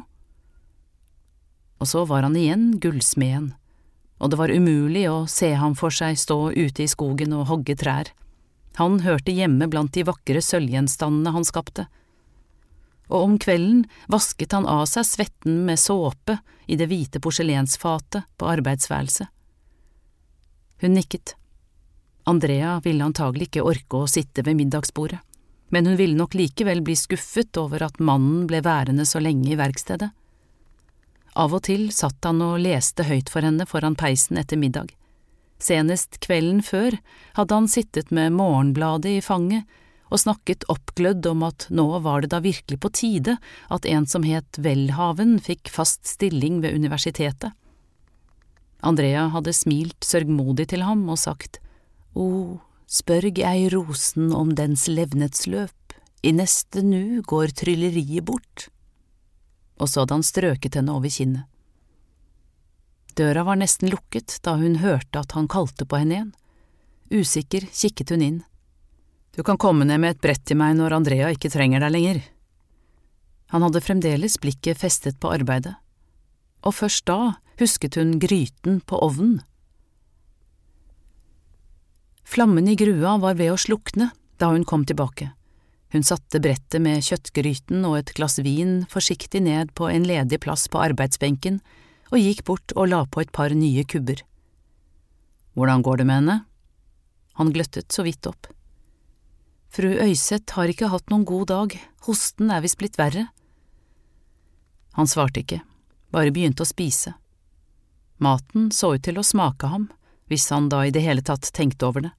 Og 1.85 1.89
så 1.91 2.01
var 2.09 2.23
han 2.25 2.33
igjen 2.33 2.79
gullsmeden, 2.81 3.51
og 4.17 4.31
det 4.31 4.37
var 4.39 4.49
umulig 4.49 5.03
å 5.05 5.27
se 5.29 5.51
ham 5.53 5.75
for 5.77 5.93
seg 5.93 6.17
stå 6.17 6.37
ute 6.55 6.81
i 6.81 6.89
skogen 6.89 7.35
og 7.37 7.45
hogge 7.51 7.75
trær. 7.77 8.09
Han 8.79 9.03
hørte 9.05 9.35
hjemme 9.35 9.67
blant 9.69 9.93
de 9.93 10.01
vakre 10.07 10.41
sølvgjenstandene 10.41 11.35
han 11.35 11.45
skapte. 11.45 11.85
Og 13.13 13.27
om 13.27 13.37
kvelden 13.37 13.85
vasket 14.09 14.57
han 14.57 14.65
av 14.65 14.87
seg 14.89 15.05
svetten 15.05 15.61
med 15.69 15.77
såpe 15.77 16.39
i 16.65 16.73
det 16.73 16.89
hvite 16.89 17.21
porselensfatet 17.21 18.25
på 18.33 18.49
arbeidsværelset. 18.55 19.29
Hun 20.81 20.97
nikket. 20.97 21.37
Andrea 22.25 22.79
ville 22.81 23.05
antagelig 23.05 23.51
ikke 23.51 23.69
orke 23.69 24.01
å 24.01 24.09
sitte 24.09 24.41
ved 24.41 24.57
middagsbordet, 24.57 25.21
men 25.69 25.85
hun 25.85 26.01
ville 26.01 26.17
nok 26.17 26.33
likevel 26.33 26.81
bli 26.81 26.97
skuffet 26.97 27.61
over 27.61 27.85
at 27.85 28.01
mannen 28.01 28.49
ble 28.49 28.65
værende 28.65 29.05
så 29.05 29.21
lenge 29.21 29.53
i 29.53 29.61
verkstedet. 29.61 30.15
Av 31.35 31.51
og 31.51 31.65
til 31.67 31.89
satt 31.91 32.23
han 32.23 32.39
og 32.43 32.61
leste 32.63 33.03
høyt 33.03 33.29
for 33.31 33.43
henne 33.43 33.67
foran 33.67 33.97
peisen 33.99 34.39
etter 34.39 34.59
middag. 34.59 34.93
Senest 35.59 36.21
kvelden 36.23 36.61
før 36.63 36.95
hadde 37.35 37.57
han 37.57 37.67
sittet 37.71 38.11
med 38.15 38.35
Morgenbladet 38.35 39.17
i 39.17 39.23
fanget 39.23 39.67
og 40.13 40.21
snakket 40.21 40.67
oppglødd 40.71 41.25
om 41.27 41.43
at 41.47 41.67
nå 41.73 41.85
var 42.05 42.23
det 42.23 42.31
da 42.31 42.39
virkelig 42.43 42.77
på 42.79 42.91
tide 42.93 43.37
at 43.73 43.87
en 43.89 44.07
som 44.07 44.23
het 44.27 44.59
Welhaven 44.61 45.39
fikk 45.43 45.71
fast 45.73 46.05
stilling 46.07 46.61
ved 46.63 46.77
universitetet. 46.77 47.51
Andrea 48.85 49.27
hadde 49.33 49.55
smilt 49.55 50.05
sørgmodig 50.05 50.69
til 50.71 50.85
ham 50.85 51.07
og 51.09 51.17
sagt, 51.19 51.59
O, 52.15 52.61
spørg 52.87 53.41
ei 53.41 53.65
rosen 53.73 54.29
om 54.35 54.53
dens 54.55 54.85
levnetsløp, 54.87 55.73
i 56.23 56.31
neste 56.31 56.83
nu 56.85 57.21
går 57.25 57.51
trylleriet 57.57 58.23
bort 58.25 58.69
og 59.79 59.89
så 59.89 60.03
hadde 60.03 60.17
han 60.17 60.25
strøket 60.25 60.77
henne 60.79 60.95
over 60.95 61.11
kinnet. 61.11 61.45
Døra 63.15 63.45
var 63.47 63.59
nesten 63.59 63.91
lukket 63.91 64.39
da 64.43 64.57
hun 64.59 64.81
hørte 64.81 65.21
at 65.21 65.35
han 65.37 65.47
kalte 65.47 65.87
på 65.87 66.01
henne 66.01 66.17
igjen. 66.17 66.31
Usikker 67.15 67.63
kikket 67.71 68.11
hun 68.11 68.23
inn. 68.25 68.39
Du 69.35 69.43
kan 69.43 69.59
komme 69.59 69.87
ned 69.87 70.01
med 70.03 70.15
et 70.15 70.23
brett 70.23 70.43
til 70.47 70.59
meg 70.59 70.75
når 70.75 70.97
Andrea 70.97 71.29
ikke 71.31 71.51
trenger 71.51 71.83
deg 71.83 71.93
lenger. 71.95 72.19
Han 73.53 73.63
hadde 73.63 73.83
fremdeles 73.83 74.39
blikket 74.41 74.79
festet 74.81 75.19
på 75.21 75.31
arbeidet, 75.31 75.75
og 76.65 76.75
først 76.75 77.05
da 77.07 77.35
husket 77.59 77.95
hun 77.99 78.17
gryten 78.19 78.81
på 78.83 78.99
ovnen. 78.99 79.41
Flammen 82.25 82.67
i 82.67 82.75
grua 82.75 83.15
var 83.21 83.37
ved 83.37 83.53
å 83.53 83.59
slukne 83.59 84.09
da 84.41 84.49
hun 84.51 84.65
kom 84.67 84.83
tilbake. 84.87 85.29
Hun 85.95 86.03
satte 86.03 86.41
brettet 86.43 86.81
med 86.83 87.05
kjøttgryten 87.07 87.85
og 87.87 87.93
et 88.01 88.09
glass 88.17 88.41
vin 88.43 88.81
forsiktig 88.91 89.39
ned 89.45 89.69
på 89.79 89.87
en 89.87 90.03
ledig 90.03 90.41
plass 90.43 90.65
på 90.67 90.81
arbeidsbenken 90.83 91.61
og 92.11 92.17
gikk 92.19 92.41
bort 92.49 92.73
og 92.75 92.89
la 92.91 93.05
på 93.07 93.21
et 93.23 93.31
par 93.31 93.55
nye 93.55 93.85
kubber. 93.87 94.19
Hvordan 95.55 95.85
går 95.87 96.01
det 96.01 96.07
med 96.09 96.19
henne? 96.19 96.35
Han 97.39 97.53
gløttet 97.55 97.95
så 97.95 98.03
vidt 98.03 98.27
opp. 98.27 98.49
Fru 99.71 99.87
Øyseth 99.87 100.59
har 100.59 100.67
ikke 100.67 100.91
hatt 100.91 101.07
noen 101.13 101.23
god 101.23 101.47
dag, 101.53 101.77
hosten 102.09 102.51
er 102.51 102.59
visst 102.67 102.81
blitt 102.83 102.99
verre. 102.99 103.29
Han 104.99 105.07
svarte 105.07 105.45
ikke, 105.45 105.61
bare 106.11 106.35
begynte 106.35 106.67
å 106.67 106.73
spise. 106.75 107.15
Maten 108.19 108.67
så 108.75 108.97
ut 108.97 109.07
til 109.07 109.15
å 109.15 109.23
smake 109.23 109.71
ham, 109.71 109.87
hvis 110.27 110.51
han 110.51 110.67
da 110.67 110.83
i 110.83 110.91
det 110.91 111.07
hele 111.07 111.23
tatt 111.23 111.55
tenkte 111.55 111.87
over 111.87 112.09
det. 112.09 112.13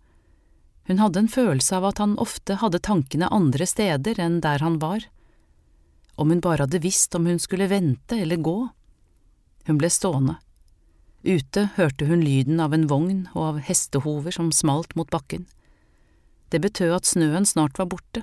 Hun 0.87 1.01
hadde 1.03 1.24
en 1.24 1.30
følelse 1.30 1.76
av 1.78 1.89
at 1.91 2.01
han 2.03 2.14
ofte 2.22 2.59
hadde 2.61 2.82
tankene 2.87 3.30
andre 3.34 3.66
steder 3.66 4.20
enn 4.22 4.41
der 4.45 4.62
han 4.62 4.78
var. 4.82 5.09
Om 6.14 6.30
hun 6.30 6.43
bare 6.45 6.64
hadde 6.64 6.82
visst 6.84 7.14
om 7.18 7.26
hun 7.26 7.41
skulle 7.43 7.68
vente 7.70 8.18
eller 8.22 8.39
gå. 8.39 8.59
Hun 9.66 9.80
ble 9.80 9.91
stående. 9.91 10.39
Ute 11.26 11.70
hørte 11.74 12.07
hun 12.07 12.22
lyden 12.22 12.61
av 12.62 12.74
en 12.74 12.87
vogn 12.87 13.26
og 13.34 13.43
av 13.49 13.61
hestehover 13.66 14.30
som 14.30 14.53
smalt 14.55 14.95
mot 14.95 15.11
bakken. 15.11 15.49
Det 16.55 16.61
betød 16.62 17.01
at 17.01 17.09
snøen 17.11 17.49
snart 17.49 17.80
var 17.80 17.91
borte, 17.91 18.22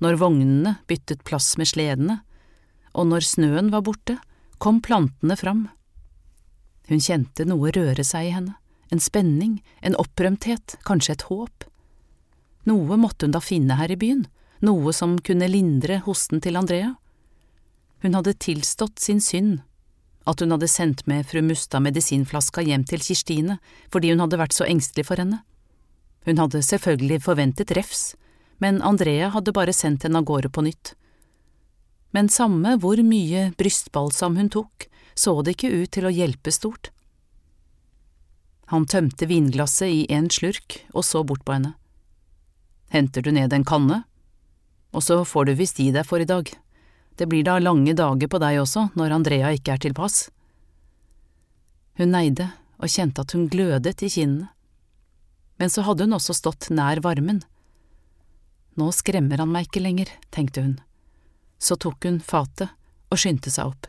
når 0.00 0.16
vognene 0.22 0.78
byttet 0.88 1.24
plass 1.28 1.58
med 1.60 1.68
sledene, 1.68 2.22
og 2.96 3.10
når 3.10 3.26
snøen 3.28 3.68
var 3.74 3.84
borte, 3.84 4.16
kom 4.56 4.80
plantene 4.80 5.36
fram. 5.36 5.66
Hun 6.88 7.04
kjente 7.04 7.44
noe 7.44 7.72
røre 7.76 8.04
seg 8.06 8.30
i 8.30 8.32
henne, 8.32 8.56
en 8.88 9.02
spenning, 9.02 9.58
en 9.84 9.98
opprømthet, 10.00 10.78
kanskje 10.88 11.18
et 11.18 11.26
håp. 11.28 11.68
Noe 12.68 12.98
måtte 13.00 13.26
hun 13.26 13.32
da 13.32 13.40
finne 13.40 13.78
her 13.78 13.92
i 13.92 13.98
byen, 13.98 14.26
noe 14.60 14.92
som 14.92 15.16
kunne 15.24 15.48
lindre 15.48 16.02
hosten 16.04 16.42
til 16.44 16.58
Andrea. 16.60 16.94
Hun 18.02 18.14
hadde 18.14 18.36
tilstått 18.38 19.00
sin 19.02 19.22
synd, 19.24 19.60
at 20.28 20.42
hun 20.42 20.52
hadde 20.52 20.68
sendt 20.68 21.06
med 21.08 21.26
fru 21.26 21.40
Mustad 21.42 21.80
medisinflaska 21.86 22.62
hjem 22.66 22.84
til 22.84 23.00
Kirstine 23.00 23.56
fordi 23.88 24.12
hun 24.12 24.20
hadde 24.20 24.40
vært 24.40 24.56
så 24.56 24.66
engstelig 24.68 25.06
for 25.08 25.20
henne. 25.20 25.40
Hun 26.28 26.40
hadde 26.42 26.60
selvfølgelig 26.66 27.22
forventet 27.24 27.72
refs, 27.78 28.12
men 28.60 28.82
Andrea 28.84 29.30
hadde 29.32 29.54
bare 29.56 29.72
sendt 29.72 30.04
henne 30.04 30.20
av 30.20 30.28
gårde 30.28 30.50
på 30.52 30.66
nytt. 30.66 30.92
Men 32.12 32.28
samme 32.32 32.76
hvor 32.82 33.00
mye 33.04 33.48
brystbalsam 33.56 34.36
hun 34.36 34.52
tok, 34.52 34.88
så 35.14 35.38
det 35.42 35.56
ikke 35.56 35.72
ut 35.72 35.92
til 35.96 36.08
å 36.08 36.14
hjelpe 36.14 36.52
stort. 36.52 36.90
Han 38.68 38.84
tømte 38.84 39.28
vinglasset 39.30 39.88
i 39.88 40.00
en 40.12 40.28
slurk 40.28 40.82
og 40.92 41.06
så 41.08 41.24
bort 41.24 41.46
på 41.46 41.56
henne. 41.56 41.72
Henter 42.88 43.22
du 43.22 43.32
ned 43.32 43.52
en 43.52 43.66
kanne? 43.68 44.02
Og 44.96 45.04
så 45.04 45.20
får 45.24 45.48
du 45.48 45.54
visst 45.58 45.78
gi 45.78 45.90
deg 45.92 46.06
for 46.08 46.22
i 46.22 46.28
dag. 46.28 46.48
Det 47.18 47.26
blir 47.28 47.44
da 47.44 47.58
lange 47.58 47.92
dager 47.98 48.30
på 48.30 48.40
deg 48.40 48.60
også 48.62 48.88
når 48.96 49.16
Andrea 49.18 49.52
ikke 49.56 49.74
er 49.74 49.82
til 49.82 49.96
pass. 49.96 50.28
Hun 51.98 52.14
neide 52.14 52.52
og 52.78 52.88
kjente 52.92 53.24
at 53.24 53.34
hun 53.34 53.48
glødet 53.50 54.04
i 54.06 54.10
kinnene. 54.12 54.48
Men 55.58 55.72
så 55.74 55.82
hadde 55.82 56.06
hun 56.06 56.14
også 56.14 56.36
stått 56.38 56.68
nær 56.70 57.02
varmen. 57.02 57.42
Nå 58.78 58.92
skremmer 58.94 59.42
han 59.42 59.50
meg 59.50 59.66
ikke 59.66 59.82
lenger, 59.82 60.12
tenkte 60.30 60.62
hun. 60.62 60.76
Så 61.58 61.74
tok 61.74 62.06
hun 62.06 62.20
fatet 62.22 62.70
og 63.10 63.18
skyndte 63.18 63.50
seg 63.50 63.72
opp. 63.72 63.88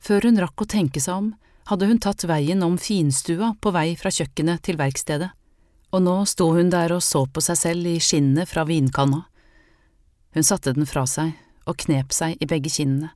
Før 0.00 0.28
hun 0.28 0.38
rakk 0.40 0.62
å 0.62 0.70
tenke 0.70 1.02
seg 1.02 1.18
om, 1.18 1.32
hadde 1.66 1.90
hun 1.90 1.98
tatt 2.02 2.22
veien 2.30 2.62
om 2.62 2.78
finstua 2.78 3.52
på 3.60 3.72
vei 3.74 3.88
fra 3.98 4.12
kjøkkenet 4.14 4.62
til 4.64 4.78
verkstedet, 4.78 5.32
og 5.90 6.02
nå 6.02 6.16
sto 6.28 6.50
hun 6.54 6.70
der 6.70 6.92
og 6.94 7.02
så 7.02 7.24
på 7.26 7.42
seg 7.44 7.58
selv 7.58 7.88
i 7.90 7.98
skinnet 8.02 8.48
fra 8.50 8.64
vinkanna. 8.68 9.24
Hun 10.34 10.46
satte 10.46 10.74
den 10.76 10.86
fra 10.86 11.06
seg 11.10 11.34
og 11.66 11.78
knep 11.82 12.14
seg 12.14 12.38
i 12.40 12.48
begge 12.50 12.70
kinnene, 12.70 13.10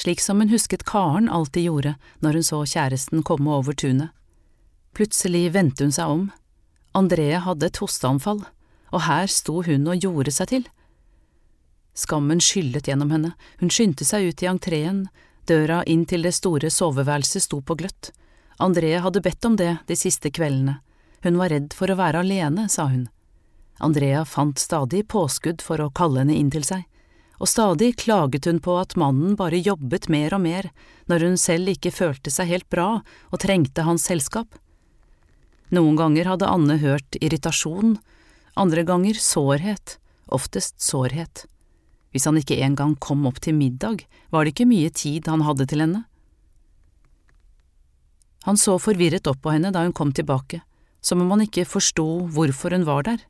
slik 0.00 0.20
som 0.20 0.40
hun 0.42 0.52
husket 0.52 0.84
Karen 0.88 1.28
alltid 1.32 1.68
gjorde 1.68 1.94
når 2.24 2.38
hun 2.38 2.48
så 2.50 2.62
kjæresten 2.68 3.24
komme 3.26 3.52
over 3.56 3.72
tunet. 3.72 4.12
Plutselig 4.96 5.48
vendte 5.54 5.86
hun 5.86 5.94
seg 5.94 6.10
om. 6.10 6.26
Andrea 6.96 7.40
hadde 7.44 7.68
et 7.68 7.80
hosteanfall, 7.80 8.42
og 8.92 9.04
her 9.04 9.28
sto 9.30 9.62
hun 9.64 9.88
og 9.88 10.04
gjorde 10.04 10.34
seg 10.34 10.52
til. 10.52 10.68
Skammen 11.98 12.40
skyllet 12.42 12.88
gjennom 12.88 13.10
henne, 13.14 13.32
hun 13.60 13.72
skyndte 13.72 14.06
seg 14.06 14.30
ut 14.30 14.42
i 14.42 14.48
entreen, 14.50 15.06
døra 15.48 15.80
inn 15.88 16.04
til 16.06 16.26
det 16.26 16.34
store 16.36 16.70
soveværelset 16.70 17.46
sto 17.46 17.60
på 17.64 17.76
gløtt. 17.78 18.12
Andrea 18.58 19.00
hadde 19.04 19.22
bedt 19.24 19.44
om 19.48 19.56
det 19.58 19.76
de 19.88 19.96
siste 19.98 20.30
kveldene, 20.34 20.78
hun 21.24 21.38
var 21.40 21.52
redd 21.54 21.74
for 21.74 21.90
å 21.90 21.98
være 21.98 22.22
alene, 22.22 22.68
sa 22.68 22.88
hun. 22.92 23.08
Andrea 23.78 24.24
fant 24.26 24.58
stadig 24.58 25.04
påskudd 25.08 25.62
for 25.62 25.80
å 25.80 25.90
kalle 25.94 26.24
henne 26.24 26.36
inn 26.36 26.50
til 26.50 26.66
seg, 26.66 26.84
og 27.38 27.50
stadig 27.50 27.92
klaget 28.00 28.48
hun 28.50 28.58
på 28.62 28.74
at 28.80 28.96
mannen 28.98 29.36
bare 29.38 29.60
jobbet 29.62 30.08
mer 30.10 30.34
og 30.34 30.42
mer 30.42 30.70
når 31.10 31.26
hun 31.26 31.36
selv 31.38 31.70
ikke 31.70 31.94
følte 31.94 32.32
seg 32.34 32.50
helt 32.50 32.68
bra 32.70 32.88
og 33.30 33.42
trengte 33.42 33.86
hans 33.86 34.08
selskap. 34.10 34.50
Noen 35.70 35.98
ganger 36.00 36.26
hadde 36.32 36.48
Anne 36.50 36.78
hørt 36.82 37.18
irritasjon, 37.20 37.98
andre 38.58 38.82
ganger 38.82 39.20
sårhet, 39.22 39.98
oftest 40.26 40.80
sårhet. 40.82 41.44
Hvis 42.10 42.26
han 42.26 42.40
ikke 42.40 42.58
engang 42.64 42.96
kom 42.98 43.26
opp 43.28 43.38
til 43.44 43.54
middag, 43.54 44.02
var 44.32 44.44
det 44.44 44.56
ikke 44.56 44.70
mye 44.70 44.90
tid 44.90 45.28
han 45.30 45.44
hadde 45.46 45.68
til 45.70 45.84
henne. 45.84 46.06
Han 48.48 48.56
så 48.56 48.78
forvirret 48.80 49.28
opp 49.28 49.42
på 49.44 49.52
henne 49.52 49.70
da 49.74 49.84
hun 49.84 49.94
kom 49.94 50.10
tilbake, 50.16 50.62
som 51.00 51.22
om 51.22 51.30
han 51.34 51.44
ikke 51.44 51.66
forsto 51.68 52.06
hvorfor 52.34 52.74
hun 52.74 52.86
var 52.88 53.06
der. 53.06 53.22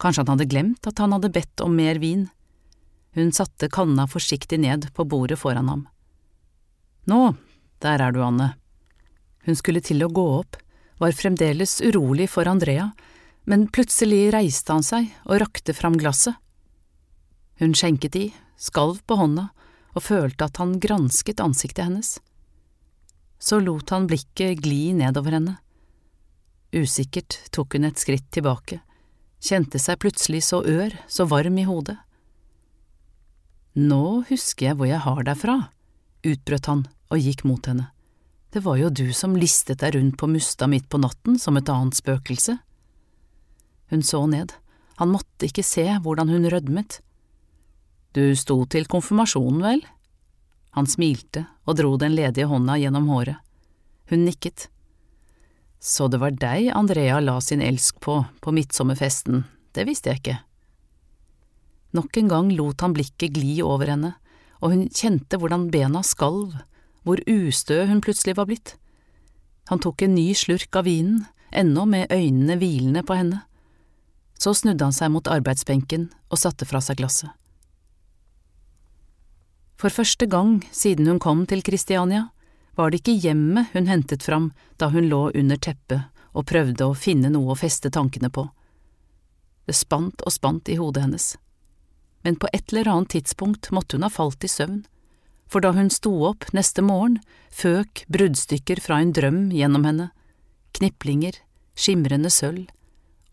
Kanskje 0.00 0.24
han 0.24 0.34
hadde 0.34 0.50
glemt 0.50 0.88
at 0.88 1.00
han 1.02 1.14
hadde 1.14 1.32
bedt 1.34 1.62
om 1.64 1.76
mer 1.76 2.00
vin. 2.02 2.26
Hun 3.14 3.32
satte 3.32 3.70
kanna 3.70 4.08
forsiktig 4.10 4.58
ned 4.60 4.88
på 4.94 5.06
bordet 5.06 5.38
foran 5.38 5.70
ham. 5.70 5.86
Nå, 7.06 7.34
der 7.84 8.02
er 8.02 8.14
du, 8.14 8.22
Anne. 8.24 8.54
Hun 9.44 9.58
skulle 9.58 9.84
til 9.84 10.02
å 10.02 10.12
gå 10.12 10.24
opp, 10.40 10.56
var 10.98 11.14
fremdeles 11.14 11.80
urolig 11.84 12.30
for 12.32 12.48
Andrea, 12.48 12.90
men 13.44 13.68
plutselig 13.68 14.32
reiste 14.32 14.72
han 14.72 14.86
seg 14.86 15.10
og 15.28 15.42
rakte 15.42 15.74
fram 15.76 15.98
glasset. 16.00 16.38
Hun 17.60 17.74
skjenket 17.76 18.16
i, 18.18 18.24
skalv 18.58 19.02
på 19.06 19.18
hånda 19.20 19.50
og 19.94 20.02
følte 20.02 20.48
at 20.48 20.58
han 20.58 20.78
gransket 20.82 21.42
ansiktet 21.44 21.84
hennes. 21.86 22.16
Så 23.38 23.60
lot 23.60 23.92
han 23.94 24.08
blikket 24.10 24.62
gli 24.64 24.94
nedover 24.96 25.36
henne. 25.36 25.58
Usikkert 26.74 27.38
tok 27.54 27.76
hun 27.76 27.86
et 27.86 28.00
skritt 28.02 28.26
tilbake, 28.34 28.80
kjente 29.44 29.78
seg 29.78 30.00
plutselig 30.02 30.42
så 30.48 30.58
ør, 30.66 30.96
så 31.06 31.26
varm 31.30 31.58
i 31.60 31.66
hodet. 31.68 31.96
Nå 33.78 34.24
husker 34.28 34.70
jeg 34.70 34.78
hvor 34.78 34.90
jeg 34.90 35.02
har 35.04 35.22
deg 35.26 35.38
fra, 35.38 35.56
utbrøt 36.26 36.70
han 36.70 36.84
og 37.14 37.22
gikk 37.22 37.44
mot 37.46 37.70
henne. 37.70 37.88
Det 38.54 38.62
var 38.62 38.78
jo 38.78 38.90
du 38.90 39.08
som 39.14 39.34
listet 39.38 39.80
deg 39.82 39.96
rundt 39.96 40.18
på 40.18 40.28
Musta 40.30 40.68
midt 40.70 40.86
på 40.90 41.00
natten 41.02 41.38
som 41.42 41.58
et 41.58 41.70
annet 41.70 41.98
spøkelse. 41.98 42.56
Hun 43.90 44.02
så 44.06 44.20
ned, 44.30 44.54
han 44.98 45.10
måtte 45.10 45.48
ikke 45.48 45.66
se 45.66 45.86
hvordan 46.02 46.30
hun 46.30 46.46
rødmet. 46.50 47.00
Du 48.14 48.22
sto 48.38 48.60
til 48.70 48.86
konfirmasjonen, 48.90 49.62
vel? 49.62 49.82
Han 50.78 50.86
smilte 50.90 51.48
og 51.66 51.78
dro 51.78 51.96
den 51.98 52.14
ledige 52.14 52.46
hånda 52.50 52.78
gjennom 52.78 53.10
håret. 53.10 53.42
Hun 54.10 54.22
nikket. 54.26 54.68
Så 55.84 56.08
det 56.08 56.16
var 56.22 56.32
deg 56.32 56.70
Andrea 56.72 57.18
la 57.20 57.36
sin 57.44 57.60
elsk 57.60 57.98
på 58.00 58.22
på 58.40 58.52
midtsommerfesten, 58.56 59.42
det 59.76 59.84
visste 59.84 60.08
jeg 60.10 60.22
ikke. 60.22 60.38
Nok 61.94 62.16
en 62.16 62.30
gang 62.32 62.52
lot 62.56 62.80
han 62.80 62.94
blikket 62.96 63.36
gli 63.36 63.58
over 63.62 63.92
henne, 63.92 64.14
og 64.64 64.72
hun 64.72 64.86
kjente 64.88 65.36
hvordan 65.36 65.68
bena 65.74 66.00
skalv, 66.00 66.56
hvor 67.04 67.20
ustø 67.28 67.84
hun 67.84 68.00
plutselig 68.00 68.38
var 68.38 68.48
blitt. 68.48 68.74
Han 69.68 69.82
tok 69.84 70.06
en 70.06 70.16
ny 70.16 70.32
slurk 70.32 70.72
av 70.76 70.88
vinen, 70.88 71.26
ennå 71.52 71.84
med 71.86 72.12
øynene 72.12 72.56
hvilende 72.58 73.04
på 73.04 73.18
henne. 73.20 73.44
Så 74.40 74.56
snudde 74.56 74.88
han 74.88 74.96
seg 74.96 75.12
mot 75.12 75.28
arbeidsbenken 75.30 76.08
og 76.32 76.40
satte 76.40 76.66
fra 76.66 76.80
seg 76.82 76.98
glasset. 76.98 77.28
For 79.76 79.92
første 79.92 80.26
gang 80.30 80.62
siden 80.72 81.10
hun 81.12 81.20
kom 81.20 81.44
til 81.50 81.60
Kristiania, 81.62 82.30
var 82.74 82.90
det 82.90 83.02
ikke 83.02 83.16
hjemmet 83.26 83.72
hun 83.72 83.88
hentet 83.90 84.22
fram 84.22 84.50
da 84.80 84.90
hun 84.94 85.08
lå 85.10 85.28
under 85.34 85.56
teppet 85.56 86.10
og 86.34 86.48
prøvde 86.50 86.86
å 86.86 86.98
finne 86.98 87.30
noe 87.30 87.54
å 87.54 87.58
feste 87.58 87.90
tankene 87.94 88.30
på. 88.34 88.48
Det 89.64 89.76
spant 89.76 90.24
og 90.26 90.34
spant 90.34 90.68
i 90.68 90.76
hodet 90.80 91.04
hennes, 91.06 91.28
men 92.24 92.36
på 92.40 92.50
et 92.52 92.72
eller 92.72 92.90
annet 92.90 93.14
tidspunkt 93.14 93.70
måtte 93.70 93.96
hun 93.96 94.06
ha 94.06 94.12
falt 94.12 94.44
i 94.44 94.50
søvn, 94.50 94.82
for 95.46 95.62
da 95.64 95.70
hun 95.76 95.90
sto 95.92 96.12
opp 96.26 96.48
neste 96.56 96.82
morgen, 96.82 97.20
føk 97.52 98.04
bruddstykker 98.12 98.80
fra 98.82 98.98
en 99.00 99.12
drøm 99.14 99.48
gjennom 99.54 99.84
henne, 99.86 100.08
kniplinger, 100.74 101.36
skimrende 101.78 102.32
sølv 102.32 102.66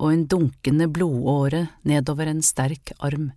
og 0.02 0.10
en 0.12 0.26
dunkende 0.30 0.88
blodåre 0.90 1.68
nedover 1.88 2.30
en 2.30 2.42
sterk 2.46 2.94
arm. 3.00 3.32